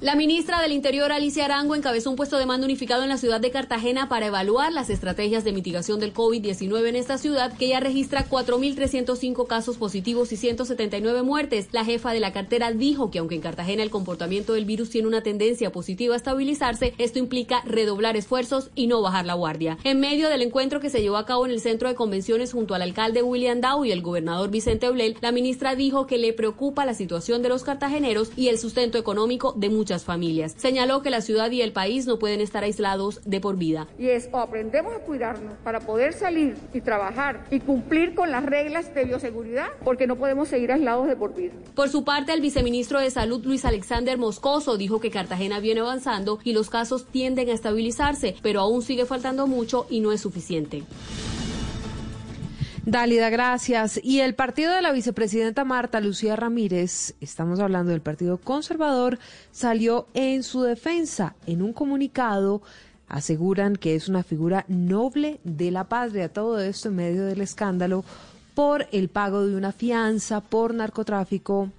[0.00, 3.38] La ministra del Interior, Alicia Arango, encabezó un puesto de mando unificado en la ciudad
[3.38, 7.80] de Cartagena para evaluar las estrategias de mitigación del COVID-19 en esta ciudad, que ya
[7.80, 11.68] registra 4.305 casos positivos y 179 muertes.
[11.72, 15.06] La jefa de la cartera dijo que aunque en Cartagena el comportamiento del virus tiene
[15.06, 19.76] una tendencia positiva a estabilizarse, esto implica redoblar esfuerzos y no bajar la guardia.
[19.84, 22.74] En medio del encuentro que se llevó a cabo en el centro de convenciones junto
[22.74, 26.86] al alcalde William Dow y el gobernador Vicente Oblel, la ministra dijo que le preocupa
[26.86, 30.54] la situación de los cartageneros y el sustento económico de muchas familias.
[30.56, 33.88] Señaló que la ciudad y el país no pueden estar aislados de por vida.
[33.98, 38.46] Y es o aprendemos a cuidarnos para poder salir y trabajar y cumplir con las
[38.46, 41.54] reglas de bioseguridad, porque no podemos seguir aislados de por vida.
[41.74, 46.38] Por su parte, el viceministro de Salud, Luis Alexander Moscoso, dijo que Cartagena viene avanzando
[46.44, 50.84] y los casos tienden a estabilizarse, pero aún sigue faltando mucho y no es suficiente.
[52.90, 54.00] Dálida, gracias.
[54.02, 59.20] Y el partido de la vicepresidenta Marta Lucía Ramírez, estamos hablando del Partido Conservador,
[59.52, 62.62] salió en su defensa en un comunicado.
[63.06, 66.32] Aseguran que es una figura noble de la patria.
[66.32, 68.04] Todo esto en medio del escándalo
[68.56, 71.70] por el pago de una fianza por narcotráfico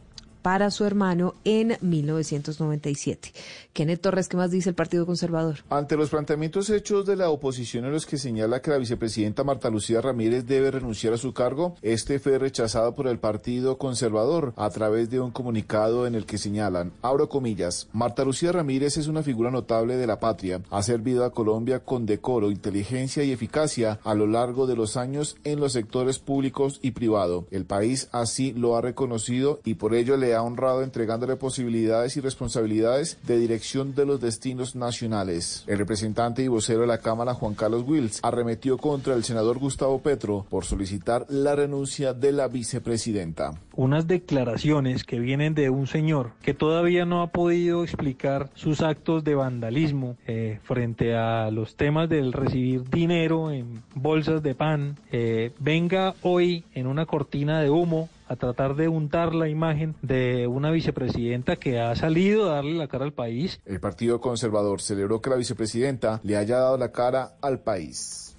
[0.41, 3.33] para su hermano en 1997.
[3.73, 5.59] Kenneth Torres, ¿qué más dice el Partido Conservador?
[5.69, 9.69] Ante los planteamientos hechos de la oposición en los que señala que la vicepresidenta Marta
[9.69, 14.69] Lucía Ramírez debe renunciar a su cargo, este fue rechazado por el Partido Conservador a
[14.69, 19.23] través de un comunicado en el que señalan, abro comillas, Marta Lucía Ramírez es una
[19.23, 24.13] figura notable de la patria, ha servido a Colombia con decoro, inteligencia y eficacia a
[24.13, 27.47] lo largo de los años en los sectores públicos y privado.
[27.51, 32.21] El país así lo ha reconocido y por ello le ha honrado entregándole posibilidades y
[32.21, 35.63] responsabilidades de dirección de los destinos nacionales.
[35.67, 40.01] El representante y vocero de la Cámara, Juan Carlos Wills, arremetió contra el senador Gustavo
[40.01, 43.51] Petro por solicitar la renuncia de la vicepresidenta.
[43.75, 49.23] Unas declaraciones que vienen de un señor que todavía no ha podido explicar sus actos
[49.23, 55.51] de vandalismo eh, frente a los temas del recibir dinero en bolsas de pan, eh,
[55.59, 60.71] venga hoy en una cortina de humo a tratar de untar la imagen de una
[60.71, 63.59] vicepresidenta que ha salido a darle la cara al país.
[63.65, 68.37] El Partido Conservador celebró que la vicepresidenta le haya dado la cara al país.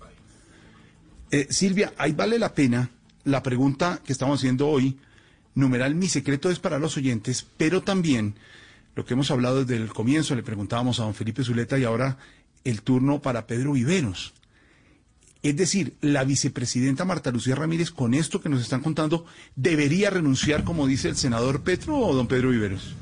[1.31, 2.89] Eh, Silvia, ahí vale la pena
[3.25, 4.99] la pregunta que estamos haciendo hoy.
[5.55, 8.37] Numeral, mi secreto es para los oyentes, pero también
[8.95, 12.17] lo que hemos hablado desde el comienzo, le preguntábamos a don Felipe Zuleta y ahora
[12.65, 14.33] el turno para Pedro Viveros.
[15.43, 20.63] Es decir, la vicepresidenta Marta Lucía Ramírez, con esto que nos están contando, debería renunciar,
[20.63, 22.95] como dice el senador Petro o don Pedro Viveros.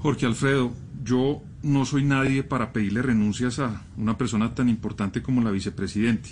[0.00, 5.42] Jorge Alfredo, yo no soy nadie para pedirle renuncias a una persona tan importante como
[5.42, 6.30] la vicepresidente.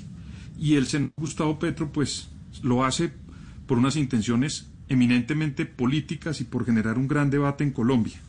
[0.58, 2.28] Y el senador Gustavo Petro, pues,
[2.62, 3.10] lo hace
[3.66, 8.20] por unas intenciones eminentemente políticas y por generar un gran debate en Colombia.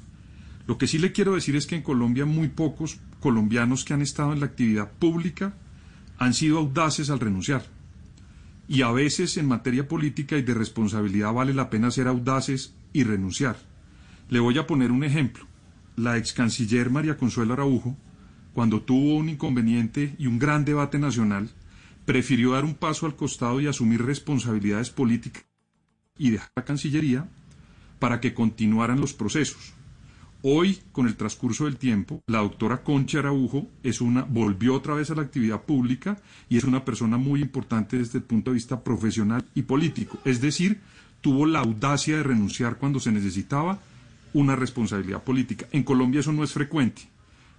[0.67, 4.01] Lo que sí le quiero decir es que en Colombia muy pocos colombianos que han
[4.01, 5.53] estado en la actividad pública
[6.17, 7.65] han sido audaces al renunciar.
[8.67, 13.03] Y a veces en materia política y de responsabilidad vale la pena ser audaces y
[13.03, 13.57] renunciar.
[14.29, 15.45] Le voy a poner un ejemplo.
[15.95, 17.95] La ex canciller María Consuelo Araujo,
[18.53, 21.51] cuando tuvo un inconveniente y un gran debate nacional,
[22.05, 25.45] prefirió dar un paso al costado y asumir responsabilidades políticas
[26.17, 27.29] y dejar la Cancillería
[27.99, 29.74] para que continuaran los procesos.
[30.47, 35.09] Hoy, con el transcurso del tiempo, la doctora Concha Araujo es una, volvió otra vez
[35.09, 38.83] a la actividad pública y es una persona muy importante desde el punto de vista
[38.83, 40.19] profesional y político.
[40.23, 40.81] Es decir,
[41.21, 43.79] tuvo la audacia de renunciar cuando se necesitaba
[44.33, 45.65] una responsabilidad política.
[45.71, 47.09] En Colombia eso no es frecuente.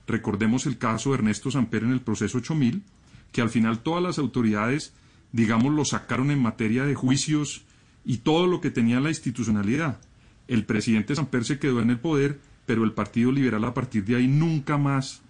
[0.07, 2.85] Recordemos el caso de Ernesto Samper en el proceso 8000,
[3.33, 4.93] que al final todas las autoridades,
[5.33, 7.65] digamos, lo sacaron en materia de juicios
[8.05, 9.99] y todo lo que tenía la institucionalidad.
[10.47, 14.16] El presidente Samper se quedó en el poder, pero el Partido Liberal a partir de
[14.16, 15.22] ahí nunca más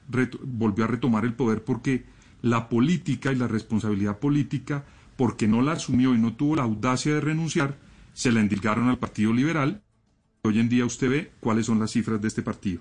[0.42, 2.04] volvió a retomar el poder porque
[2.42, 4.84] la política y la responsabilidad política,
[5.16, 7.78] porque no la asumió y no tuvo la audacia de renunciar,
[8.14, 9.82] se la endilgaron al Partido Liberal.
[10.42, 12.80] Hoy en día usted ve cuáles son las cifras de este partido.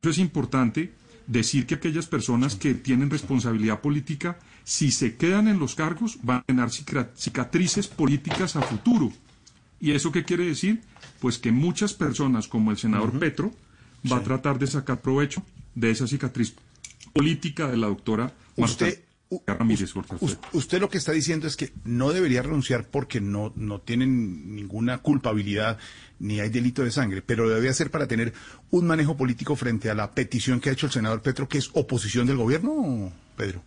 [0.00, 0.92] Eso es importante
[1.26, 6.38] decir que aquellas personas que tienen responsabilidad política, si se quedan en los cargos, van
[6.38, 9.12] a tener cicatrices políticas a futuro.
[9.80, 10.80] ¿Y eso qué quiere decir?
[11.20, 13.52] Pues que muchas personas, como el senador Petro,
[14.10, 15.42] va a tratar de sacar provecho
[15.74, 16.54] de esa cicatriz
[17.12, 18.98] política de la doctora Usted,
[20.52, 24.98] usted lo que está diciendo es que no debería renunciar porque no, no tienen ninguna
[24.98, 25.78] culpabilidad
[26.18, 28.32] ni hay delito de sangre, pero lo debe hacer para tener
[28.70, 31.70] un manejo político frente a la petición que ha hecho el senador Petro, que es
[31.74, 33.62] oposición del gobierno, Pedro.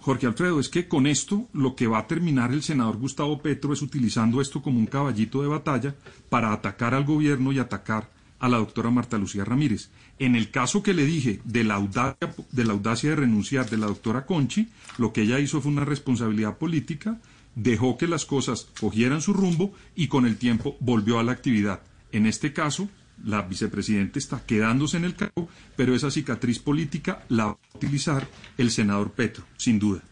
[0.00, 3.72] Jorge Alfredo, es que con esto lo que va a terminar el senador Gustavo Petro
[3.72, 5.94] es utilizando esto como un caballito de batalla
[6.28, 9.90] para atacar al gobierno y atacar a la doctora Marta Lucía Ramírez.
[10.18, 13.76] En el caso que le dije de la, audacia, de la audacia de renunciar de
[13.76, 14.68] la doctora Conchi,
[14.98, 17.18] lo que ella hizo fue una responsabilidad política,
[17.54, 21.80] dejó que las cosas cogieran su rumbo y con el tiempo volvió a la actividad.
[22.12, 22.88] En este caso,
[23.24, 28.28] la vicepresidenta está quedándose en el cargo, pero esa cicatriz política la va a utilizar
[28.58, 30.02] el senador Petro, sin duda.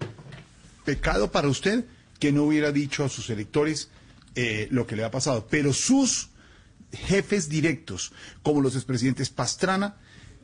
[0.85, 1.85] Pecado para usted
[2.19, 3.91] que no hubiera dicho a sus electores
[4.35, 6.31] eh, lo que le ha pasado, pero sus
[6.97, 8.13] jefes directos,
[8.43, 9.97] como los expresidentes Pastrana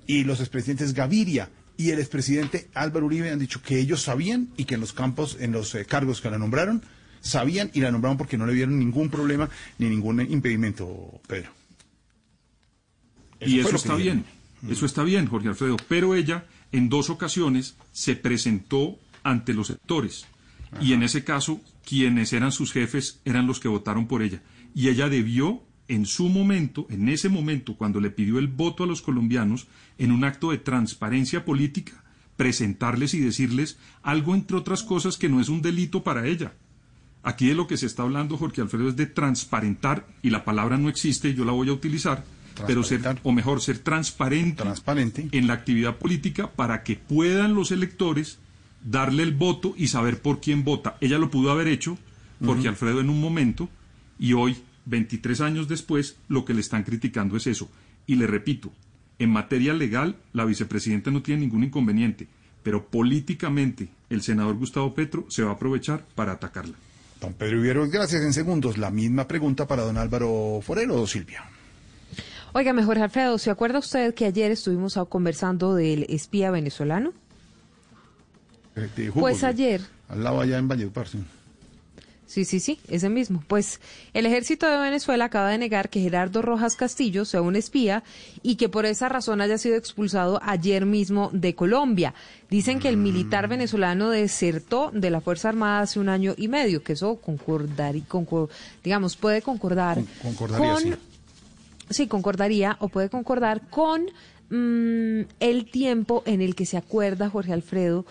[0.07, 4.65] y los expresidentes Gaviria y el expresidente Álvaro Uribe han dicho que ellos sabían y
[4.65, 6.83] que en los campos, en los eh, cargos que la nombraron,
[7.21, 9.49] sabían y la nombraron porque no le vieron ningún problema
[9.79, 11.51] ni ningún impedimento, Pedro.
[13.41, 14.25] y eso está bien,
[14.69, 20.27] eso está bien, Jorge Alfredo, pero ella en dos ocasiones se presentó ante los sectores.
[20.81, 24.43] Y en ese caso quienes eran sus jefes eran los que votaron por ella.
[24.75, 28.87] Y ella debió en su momento, en ese momento, cuando le pidió el voto a
[28.87, 29.67] los colombianos,
[29.99, 32.05] en un acto de transparencia política,
[32.37, 36.53] presentarles y decirles algo, entre otras cosas, que no es un delito para ella.
[37.25, 40.79] Aquí de lo que se está hablando, Jorge Alfredo, es de transparentar, y la palabra
[40.79, 42.25] no existe, yo la voy a utilizar,
[42.69, 47.73] pero ser, o mejor, ser transparente, transparente en la actividad política para que puedan los
[47.73, 48.39] electores
[48.85, 50.97] darle el voto y saber por quién vota.
[51.01, 51.99] Ella lo pudo haber hecho,
[52.45, 53.69] Jorge Alfredo, en un momento,
[54.21, 54.57] y hoy
[54.91, 57.71] 23 años después, lo que le están criticando es eso.
[58.07, 58.73] Y le repito,
[59.19, 62.27] en materia legal, la vicepresidenta no tiene ningún inconveniente,
[62.63, 66.75] pero políticamente el senador Gustavo Petro se va a aprovechar para atacarla.
[67.21, 68.23] Don Pedro Vivieros, gracias.
[68.23, 71.45] En segundos, la misma pregunta para don Álvaro Forero, Silvia.
[72.53, 77.13] Oiga, mejor Alfredo, ¿se acuerda usted que ayer estuvimos conversando del espía venezolano?
[78.75, 79.83] Eh, pues ayer.
[80.09, 81.19] Al lado allá en Valledupar, sí.
[82.31, 83.43] Sí, sí, sí, ese mismo.
[83.49, 83.81] Pues
[84.15, 88.05] el ejército de Venezuela acaba de negar que Gerardo Rojas Castillo sea un espía
[88.45, 92.15] y que por esa razón haya sido expulsado ayer mismo de Colombia.
[92.49, 93.51] Dicen que el militar mm.
[93.51, 98.05] venezolano desertó de la Fuerza Armada hace un año y medio, que eso concordaría,
[98.85, 100.99] digamos, puede concordar concordaría, con...
[101.91, 104.07] sí, concordaría o puede concordar con
[104.53, 108.05] Mm, el tiempo en el que se acuerda Jorge Alfredo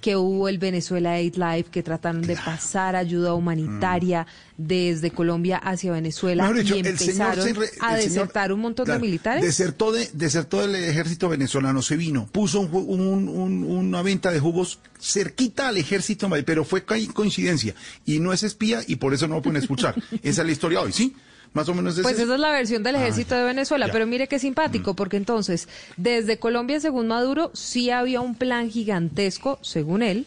[0.00, 4.62] que hubo el Venezuela Aid Live, que trataron de pasar ayuda humanitaria mm.
[4.66, 7.46] desde Colombia hacia Venezuela y empezaron
[7.80, 9.44] a desertar un montón de militares.
[9.44, 15.76] Desertó, de, desertó del ejército venezolano, se vino, puso una venta de jugos cerquita al
[15.76, 17.72] ejército, pero fue coincidencia
[18.04, 19.94] y no es espía y por eso no lo pueden escuchar.
[20.24, 21.14] Esa es la historia hoy, ¿sí?
[21.54, 24.26] Más o menos Pues esa es la versión del ah, ejército de Venezuela, pero mire
[24.26, 24.96] qué simpático, mm.
[24.96, 30.26] porque entonces, desde Colombia, según Maduro, sí había un plan gigantesco, según él,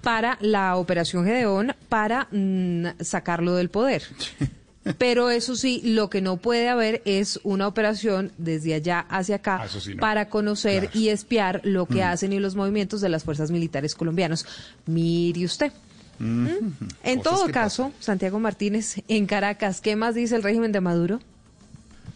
[0.00, 4.02] para la operación Gedeón, para mm, sacarlo del poder.
[4.98, 9.62] Pero eso sí, lo que no puede haber es una operación desde allá hacia acá
[9.62, 9.68] ah,
[9.98, 12.06] para conocer y espiar lo que mm.
[12.06, 14.46] hacen y los movimientos de las fuerzas militares colombianos.
[14.86, 15.72] Mire usted.
[16.18, 16.72] ¿Mm?
[17.04, 21.20] En todo caso, Santiago Martínez, en Caracas, ¿qué más dice el régimen de Maduro?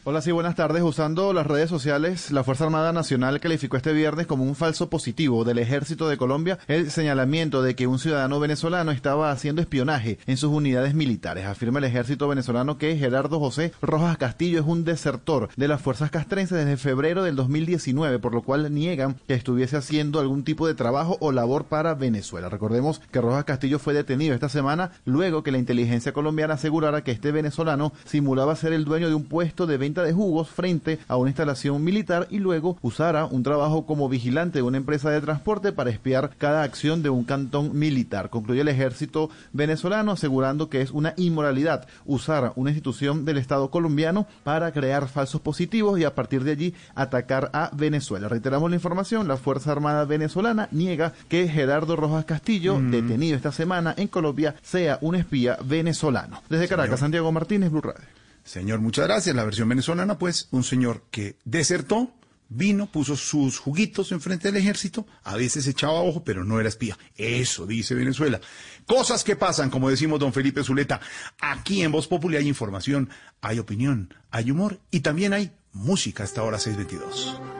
[0.03, 0.83] Hola, sí, buenas tardes.
[0.83, 5.45] Usando las redes sociales, la Fuerza Armada Nacional calificó este viernes como un falso positivo
[5.45, 10.39] del Ejército de Colombia el señalamiento de que un ciudadano venezolano estaba haciendo espionaje en
[10.39, 11.45] sus unidades militares.
[11.45, 16.11] Afirma el Ejército venezolano que Gerardo José Rojas Castillo es un desertor de las fuerzas
[16.11, 20.73] castrenses desde febrero del 2019, por lo cual niegan que estuviese haciendo algún tipo de
[20.73, 22.49] trabajo o labor para Venezuela.
[22.49, 27.13] Recordemos que Rojas Castillo fue detenido esta semana luego que la inteligencia colombiana asegurara que
[27.13, 31.01] este venezolano simulaba ser el dueño de un puesto de 20 venta de jugos frente
[31.09, 35.21] a una instalación militar y luego usara un trabajo como vigilante de una empresa de
[35.21, 38.31] transporte para espiar cada acción de un cantón militar.
[38.31, 44.29] Concluyó el ejército venezolano asegurando que es una inmoralidad usar una institución del Estado colombiano
[44.45, 48.29] para crear falsos positivos y a partir de allí atacar a Venezuela.
[48.29, 52.91] Reiteramos la información, la Fuerza Armada venezolana niega que Gerardo Rojas Castillo, Mm.
[52.93, 56.43] detenido esta semana en Colombia, sea un espía venezolano.
[56.49, 58.20] Desde Caracas, Santiago Martínez, Blue Radio.
[58.51, 59.37] Señor, muchas gracias.
[59.37, 62.13] La versión venezolana, pues, un señor que desertó,
[62.49, 66.99] vino, puso sus juguitos enfrente del ejército, a veces echaba ojo, pero no era espía.
[67.17, 68.41] Eso dice Venezuela.
[68.87, 71.01] Cosas que pasan, como decimos don Felipe Zuleta.
[71.41, 73.09] Aquí en Voz Popular hay información,
[73.41, 77.60] hay opinión, hay humor y también hay música hasta ahora 622.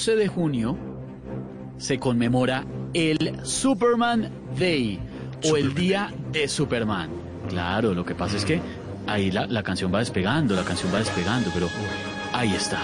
[0.00, 0.78] 12 de junio,
[1.76, 2.64] se conmemora
[2.94, 4.98] el Superman Day
[5.44, 7.10] o el Día de Superman.
[7.50, 8.62] Claro, lo que pasa es que
[9.06, 11.68] ahí la, la canción va despegando, la canción va despegando, pero
[12.32, 12.80] ahí está.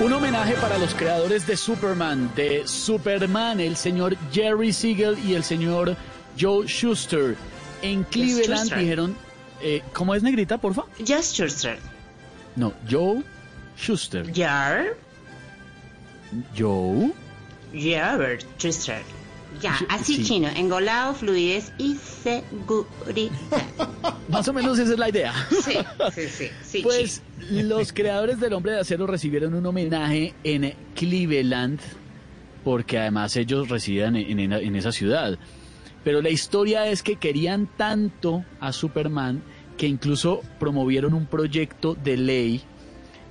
[0.00, 5.42] Un homenaje para los creadores de Superman, de Superman, el señor Jerry Siegel y el
[5.42, 5.96] señor
[6.38, 7.36] Joe Schuster.
[7.82, 8.78] En Cleveland Schuster.
[8.78, 9.16] dijeron,
[9.60, 10.84] eh, ¿cómo es negrita, porfa?
[11.00, 11.78] Just Schuster.
[12.54, 13.24] No, Joe
[13.76, 14.32] Schuster.
[14.32, 14.96] Jar.
[16.56, 17.12] Joe.
[17.72, 19.02] Robert Schuster.
[19.60, 20.24] Ya, Sí, así sí.
[20.24, 23.32] chino, engolado, fluidez y seguridad.
[24.28, 25.32] Más o menos esa es la idea.
[25.62, 25.72] Sí,
[26.14, 26.48] sí, sí.
[26.62, 31.80] sí Pues los creadores del Hombre de Acero recibieron un homenaje en Cleveland,
[32.64, 33.68] porque además ellos
[34.16, 35.38] en, en- en esa ciudad.
[36.04, 39.42] Pero la historia es que querían tanto a Superman
[39.76, 42.62] que incluso promovieron un proyecto de ley.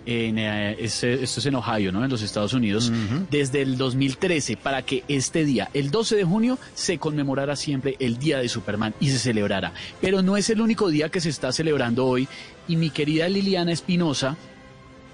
[0.09, 2.01] En, eh, esto es en Ohio, ¿no?
[2.01, 2.93] En los Estados Unidos,
[3.29, 8.17] desde el 2013, para que este día, el 12 de junio, se conmemorara siempre el
[8.17, 9.73] Día de Superman y se celebrara.
[9.99, 12.29] Pero no es el único día que se está celebrando hoy.
[12.69, 14.37] Y mi querida Liliana Espinosa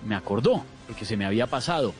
[0.07, 1.95] me acordó, porque se me había pasado.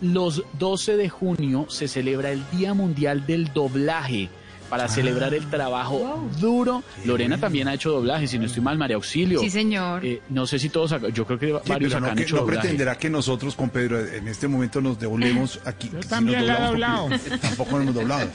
[0.00, 4.30] Los 12 de junio se celebra el Día Mundial del Doblaje
[4.72, 6.82] para celebrar el trabajo duro.
[7.04, 9.38] Lorena también ha hecho doblaje, si no estoy mal, María Auxilio.
[9.38, 10.02] Sí, señor.
[10.02, 12.36] Eh, no sé si todos acá, yo creo que Sí, varios acá no, han hecho
[12.36, 12.60] no doblaje.
[12.62, 15.90] pretenderá que nosotros con Pedro en este momento nos doblemos aquí.
[15.92, 17.08] Yo también la he doblado.
[17.42, 18.30] Tampoco nos hemos doblado.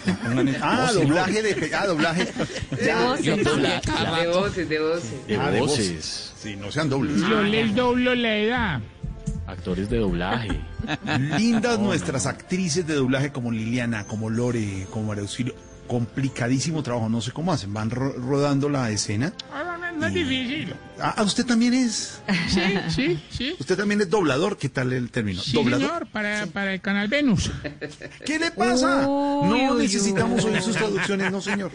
[0.61, 1.71] Ah, No, doblaje de...
[1.75, 2.25] Ah, doblaje.
[2.25, 3.25] De voces.
[3.25, 5.27] De voces, de voces.
[5.27, 5.87] De Ah, de voces.
[5.89, 6.33] voces.
[6.39, 7.19] Sí, no sean dobles.
[7.19, 8.81] Yo les doblo la edad.
[9.47, 10.49] Actores de doblaje.
[11.39, 15.55] Lindas nuestras actrices de doblaje como Liliana, como Lore, como María Auxilio.
[15.87, 17.73] Complicadísimo trabajo, no sé cómo hacen.
[17.73, 19.33] Van ro- rodando la escena.
[19.51, 20.75] Ah, no, no es difícil.
[20.99, 22.19] Ah, usted también es.
[22.49, 23.55] Sí, sí, sí.
[23.59, 24.57] Usted también es doblador.
[24.57, 25.41] ¿Qué tal el término?
[25.41, 25.87] Sí, doblador.
[25.87, 27.49] señor, para, para el canal Venus.
[28.25, 29.07] ¿Qué le pasa?
[29.07, 30.51] Uy, no uy, necesitamos uy.
[30.51, 31.71] oír sus traducciones, no señor.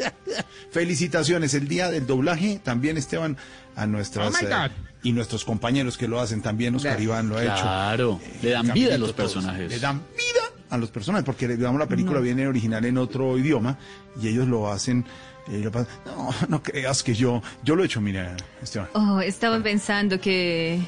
[0.70, 3.36] Felicitaciones, el día del doblaje también Esteban
[3.76, 4.70] a nuestras Oh, my eh, God.
[5.02, 7.02] y nuestros compañeros que lo hacen también, Oscar Claro.
[7.04, 7.62] Iván lo ha hecho.
[7.62, 9.32] Claro, le dan vida a los todos.
[9.32, 9.70] personajes.
[9.70, 12.24] Le dan vida a los personajes porque digamos la película No.
[12.24, 13.78] viene original en otro idioma
[14.20, 15.04] y ellos lo hacen
[15.48, 18.88] eh, lo pasan- no, no creas que yo yo lo he hecho, mira, Esteban.
[18.94, 20.80] Oh, estaba pensando que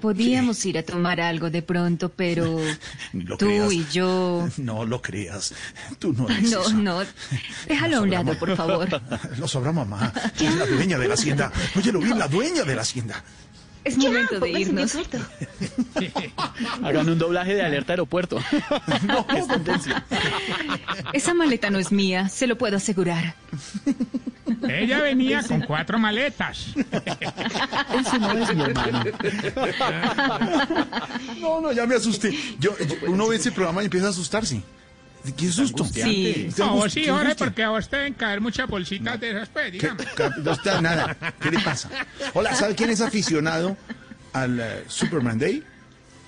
[0.00, 2.58] podíamos ir a tomar algo de pronto, pero
[3.38, 3.72] tú creas.
[3.72, 4.48] y yo...
[4.58, 5.54] No lo creas.
[6.00, 6.72] Tú no eres No, eso.
[6.74, 6.98] no.
[7.68, 8.88] Déjalo a un lado, por favor.
[9.38, 10.12] Lo sabrá mamá.
[10.40, 11.52] Es la dueña de la hacienda.
[11.76, 13.22] Oye, lo vi, la dueña de la hacienda.
[13.84, 14.96] Es momento de irnos.
[16.82, 18.38] Hagan un doblaje de alerta aeropuerto.
[19.06, 20.04] no, es tendencia.
[21.12, 23.34] Esa maleta no es mía, se lo puedo asegurar.
[24.68, 26.68] Ella venía con cuatro maletas.
[26.76, 29.02] Ese no es mi hermano.
[31.40, 32.32] No, no, ya me asusté.
[32.58, 34.62] Yo, yo- uno ve ese programa y empieza a asustarse.
[35.36, 35.84] ¿Qué susto?
[35.84, 35.92] Sí.
[35.94, 37.46] ¿Qué No, sí, ¿Qué ahora angustia?
[37.46, 39.72] porque a vos te deben caer muchas bolsitas de esas, pues,
[40.42, 41.16] No está nada.
[41.40, 41.88] ¿Qué le pasa?
[42.34, 43.76] Hola, ¿sabe quién es aficionado
[44.32, 45.62] al eh, Superman Day?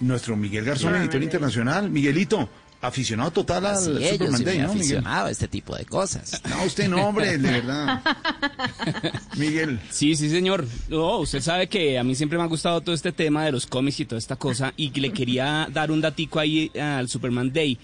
[0.01, 1.91] Nuestro Miguel Garzón, editor internacional.
[1.91, 2.49] Miguelito,
[2.81, 4.81] aficionado total al Así Superman Day, ¿no, Miguel?
[4.81, 6.41] aficionado a este tipo de cosas.
[6.49, 8.03] No, usted no, hombre, de verdad.
[9.37, 9.81] Miguel.
[9.91, 10.67] Sí, sí, señor.
[10.89, 13.67] No, usted sabe que a mí siempre me ha gustado todo este tema de los
[13.67, 17.53] cómics y toda esta cosa y que le quería dar un datico ahí al Superman
[17.53, 17.79] Day.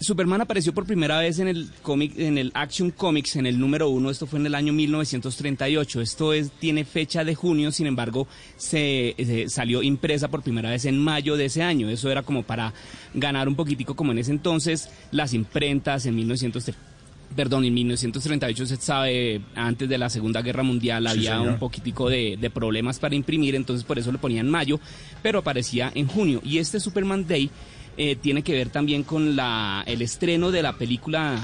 [0.00, 3.88] Superman apareció por primera vez en el cómic, en el Action Comics, en el número
[3.88, 4.10] uno.
[4.10, 6.00] Esto fue en el año 1938.
[6.00, 10.84] Esto es, tiene fecha de junio, sin embargo, se, se salió impresa por primera vez
[10.84, 11.88] en mayo de ese año.
[11.90, 12.72] Eso era como para
[13.12, 16.88] ganar un poquitico, como en ese entonces, las imprentas en 1938
[17.36, 21.52] perdón, en 1938 se sabe, antes de la Segunda Guerra Mundial Sí, había señor.
[21.52, 24.80] un poquitico de, de problemas para imprimir, entonces por eso lo ponía en mayo,
[25.22, 26.40] pero aparecía en junio.
[26.42, 27.50] Y este Superman Day
[27.98, 31.36] eh, tiene que ver también con la, el estreno de la película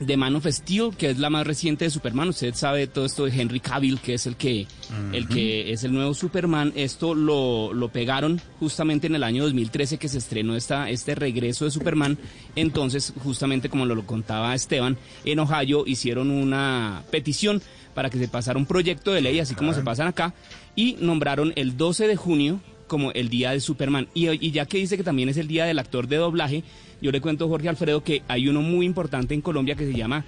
[0.00, 2.28] de Man of Steel, que es la más reciente de Superman.
[2.28, 4.66] Usted sabe todo esto de Henry Cavill, que es el que,
[5.12, 6.72] el que es el nuevo Superman.
[6.76, 11.64] Esto lo, lo pegaron justamente en el año 2013 que se estrenó esta, este regreso
[11.64, 12.18] de Superman.
[12.54, 17.60] Entonces, justamente como lo, lo contaba Esteban, en Ohio hicieron una petición
[17.94, 20.34] para que se pasara un proyecto de ley, así como se pasan acá,
[20.76, 24.08] y nombraron el 12 de junio como el día de Superman.
[24.14, 26.64] Y, y ya que dice que también es el día del actor de doblaje,
[27.00, 29.96] yo le cuento a Jorge Alfredo que hay uno muy importante en Colombia que se
[29.96, 30.24] llama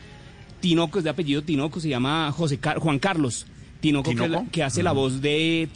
[0.60, 3.46] Tinoco, es de apellido Tinoco, se llama José Car- Juan Carlos
[3.80, 4.46] Tinoco, que, ¿Tinoco?
[4.52, 5.68] que hace la voz de,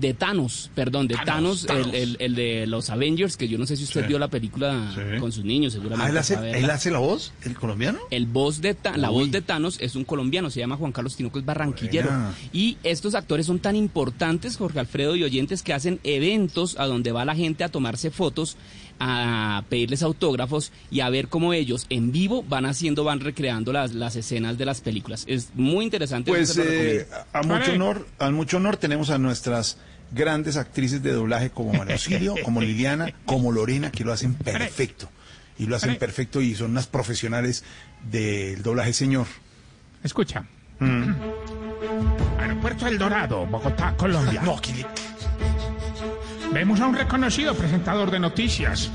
[0.00, 1.86] de Thanos, perdón, de Thanos, Thanos.
[1.88, 4.08] El, el- el de los Avengers, que yo no sé si usted Sí.
[4.08, 5.20] vio la película Sí.
[5.20, 6.04] con sus niños, seguramente.
[6.06, 8.00] Ah, ¿él hace, él la voz, el colombiano?
[8.10, 9.20] El voz de Ta- la Uy.
[9.20, 12.08] voz de Thanos es un colombiano, se llama Juan Carlos Tinoco, es barranquillero.
[12.08, 12.34] Buena.
[12.52, 17.12] Y estos actores son tan importantes, Jorge Alfredo y oyentes, que hacen eventos a donde
[17.12, 18.56] va la gente a tomarse fotos,
[19.00, 23.94] a pedirles autógrafos y a ver cómo ellos en vivo van haciendo, van recreando las,
[23.94, 25.24] las escenas de las películas.
[25.26, 26.30] Es muy interesante.
[26.40, 29.78] eso Pues eh, a mucho honor, a mucho honor tenemos a nuestras
[30.12, 35.08] grandes actrices de doblaje como María Auxilio, como Liliana, como Lorena, que lo hacen perfecto.
[35.58, 37.62] Y lo hacen perfecto y son unas profesionales
[38.10, 39.26] del doblaje, señor.
[40.02, 40.44] Escucha.
[40.80, 41.12] Mm.
[42.38, 44.42] Aeropuerto El Dorado, Bogotá, Colombia.
[44.42, 44.86] No, ¿qué le-
[46.54, 48.88] Vemos a un reconocido presentador de noticias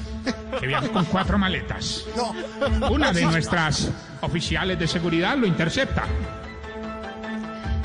[0.59, 2.05] que viaja con cuatro maletas.
[2.89, 3.91] Una de nuestras
[4.21, 6.05] oficiales de seguridad lo intercepta.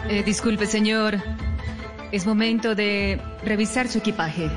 [0.08, 1.16] Eh, disculpe, señor.
[2.12, 4.48] Es momento de revisar su equipaje.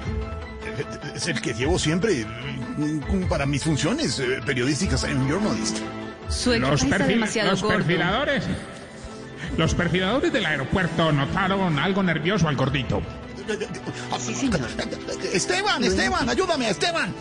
[1.15, 2.23] Es el que llevo siempre
[2.77, 5.80] mm, para mis funciones eh, periodísticas en Journalist.
[6.30, 7.77] Su equipaje Los, está perfil- demasiado los gordo.
[7.77, 8.44] perfiladores.
[9.57, 13.02] Los perfiladores del aeropuerto notaron algo nervioso al gordito.
[14.19, 14.60] Sí, señor.
[15.34, 17.14] Esteban, Esteban, ayúdame, Esteban.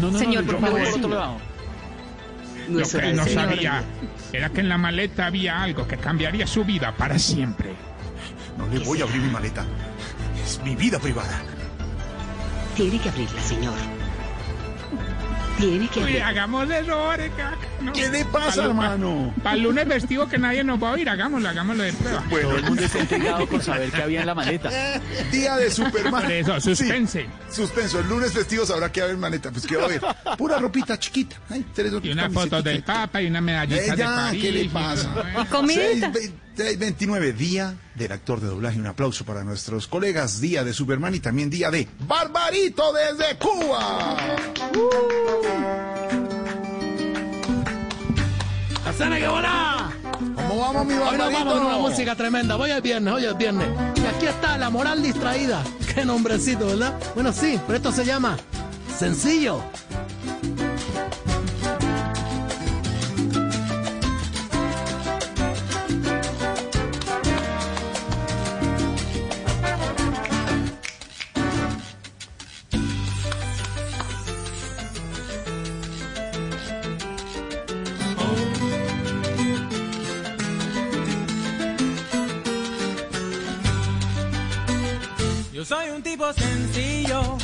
[0.00, 0.80] No, no, Señor, no, por favor.
[0.80, 1.36] otro lado.
[2.68, 3.84] Lo que él no sabía
[4.32, 7.74] era que en la maleta había algo que cambiaría su vida para siempre.
[8.56, 9.64] No le voy a abrir mi maleta.
[10.44, 11.42] Es mi vida privada.
[12.76, 13.74] Tiene que abrirla, señor.
[15.58, 16.28] Tiene que Uy, abrirla.
[16.28, 17.24] hagamos eso, ahora,
[17.80, 17.92] no.
[17.92, 19.32] ¿Qué le pasa, hermano?
[19.42, 22.24] Para el lunes festivo que nadie nos va a oír, hagámoslo, hagámoslo de prueba.
[22.30, 24.70] Todo el mundo está intrigado con saber qué había en la maleta.
[25.32, 26.22] Día de Superman.
[26.22, 27.22] Por eso, suspense.
[27.48, 28.00] Sí, suspenso.
[28.00, 29.50] El lunes festivos habrá que haber maneta.
[29.50, 30.00] Pues que va a haber.
[30.38, 31.36] Pura ropita chiquita.
[31.50, 34.42] Ay, tres Y una foto del Papa y una medallita de París.
[34.42, 35.10] ¿qué le pasa?
[35.42, 36.12] Y comidita.
[36.56, 38.78] 29, día del actor de doblaje.
[38.78, 40.40] Un aplauso para nuestros colegas.
[40.40, 44.16] Día de Superman y también día de Barbarito desde Cuba.
[48.86, 49.90] ¡Hacena que volá!
[50.34, 51.38] ¿Cómo vamos, mi Hoy nos Barbarito?
[51.38, 52.56] vamos con una música tremenda.
[52.56, 53.68] Hoy es viernes, hoy es viernes.
[53.96, 55.62] Y aquí está la moral distraída.
[55.94, 56.98] Qué nombrecito, ¿verdad?
[57.14, 58.36] Bueno, sí, pero esto se llama
[58.98, 59.62] Sencillo.
[85.62, 87.38] Yo soy un tipo sencillo,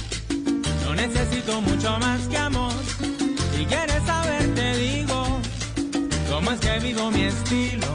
[0.85, 2.73] no necesito mucho más que amor.
[3.55, 5.41] Si quieres saber, te digo
[6.29, 7.87] cómo es que vivo mi estilo.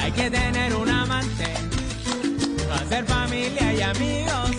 [0.00, 1.52] Hay que tener un amante,
[2.80, 4.50] hacer familia y amigos.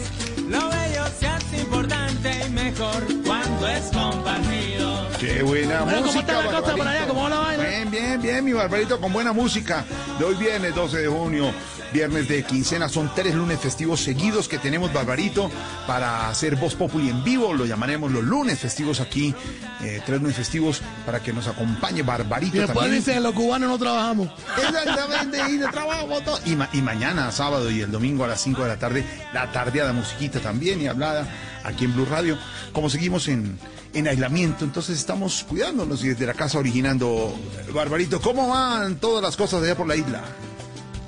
[0.47, 5.07] Lo bello se hace importante y mejor cuando es compartido.
[5.19, 7.07] Qué buena Bueno, ¿cómo música, está la cosa por allá?
[7.07, 7.63] ¿Cómo la vaina?
[7.63, 9.83] Bien, bien, bien, mi Barbarito, con buena música.
[10.19, 11.51] De hoy viernes 12 de junio,
[11.93, 15.49] viernes de quincena, son tres lunes festivos seguidos que tenemos, Barbarito,
[15.87, 17.53] para hacer Voz Populi en vivo.
[17.53, 19.33] Lo llamaremos los lunes festivos aquí,
[19.81, 23.03] eh, tres lunes festivos para que nos acompañe Barbarito Y después también.
[23.03, 24.29] dicen, los cubanos no trabajamos.
[24.57, 26.39] Exactamente, y de trabajo todo.
[26.45, 29.51] Y, ma- y mañana, sábado y el domingo a las 5 de la tarde, la
[29.51, 31.27] tardeada musiquita también y hablada
[31.63, 32.37] aquí en Blue Radio.
[32.71, 33.57] Como seguimos en,
[33.93, 37.37] en aislamiento, entonces estamos cuidándonos y desde la casa originando.
[37.73, 40.21] Barbarito, ¿cómo van todas las cosas allá por la isla?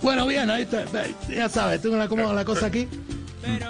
[0.04, 0.84] Bueno, bien, ahí está.
[1.30, 2.90] Ya sabes, tengo la, cómo va la cosa aquí.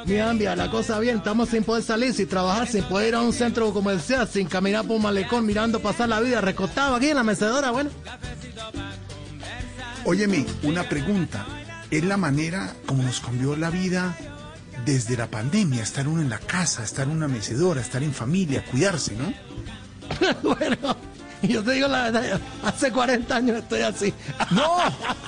[0.06, 3.34] Mira, la cosa bien, estamos sin poder salir, sin trabajar, sin poder ir a un
[3.34, 7.24] centro comercial, sin caminar por un malecón, mirando pasar la vida, recostado aquí en la
[7.24, 7.92] mecedora, bueno.
[10.06, 11.46] Óyeme, una pregunta.
[11.92, 14.18] ¿Es la manera como nos cambió la vida
[14.86, 15.84] desde la pandemia?
[15.84, 19.32] Estar uno en la casa, estar en una mecedora, estar en familia, cuidarse, ¿no?
[20.42, 20.98] bueno,
[21.48, 24.14] yo te digo la verdad, hace 40 años estoy así.
[24.52, 24.78] No,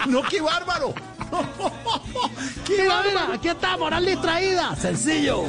[0.08, 0.94] no, qué bárbaro.
[2.66, 5.44] ¡Qué mira, mira, aquí está, moral distraída, sencillo.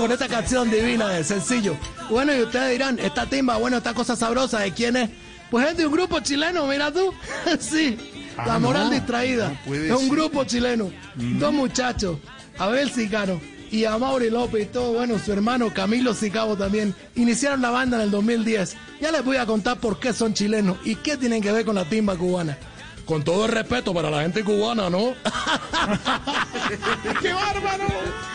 [0.00, 1.76] Con esta canción divina de sencillo.
[2.10, 5.08] Bueno, y ustedes dirán, esta timba, bueno, esta cosa sabrosa, ¿de quién es?
[5.50, 7.12] Pues es de un grupo chileno, mira tú.
[7.60, 7.96] sí,
[8.36, 9.56] Ah, La Moral no, Distraída.
[9.66, 10.08] no es un ser.
[10.10, 10.90] grupo chileno.
[11.14, 12.18] Dos muchachos,
[12.58, 13.40] Abel Sicano
[13.70, 16.94] y a Mauri López y todo, bueno, su hermano Camilo Sicabo también.
[17.14, 18.76] Iniciaron la banda en el 2010.
[19.00, 21.76] Ya les voy a contar por qué son chilenos y qué tienen que ver con
[21.76, 22.58] la timba cubana.
[23.06, 25.14] Con todo el respeto para la gente cubana, ¿no?
[27.22, 27.84] ¡Qué bárbaro!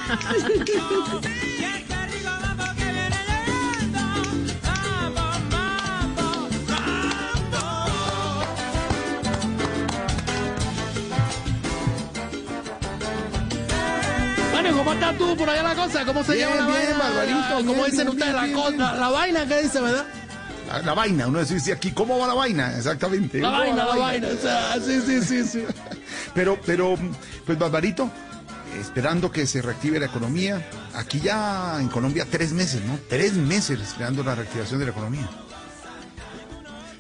[14.61, 16.03] Bueno, ¿y ¿cómo estás tú por allá la cosa?
[16.03, 17.03] ¿Cómo se Bien, llama la bien, vaina?
[17.03, 18.95] Barbarito, ¿Cómo bien, dicen bien, ustedes la, cosa?
[18.95, 20.05] La vaina que dice, ¿verdad?
[20.67, 22.75] La, la vaina, uno dice aquí, ¿cómo va la vaina?
[22.75, 23.39] Exactamente.
[23.39, 24.27] La ¿Cómo va vaina, la vaina.
[24.27, 25.63] O sea, sí, sí, sí, sí.
[26.33, 26.97] Pero, pero,
[27.45, 28.11] pues Barbarito,
[28.79, 30.61] esperando que se reactive la economía,
[30.93, 32.99] aquí ya en Colombia tres meses, ¿no?
[33.09, 35.29] Tres meses esperando la reactivación de la economía.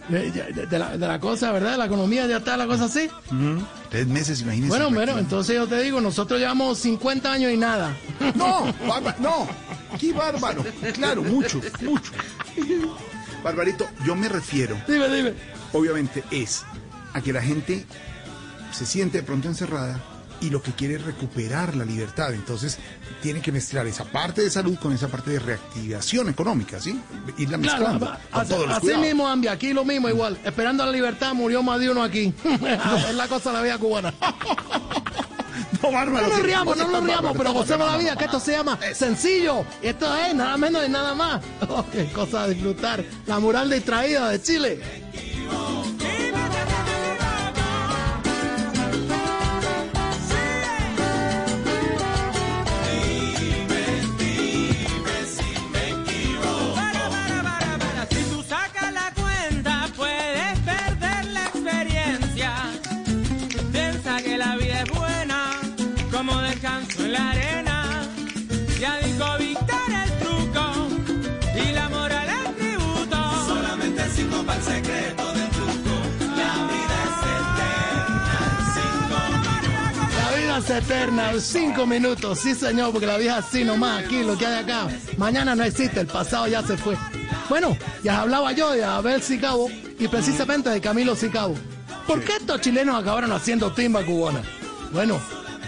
[0.09, 1.71] De, de- de la, de la cosa, ¿verdad?
[1.73, 3.09] De la economía ya está la cosa así.
[3.89, 4.69] Tres meses, imagínense.
[4.69, 7.95] Bueno, bueno, entonces yo te digo, nosotros llevamos 50 años y nada.
[8.35, 8.65] No,
[9.19, 9.47] no,
[9.99, 10.63] qué bárbaro.
[10.93, 12.11] Claro, mucho, mucho.
[13.43, 15.33] Barbarito, yo me refiero, Dime, dime.
[15.73, 16.63] obviamente, es
[17.13, 17.85] a que la gente
[18.71, 19.99] se siente de pronto encerrada
[20.41, 22.33] y lo que quiere es recuperar la libertad.
[22.33, 22.77] Entonces,
[23.21, 26.99] tiene que mezclar esa parte de salud con esa parte de reactivación económica, ¿sí?
[27.37, 29.05] Irla Claro, mezclando con así, todos los así cuidados.
[29.05, 30.39] mismo, Ambi, aquí lo mismo igual.
[30.43, 32.33] Esperando la libertad murió más de uno aquí.
[33.09, 34.13] es la cosa de la vida cubana.
[35.81, 36.27] No, bárbaro.
[36.27, 39.63] No nos riamos, no nos riamos, pero gocemos la vida, que esto se llama sencillo.
[39.81, 41.41] Esto es nada menos y nada más.
[41.69, 43.03] Oh, qué cosa de disfrutar.
[43.27, 44.79] La mural distraída de Chile.
[80.79, 84.87] Eterna, cinco minutos, sí señor, porque la es así nomás, aquí lo que hay acá.
[85.17, 86.97] Mañana no existe, el pasado ya se fue.
[87.49, 91.55] Bueno, ya hablaba yo de Abel Sicabo y precisamente de Camilo Sicabo.
[92.07, 94.41] ¿Por qué estos chilenos acabaron haciendo timba cubana?
[94.91, 95.19] Bueno,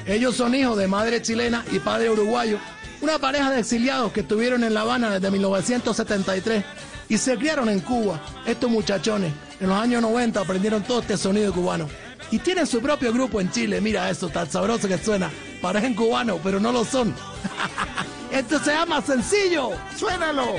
[0.06, 2.57] ellos son hijos de madre chilena y padre uruguayo,
[3.01, 6.64] una pareja de exiliados que estuvieron en La Habana desde 1973
[7.09, 8.22] y se criaron en Cuba.
[8.45, 11.90] Estos muchachones en los años 90 aprendieron todo este sonido cubano.
[12.31, 15.29] Y tienen su propio grupo en Chile, mira eso, tan sabroso que suena.
[15.61, 17.13] Parecen cubanos, pero no lo son.
[18.31, 19.71] Esto se llama sencillo.
[19.97, 20.55] ¡Suénalo!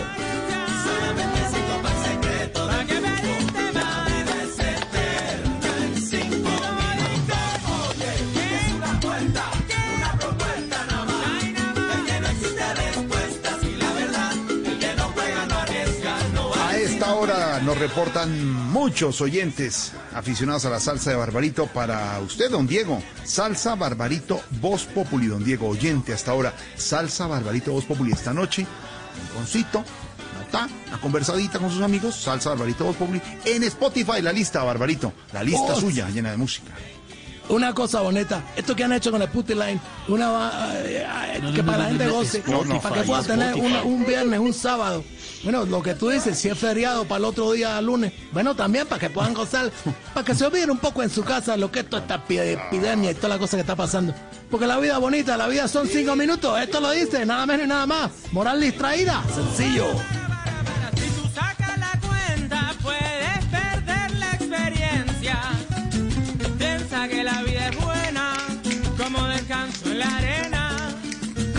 [17.33, 21.67] Hora nos reportan muchos oyentes aficionados a la salsa de Barbarito.
[21.67, 26.53] Para usted, don Diego, salsa Barbarito Voz Populi, don Diego, oyente hasta ahora.
[26.77, 29.85] Salsa Barbarito Voz Populi esta noche, un concito,
[30.39, 33.21] nota, una conversadita con sus amigos, salsa Barbarito Voz Populi.
[33.45, 36.73] En Spotify, la lista Barbarito, la lista Oh, suya llena de música.
[37.49, 41.05] Una cosa bonita, esto que han hecho con el Putty Line, una va- eh,
[41.35, 44.55] eh, que para la gente goce, No, no, para que pueda tener un viernes, un
[44.55, 45.05] sábado.
[45.43, 48.87] Bueno, lo que tú dices, si es feriado para el otro día lunes, bueno, también
[48.87, 49.71] para que puedan gozar,
[50.15, 52.39] para que se olviden un poco en su casa lo que es toda esta epi-
[52.39, 54.15] epidemia y toda la cosa que está pasando.
[54.51, 57.69] Porque la vida bonita, la vida son cinco minutos, esto lo dice, nada menos y
[57.69, 58.11] nada más.
[58.33, 59.87] Moral distraída, sencillo.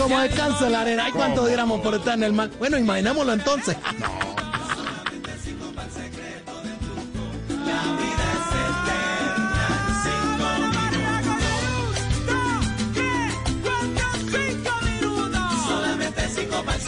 [0.04, 1.04] Como descanso en la arena.
[1.06, 2.50] Ay, cuánto diéramos por estar en el mar.
[2.58, 3.76] Bueno, imaginémoslo entonces.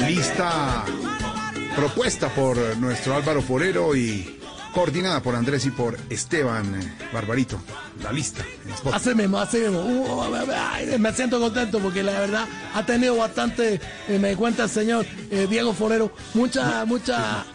[0.07, 0.85] Lista
[1.75, 4.39] propuesta por nuestro Álvaro Forero y
[4.76, 7.58] coordinada por Andrés y por Esteban eh, Barbarito.
[8.02, 8.44] La lista.
[8.92, 9.80] Así mismo, así mismo.
[9.80, 15.06] Uh, me siento contento porque la verdad ha tenido bastante, eh, me cuenta el señor
[15.30, 17.46] eh, Diego Forero, mucha, mucha,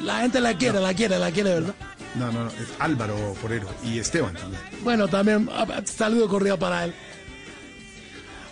[0.00, 1.74] la gente la quiere, la quiere, la quiere, ¿verdad?
[2.14, 4.62] No, no, no, es Álvaro Forero y Esteban también.
[4.82, 6.94] Bueno, también ah, saludo corrido para él.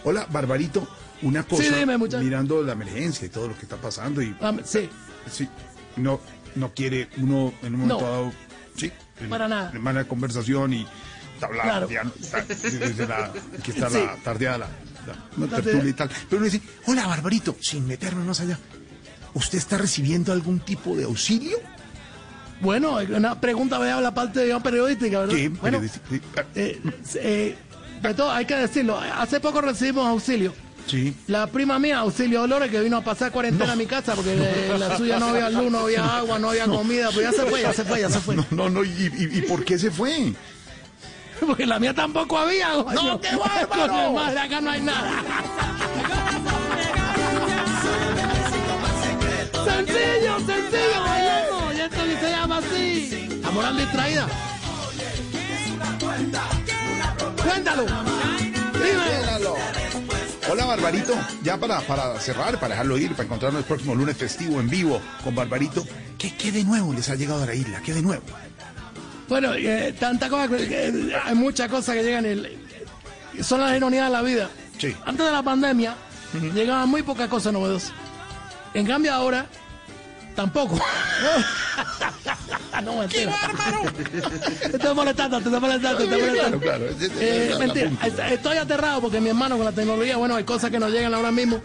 [0.05, 0.87] Hola, Barbarito,
[1.23, 4.53] una cosa, Sí, dime, mirando la emergencia y todo lo que está pasando y Ah,
[4.65, 4.91] sí,
[5.31, 5.49] sí,
[5.97, 6.21] no,
[6.59, 8.11] no quiere uno en un momento No.
[8.11, 8.33] dado,
[8.77, 9.71] sí, en, Para nada.
[9.75, 10.87] en mala conversación y
[11.41, 11.89] hablar, Claro.
[11.91, 13.99] ya, ta- desde la, aquí está Sí.
[14.05, 14.67] la tardeada, la,
[15.07, 18.59] la- una La tertulia y tal, pero uno dice, hola, Barbarito, sin meternos más allá,
[19.35, 21.57] ¿usted está recibiendo algún tipo de auxilio?
[22.61, 25.35] bueno, una pregunta vea la parte digamos, periodística, ¿verdad?
[25.35, 25.49] ¿Qué?
[25.49, 26.81] Bueno, Periodista- eh,
[27.15, 27.57] eh,
[28.03, 30.53] de todo, hay que decirlo, hace poco recibimos auxilio.
[30.89, 31.15] Sí.
[31.27, 34.75] La prima mía, Auxilio Dolores, que vino a pasar cuarentena a mi casa porque eh,
[34.79, 37.63] la suya no había luz, no había agua, no había comida, pues ya se fue,
[37.63, 38.37] ya se fue, ya se fue.
[38.37, 40.33] No, no, no, ¿y, y, y por qué se fue?
[41.47, 42.73] Porque la mía tampoco había.
[42.73, 43.03] coño.
[43.03, 43.37] ¡No, qué
[43.69, 44.19] bárbaro!
[44.19, 45.23] Acá no hay nada.
[49.65, 51.73] sencillo, sencillo, bailando.
[51.75, 53.29] Y esto que se llama así.
[53.43, 54.27] La moral distraída.
[57.45, 57.87] Cuéntalo.
[60.51, 64.61] Hola Barbarito, ya para, para cerrar, para dejarlo ir, para encontrarnos el próximo lunes festivo
[64.61, 65.85] en vivo con Barbarito,
[66.17, 67.83] ¿qué, qué de nuevo les ha llegado a la isla?
[67.83, 68.23] ¿Qué de nuevo?
[69.29, 70.49] Bueno, eh, tanta cosa,
[71.25, 72.25] hay muchas cosas que llegan.
[72.25, 72.59] El,
[73.43, 74.49] son las ironías de la vida.
[74.79, 74.97] Sí.
[75.05, 75.95] Antes de la pandemia,
[76.55, 77.93] llegaban muy pocas cosas novedosas.
[78.73, 79.47] En cambio ahora,
[80.39, 80.77] tampoco.
[82.85, 83.35] no, mentira.
[84.61, 86.61] Te estoy molestando, te estoy molestando, te estoy molestando.
[86.61, 87.91] Claro, claro, Eh, mentira,
[88.31, 91.33] estoy aterrado porque mi hermano con la tecnología, bueno, hay cosas que nos llegan ahora
[91.33, 91.61] mismo.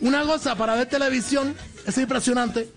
[0.00, 1.54] Una cosa, para ver televisión,
[1.86, 2.68] es impresionante.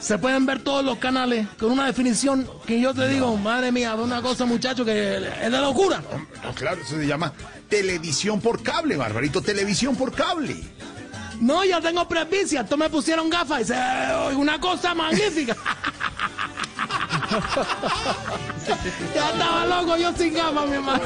[0.00, 3.96] Se pueden ver todos los canales con una definición que yo te digo, madre mía,
[3.96, 6.00] una cosa, muchacho, que es de locura.
[6.44, 7.32] No, claro, eso se llama
[7.68, 10.62] televisión por cable, Barbarito, televisión por cable.
[11.42, 13.74] No, ya tengo presbicia, esto me pusieron gafas y se,
[14.36, 15.56] una cosa magnífica.
[19.14, 21.02] ya estaba loco yo sin gafas, mi hermano.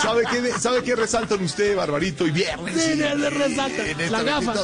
[0.00, 2.74] ¿Sabe qué, ¿Sabe qué resaltan usted, Barbarito, y viernes?
[2.82, 3.86] Sí, y- le- le resalta.
[3.86, 4.54] en esta- La gafa.
[4.54, 4.62] No,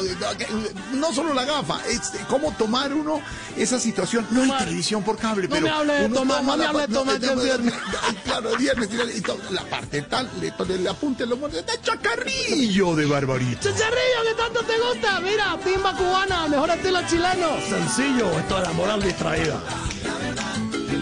[0.99, 3.21] no solo la gafa, es cómo tomar uno
[3.57, 4.27] esa situación.
[4.31, 5.67] No hay televisión por cable, No pero.
[5.67, 7.75] me hable de tomar, toma no me la hable de tomar, que no, viernes.
[8.25, 13.07] Claro, es viernes, y la parte tal, le, le, le apunte los de chacarrillo de
[13.07, 13.69] Barbarito.
[13.71, 15.21] Chicharrillo, que tanto te gusta.
[15.21, 17.49] Mira, timba cubana, mejor estilo chileno.
[17.69, 19.61] Sencillo, esto es la moral distraída.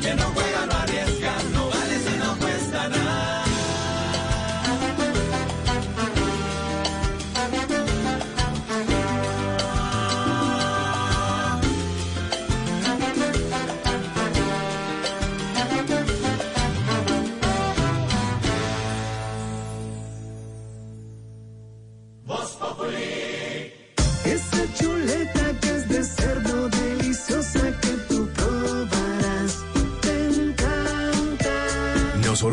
[0.03, 0.92] que não vai a nada.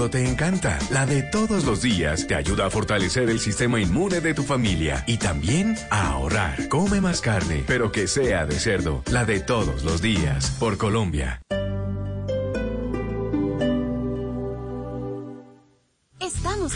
[0.08, 4.34] Te encanta, la de todos los días te ayuda a fortalecer el sistema inmune de
[4.34, 6.70] tu familia y también a ahorrar.
[6.70, 11.42] Come más carne, pero que sea de cerdo, la de todos los días, por Colombia.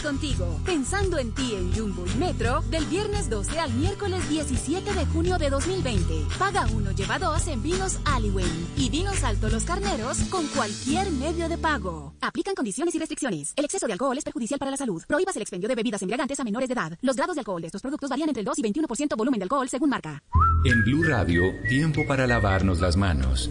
[0.02, 5.06] Contigo, pensando en ti en Jumbo y Metro, del viernes 12 al miércoles 17 de
[5.06, 6.26] junio de 2020.
[6.38, 11.48] Paga uno, lleva dos en vinos Aliwen y vinos Alto Los Carneros con cualquier medio
[11.48, 12.14] de pago.
[12.20, 13.52] Aplican condiciones y restricciones.
[13.56, 15.02] El exceso de alcohol es perjudicial para la salud.
[15.06, 16.98] Prohíbas el expendio de bebidas embriagantes a menores de edad.
[17.00, 19.44] Los grados de alcohol de estos productos varían entre el 2 y 21% volumen de
[19.44, 20.22] alcohol según marca.
[20.64, 23.50] En Blue Radio, tiempo para lavarnos las manos.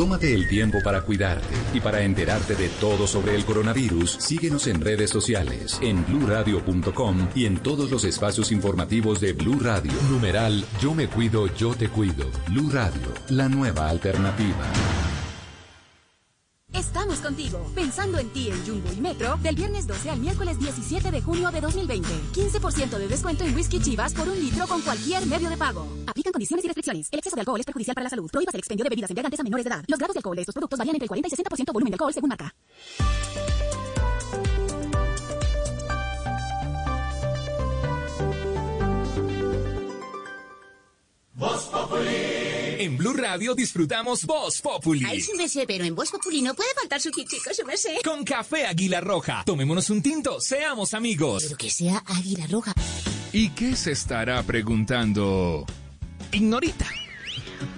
[0.00, 4.12] Tómate el tiempo para cuidarte y para enterarte de todo sobre el coronavirus.
[4.12, 9.92] Síguenos en redes sociales, en bluradio.com y en todos los espacios informativos de Blue Radio.
[10.10, 12.30] Numeral Yo me cuido, yo te cuido.
[12.48, 15.09] Blue Radio, la nueva alternativa.
[16.72, 21.10] Estamos contigo, pensando en ti en Jumbo y Metro, del viernes 12 al miércoles 17
[21.10, 22.08] de junio de 2020.
[22.32, 25.86] 15% de descuento en whisky chivas por un litro con cualquier medio de pago.
[26.06, 27.08] Aplican condiciones y restricciones.
[27.10, 28.30] El exceso de alcohol es perjudicial para la salud.
[28.30, 29.84] Prohíbas el expendio de bebidas embriagantes a menores de edad.
[29.88, 31.94] Los grados de alcohol de estos productos varían entre el 40 y 60% volumen de
[31.94, 32.54] alcohol según marca.
[41.34, 42.39] Voz Populi.
[42.80, 45.04] En Blue Radio disfrutamos Voz Populi.
[45.06, 47.98] Ay, su merced, pero en Voz Populi no puede faltar su tintico, su merced.
[48.02, 49.42] Con café Águila Roja.
[49.44, 51.42] Tomémonos un tinto, seamos amigos.
[51.42, 52.72] Pero que sea Águila Roja.
[53.34, 55.66] ¿Y qué se estará preguntando?
[56.32, 56.86] Ignorita.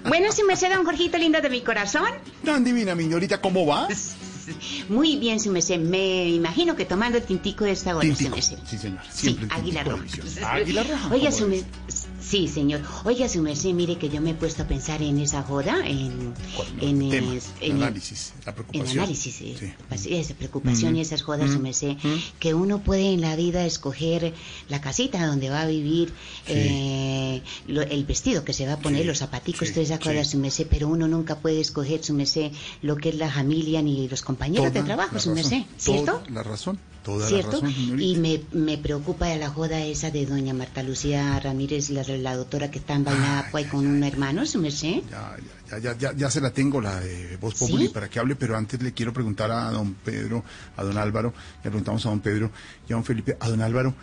[0.07, 2.07] Bueno, su merced, don Jorgito lindo de mi corazón.
[2.45, 3.89] Tan divina, miñorita, ¿cómo va?
[4.87, 5.79] Muy bien, su merced.
[5.79, 8.57] Me imagino que tomando el tintico de esta hora, su merced.
[8.65, 9.01] Sí, señor.
[9.11, 10.05] Sí, Siempre el Águila Roja.
[10.49, 11.09] Águila Roja.
[11.11, 12.12] Oiga, ¿cómo su merced.
[12.25, 12.81] Sí, señor.
[13.03, 16.33] Oiga, su merced, mire que yo me he puesto a pensar en esa joda, en...
[16.79, 18.99] en, Tema, es- el en análisis, la En preocupación.
[18.99, 19.73] análisis, eh, Sí.
[19.89, 21.97] así es, preocupación y esas jodas, su merced,
[22.39, 24.33] que uno puede en la vida escoger
[24.69, 26.13] la casita donde va a vivir,
[26.47, 30.31] eh, lo- el vestido que se va a poner, Sí, los zapaticos, todas esas sí.
[30.31, 34.07] su merced, pero uno nunca puede escoger, su merced, lo que es la familia ni
[34.07, 36.13] los compañeros de trabajo, su merced, ¿cierto?
[36.19, 36.79] Toda la razón.
[37.03, 37.51] Toda ¿Cierto?
[37.51, 38.03] la razón, señorita.
[38.03, 42.71] y me, me preocupa la joda esa de doña Marta Lucía Ramírez, la, la doctora
[42.71, 45.01] que está envainada pues, con un hermano, su merced.
[45.11, 47.93] Ya, ya, ya, ya se la tengo, la de Voz Populi, ¿Sí?
[47.93, 50.43] para que hable, pero antes le quiero preguntar a don Pedro,
[50.77, 51.33] a don Álvaro,
[51.63, 52.51] le preguntamos a don Pedro
[52.87, 53.93] y a don Felipe, a don Álvaro,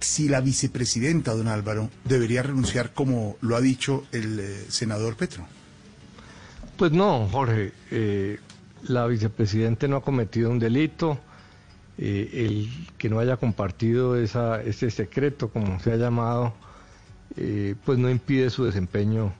[0.00, 5.46] si la vicepresidenta, don Álvaro, debería renunciar como lo ha dicho el eh, senador Petro.
[6.76, 7.72] Pues no, Jorge.
[7.90, 8.38] eh,
[8.84, 11.18] la vicepresidente no ha cometido un delito.
[12.02, 16.54] Eh, el que no haya compartido esa, ese secreto, como se ha llamado,
[17.36, 19.34] eh, pues no impide su desempeño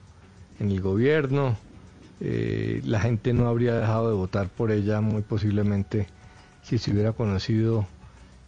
[0.60, 1.56] en el gobierno.
[2.20, 6.06] eh, la gente no habría dejado de votar por ella muy posiblemente
[6.62, 7.86] si se hubiera conocido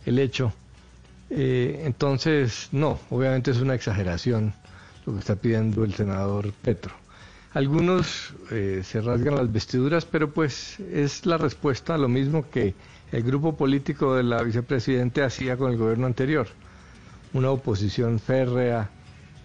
[0.05, 0.53] el hecho.
[1.31, 4.53] Entonces, no, obviamente es una exageración
[5.07, 6.93] lo que está pidiendo el senador Petro.
[7.55, 12.75] Algunos se rasgan las vestiduras, pero pues es la respuesta a lo mismo que
[13.13, 16.49] el grupo político de la vicepresidente hacía con el gobierno anterior.
[17.35, 18.91] Una oposición férrea,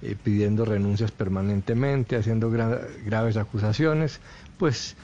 [0.02, 4.20] eh, pidiendo renuncias permanentemente, haciendo gra- graves acusaciones,
[4.58, 4.96] pues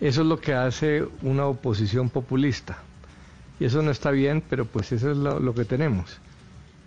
[0.00, 2.78] eso es lo que hace una oposición populista.
[3.60, 6.18] Y eso no está bien, pero pues eso es lo, lo que tenemos.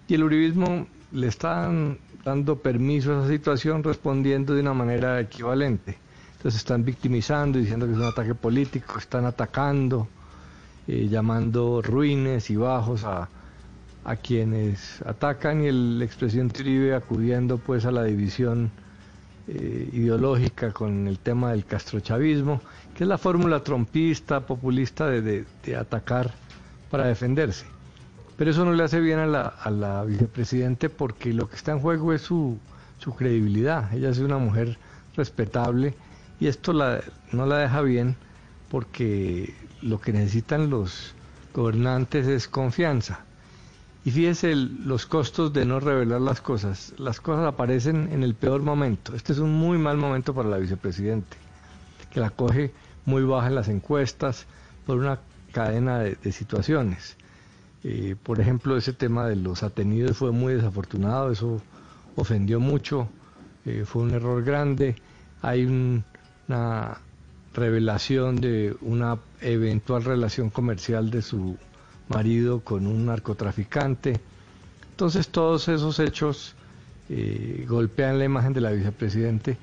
[0.08, 5.98] Y el uribismo le están dando permiso a esa situación respondiendo de una manera equivalente.
[6.38, 10.08] Entonces están victimizando, diciendo que es un ataque político, están atacando,
[10.90, 13.30] eh, llamando ruines y bajos a,
[14.04, 18.72] a quienes atacan y el expresidente Uribe acudiendo pues a la división
[19.48, 22.62] eh, ideológica con el tema del castrochavismo,
[22.96, 26.34] que es la fórmula trompista, populista de, de- de atacar
[26.92, 27.66] para defenderse.
[28.38, 31.72] Pero eso no le hace bien a la, a la vicepresidente porque lo que está
[31.74, 32.60] en juego es su,
[33.00, 33.94] su credibilidad.
[33.94, 34.78] Ella es una mujer
[35.16, 35.96] respetable
[36.40, 37.02] y esto la,
[37.32, 38.16] no la deja bien
[38.70, 41.14] porque lo que necesitan los
[41.54, 43.22] gobernantes es confianza.
[44.06, 46.94] Y fíjese los costos de no revelar las cosas.
[46.98, 49.14] Las cosas aparecen en el peor momento.
[49.16, 51.38] Este es un muy mal momento para la vicepresidente,
[52.12, 52.72] que la coge
[53.06, 54.46] muy baja en las encuestas
[54.86, 55.20] por una
[55.52, 57.18] cadena de, de situaciones.
[57.84, 61.62] Eh, por ejemplo, ese tema de los atenidos fue muy desafortunado, eso
[62.16, 63.08] ofendió mucho,
[63.66, 64.96] eh, fue un error grande.
[65.42, 66.04] Hay un-
[66.48, 67.00] una
[67.60, 71.58] revelación de una eventual relación comercial de su
[72.08, 74.20] marido con un narcotraficante.
[74.92, 76.56] Entonces todos esos hechos
[77.10, 79.58] eh, golpean la imagen de la vicepresidente.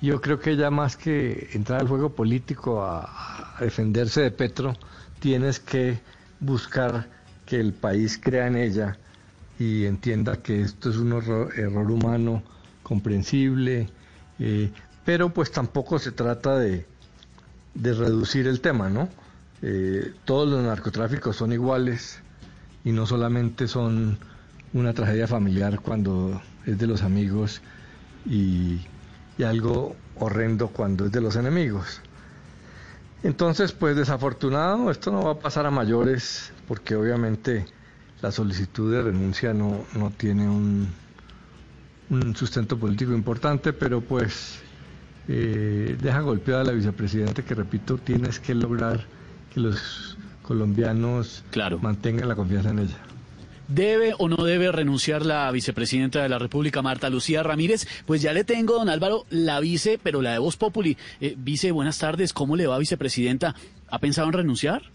[0.00, 4.76] Yo creo que ya más que entrar al juego político a, defenderse de Petro,
[5.18, 5.98] tienes que
[6.38, 7.08] buscar
[7.44, 8.96] que el país crea en ella
[9.58, 12.42] y entienda que esto es un error humano
[12.84, 13.88] comprensible,
[14.38, 14.70] eh,
[15.04, 16.86] pero pues tampoco se trata de,
[17.80, 19.08] de reducir el tema, ¿no?
[19.62, 22.20] Eh, todos los narcotráficos son iguales
[22.84, 24.18] y no solamente son
[24.72, 27.62] una tragedia familiar cuando es de los amigos
[28.26, 28.80] y,
[29.38, 32.00] y algo horrendo cuando es de los enemigos.
[33.22, 37.64] Entonces, pues desafortunado, esto no va a pasar a mayores porque obviamente
[38.22, 40.88] la solicitud de renuncia no, no tiene un,
[42.10, 44.60] un sustento político importante, pero pues
[45.28, 49.04] eh, deja golpeada a la vicepresidenta que, repito, tienes que lograr
[49.52, 51.44] que los colombianos
[51.80, 52.96] mantengan la confianza en ella.
[53.68, 57.86] ¿Debe o no debe renunciar la vicepresidenta de la República, Marta Lucía Ramírez?
[58.06, 60.96] Pues ya le tengo, don Álvaro, la vice, pero la de Voz Populi.
[61.20, 62.32] Eh, vice, buenas tardes.
[62.32, 63.54] ¿Cómo le va, vicepresidenta?
[63.90, 64.90] ¿Ha pensado en renunciar?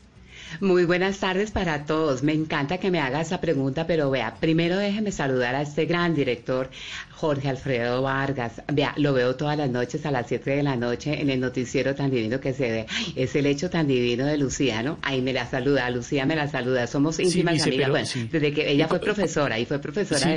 [0.59, 2.23] Muy buenas tardes para todos.
[2.23, 6.13] Me encanta que me haga esa pregunta, pero vea, primero déjeme saludar a este gran
[6.15, 6.69] director,
[7.11, 8.61] Jorge Alfredo Vargas.
[8.71, 11.95] Vea, lo veo todas las noches a las 7 de la noche en el noticiero
[11.95, 12.85] tan divino que se ve.
[13.15, 14.99] Es el hecho tan divino de Lucía, ¿no?
[15.01, 16.85] Ahí me la saluda, Lucía me la saluda.
[16.87, 17.81] Somos íntimas vice, amigas.
[17.83, 18.29] pero Bueno, sí.
[18.31, 20.29] desde que ella fue profesora y fue profesora Sí.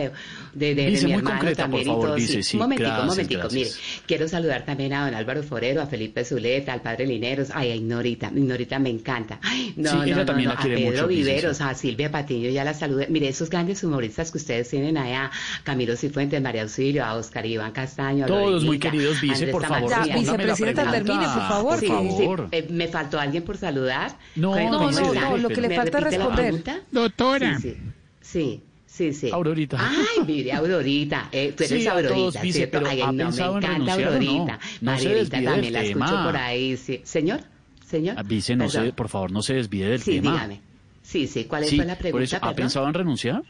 [0.55, 2.19] de, de, de- mi hermano concreta, también y todo.
[2.19, 2.43] sí.
[2.43, 3.41] sí, un momentico, gracias, un momentico.
[3.43, 3.77] gracias.
[3.77, 7.49] Mire, quiero saludar también a don Álvaro Forero, a Felipe Zuleta, al padre Lineros.
[7.53, 9.39] Ay, a Ignorita, Ignorita me encanta.
[9.43, 11.63] Ay, Sí, no, ella no, también no, la a quiere Pedro mucho, Viveros, sí.
[11.63, 13.07] a Silvia Patiño, ya la saludé.
[13.09, 15.31] Mire, esos grandes humoristas que ustedes tienen allá,
[15.65, 19.53] Camilo Cifuentes, María Auxilio, a Oscar Iván Castaño, a Todos muy Lorenita, queridos, vice, Andrés
[19.53, 19.91] por favor.
[19.91, 21.79] Ya, vicepresidenta, termine, por favor.
[21.79, 22.49] Sí, Por sí, favor.
[22.53, 24.17] eh, ¿Me faltó alguien por saludar?
[24.37, 26.35] No, ¿Cuál- no, no, no, lo que le ¿Me falta responder.
[26.37, 26.81] pregunta?
[26.91, 27.59] Doctora.
[27.61, 27.77] Sí,
[28.21, 29.31] sí, sí, sí.
[29.31, 29.79] Aurorita.
[29.81, 31.29] Ay, mire, Aurorita.
[31.33, 32.79] Eh, tú eres Sí, a todos, Aurorita, vice, ¿cierto?
[32.79, 33.93] pero Ay, ¿ha no, me encanta no?
[33.93, 34.59] Aurorita.
[34.81, 36.25] No desvíe también la escucho tema.
[36.25, 36.77] por ahí.
[36.77, 37.01] Sí.
[37.05, 37.41] Señor,
[37.89, 38.17] señor.
[38.27, 40.33] Vice, no sé, por favor, no se desvíe del Sí, tema.
[40.33, 40.61] dígame.
[41.03, 42.25] Sí, sí, ¿cuál Sí, fue la por pregunta?
[42.25, 42.57] eso, ¿ha perdón?
[42.57, 43.43] pensado en renunciar?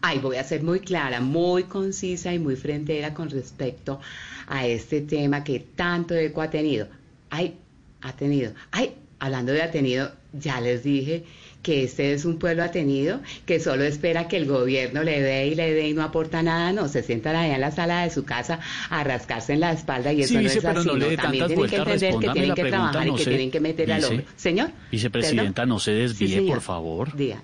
[0.00, 4.00] Ay, voy a ser muy clara, muy concisa y muy frentera con respecto
[4.46, 6.86] a este tema que tanto eco ha tenido.
[7.30, 7.56] Ay,
[8.02, 8.52] ha tenido.
[8.70, 11.24] Ay, hablando de ha tenido, ya les dije
[11.68, 15.54] que este es un pueblo atenido que solo espera que el gobierno le dé y
[15.54, 18.24] le dé y no aporta nada, no, se sientan allá en la sala de su
[18.24, 21.46] casa a rascarse en la espalda y eso Sí, no vice, es así, no También
[21.46, 23.92] tienen que entender que tienen que pregunta, trabajar no y que se- tienen que meter
[23.92, 24.26] al Vice, hombre.
[24.36, 24.70] Señor.
[24.90, 27.14] Vicepresidenta, no se desvíe, por favor.
[27.14, 27.42] Diga.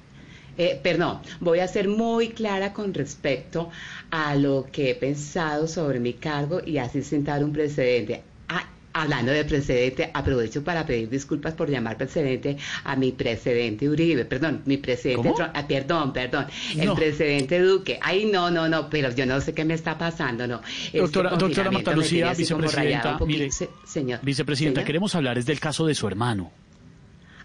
[0.56, 3.68] Eh, perdón, voy a ser muy clara con respecto
[4.10, 8.22] a lo que he pensado sobre mi cargo y así sentar un precedente.
[8.96, 14.62] Hablando de precedente, aprovecho para pedir disculpas por llamar precedente a mi precedente Uribe, perdón,
[14.66, 16.46] mi precedente, ah, perdón, perdón,
[16.78, 17.98] el precedente Duque.
[18.00, 20.60] Ay, no, no, no, pero yo no sé qué me está pasando, no.
[20.86, 24.20] Este Doctora, doctora confinamiento Marta me tiene Lucía, así como rayada vicepresidenta, mire, Se- señor.
[24.22, 24.86] vicepresidenta, Señor.
[24.86, 26.52] queremos hablar es del caso de su hermano.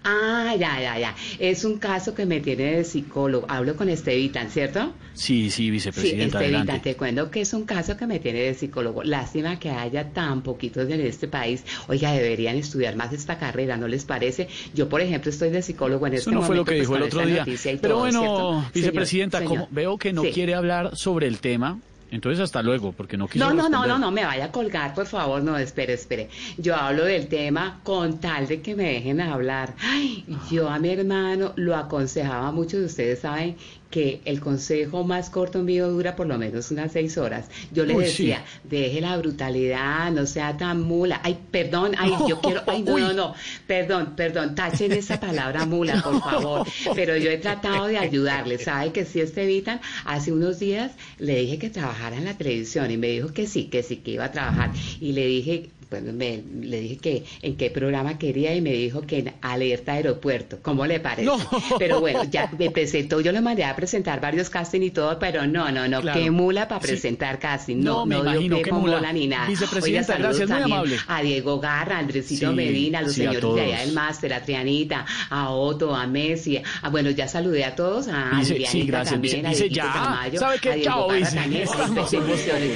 [0.04, 1.16] Ah, ya, ya, ya.
[1.40, 3.46] Es un caso que me tiene de psicólogo.
[3.50, 4.94] Hablo con Estevitan, ¿cierto?
[5.14, 6.80] Sí, sí, Sí, vicepresidenta, Estevitan, adelante.
[6.92, 9.04] te cuento que es un caso que me tiene de psicólogo.
[9.04, 11.66] Lástima que haya tan poquitos en este país.
[11.90, 14.48] Oiga, deberían estudiar más esta carrera, ¿no les parece?
[14.74, 16.88] Yo, por ejemplo, estoy de psicólogo en este Eso no fue lo momento, que pues,
[16.88, 17.46] dijo el otro día.
[17.46, 18.72] Pero todo, bueno, ¿cierto?
[18.74, 19.76] vicepresidenta, Señor, como señor.
[19.76, 20.32] veo que no Sí.
[20.32, 21.78] quiere hablar sobre el tema,
[22.12, 23.90] entonces hasta luego, porque no quiso No, no, no, responder.
[23.90, 26.30] no, no me vaya a colgar, por favor, no, espere, espere.
[26.58, 29.76] Yo hablo del tema con tal de que me dejen hablar.
[29.82, 33.56] Ay, yo a mi hermano lo aconsejaba mucho, ustedes saben
[33.90, 37.50] que el consejo más corto mío dura por lo menos unas seis horas.
[37.72, 41.20] Yo le decía, deje la brutalidad, no sea tan mula.
[41.24, 43.36] Ay, perdón, ay, yo quiero, ay, no, no, no,
[43.66, 46.68] perdón, perdón, tachen esa palabra mula, por favor.
[46.94, 49.82] Pero yo he tratado de ayudarle, ¿sabe que si este evitan?
[50.06, 53.66] Hace unos días le dije que trabajara en la televisión y me dijo que sí,
[53.66, 54.72] que sí, que iba a trabajar.
[55.00, 59.02] Y le dije, bueno, me, le dije que en qué programa quería y me dijo
[59.02, 60.60] que en Alerta Aeropuerto.
[60.62, 61.26] ¿Cómo le parece?
[61.26, 61.38] No.
[61.80, 65.48] Pero bueno, ya me presentó, yo le mandé a presentar varios casting y todo, pero
[65.48, 66.20] no, no, no, Claro.
[66.20, 66.88] qué mula para Sí.
[66.90, 67.78] presentar casting.
[67.78, 68.98] No, No, me no, dio imagino qué con mula.
[68.98, 69.48] bola ni nada.
[69.48, 70.98] Vicepresidenta, Oiga, saludos gracias, muy también amable.
[71.08, 73.94] A Diego Garra, a Andresito Sí, Medina, a los sí, a señores de allá del
[73.94, 76.62] máster, a Trianita, a Otto, a Messi.
[76.82, 79.84] A, bueno, ya saludé a todos, a sí, gracias, también, dice- a ya.
[79.94, 80.70] Tamayo, ¿Sabe qué?
[80.70, 81.68] a Diego Chao, Garra también,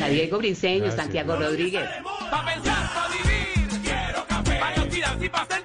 [0.01, 0.95] a Diego Briseño, Gracias.
[1.03, 1.83] Santiago Rodríguez.
[2.31, 4.59] Pa' pensar, pa' vivir, quiero café.
[4.59, 5.63] Pa' no tirar y pa' hacer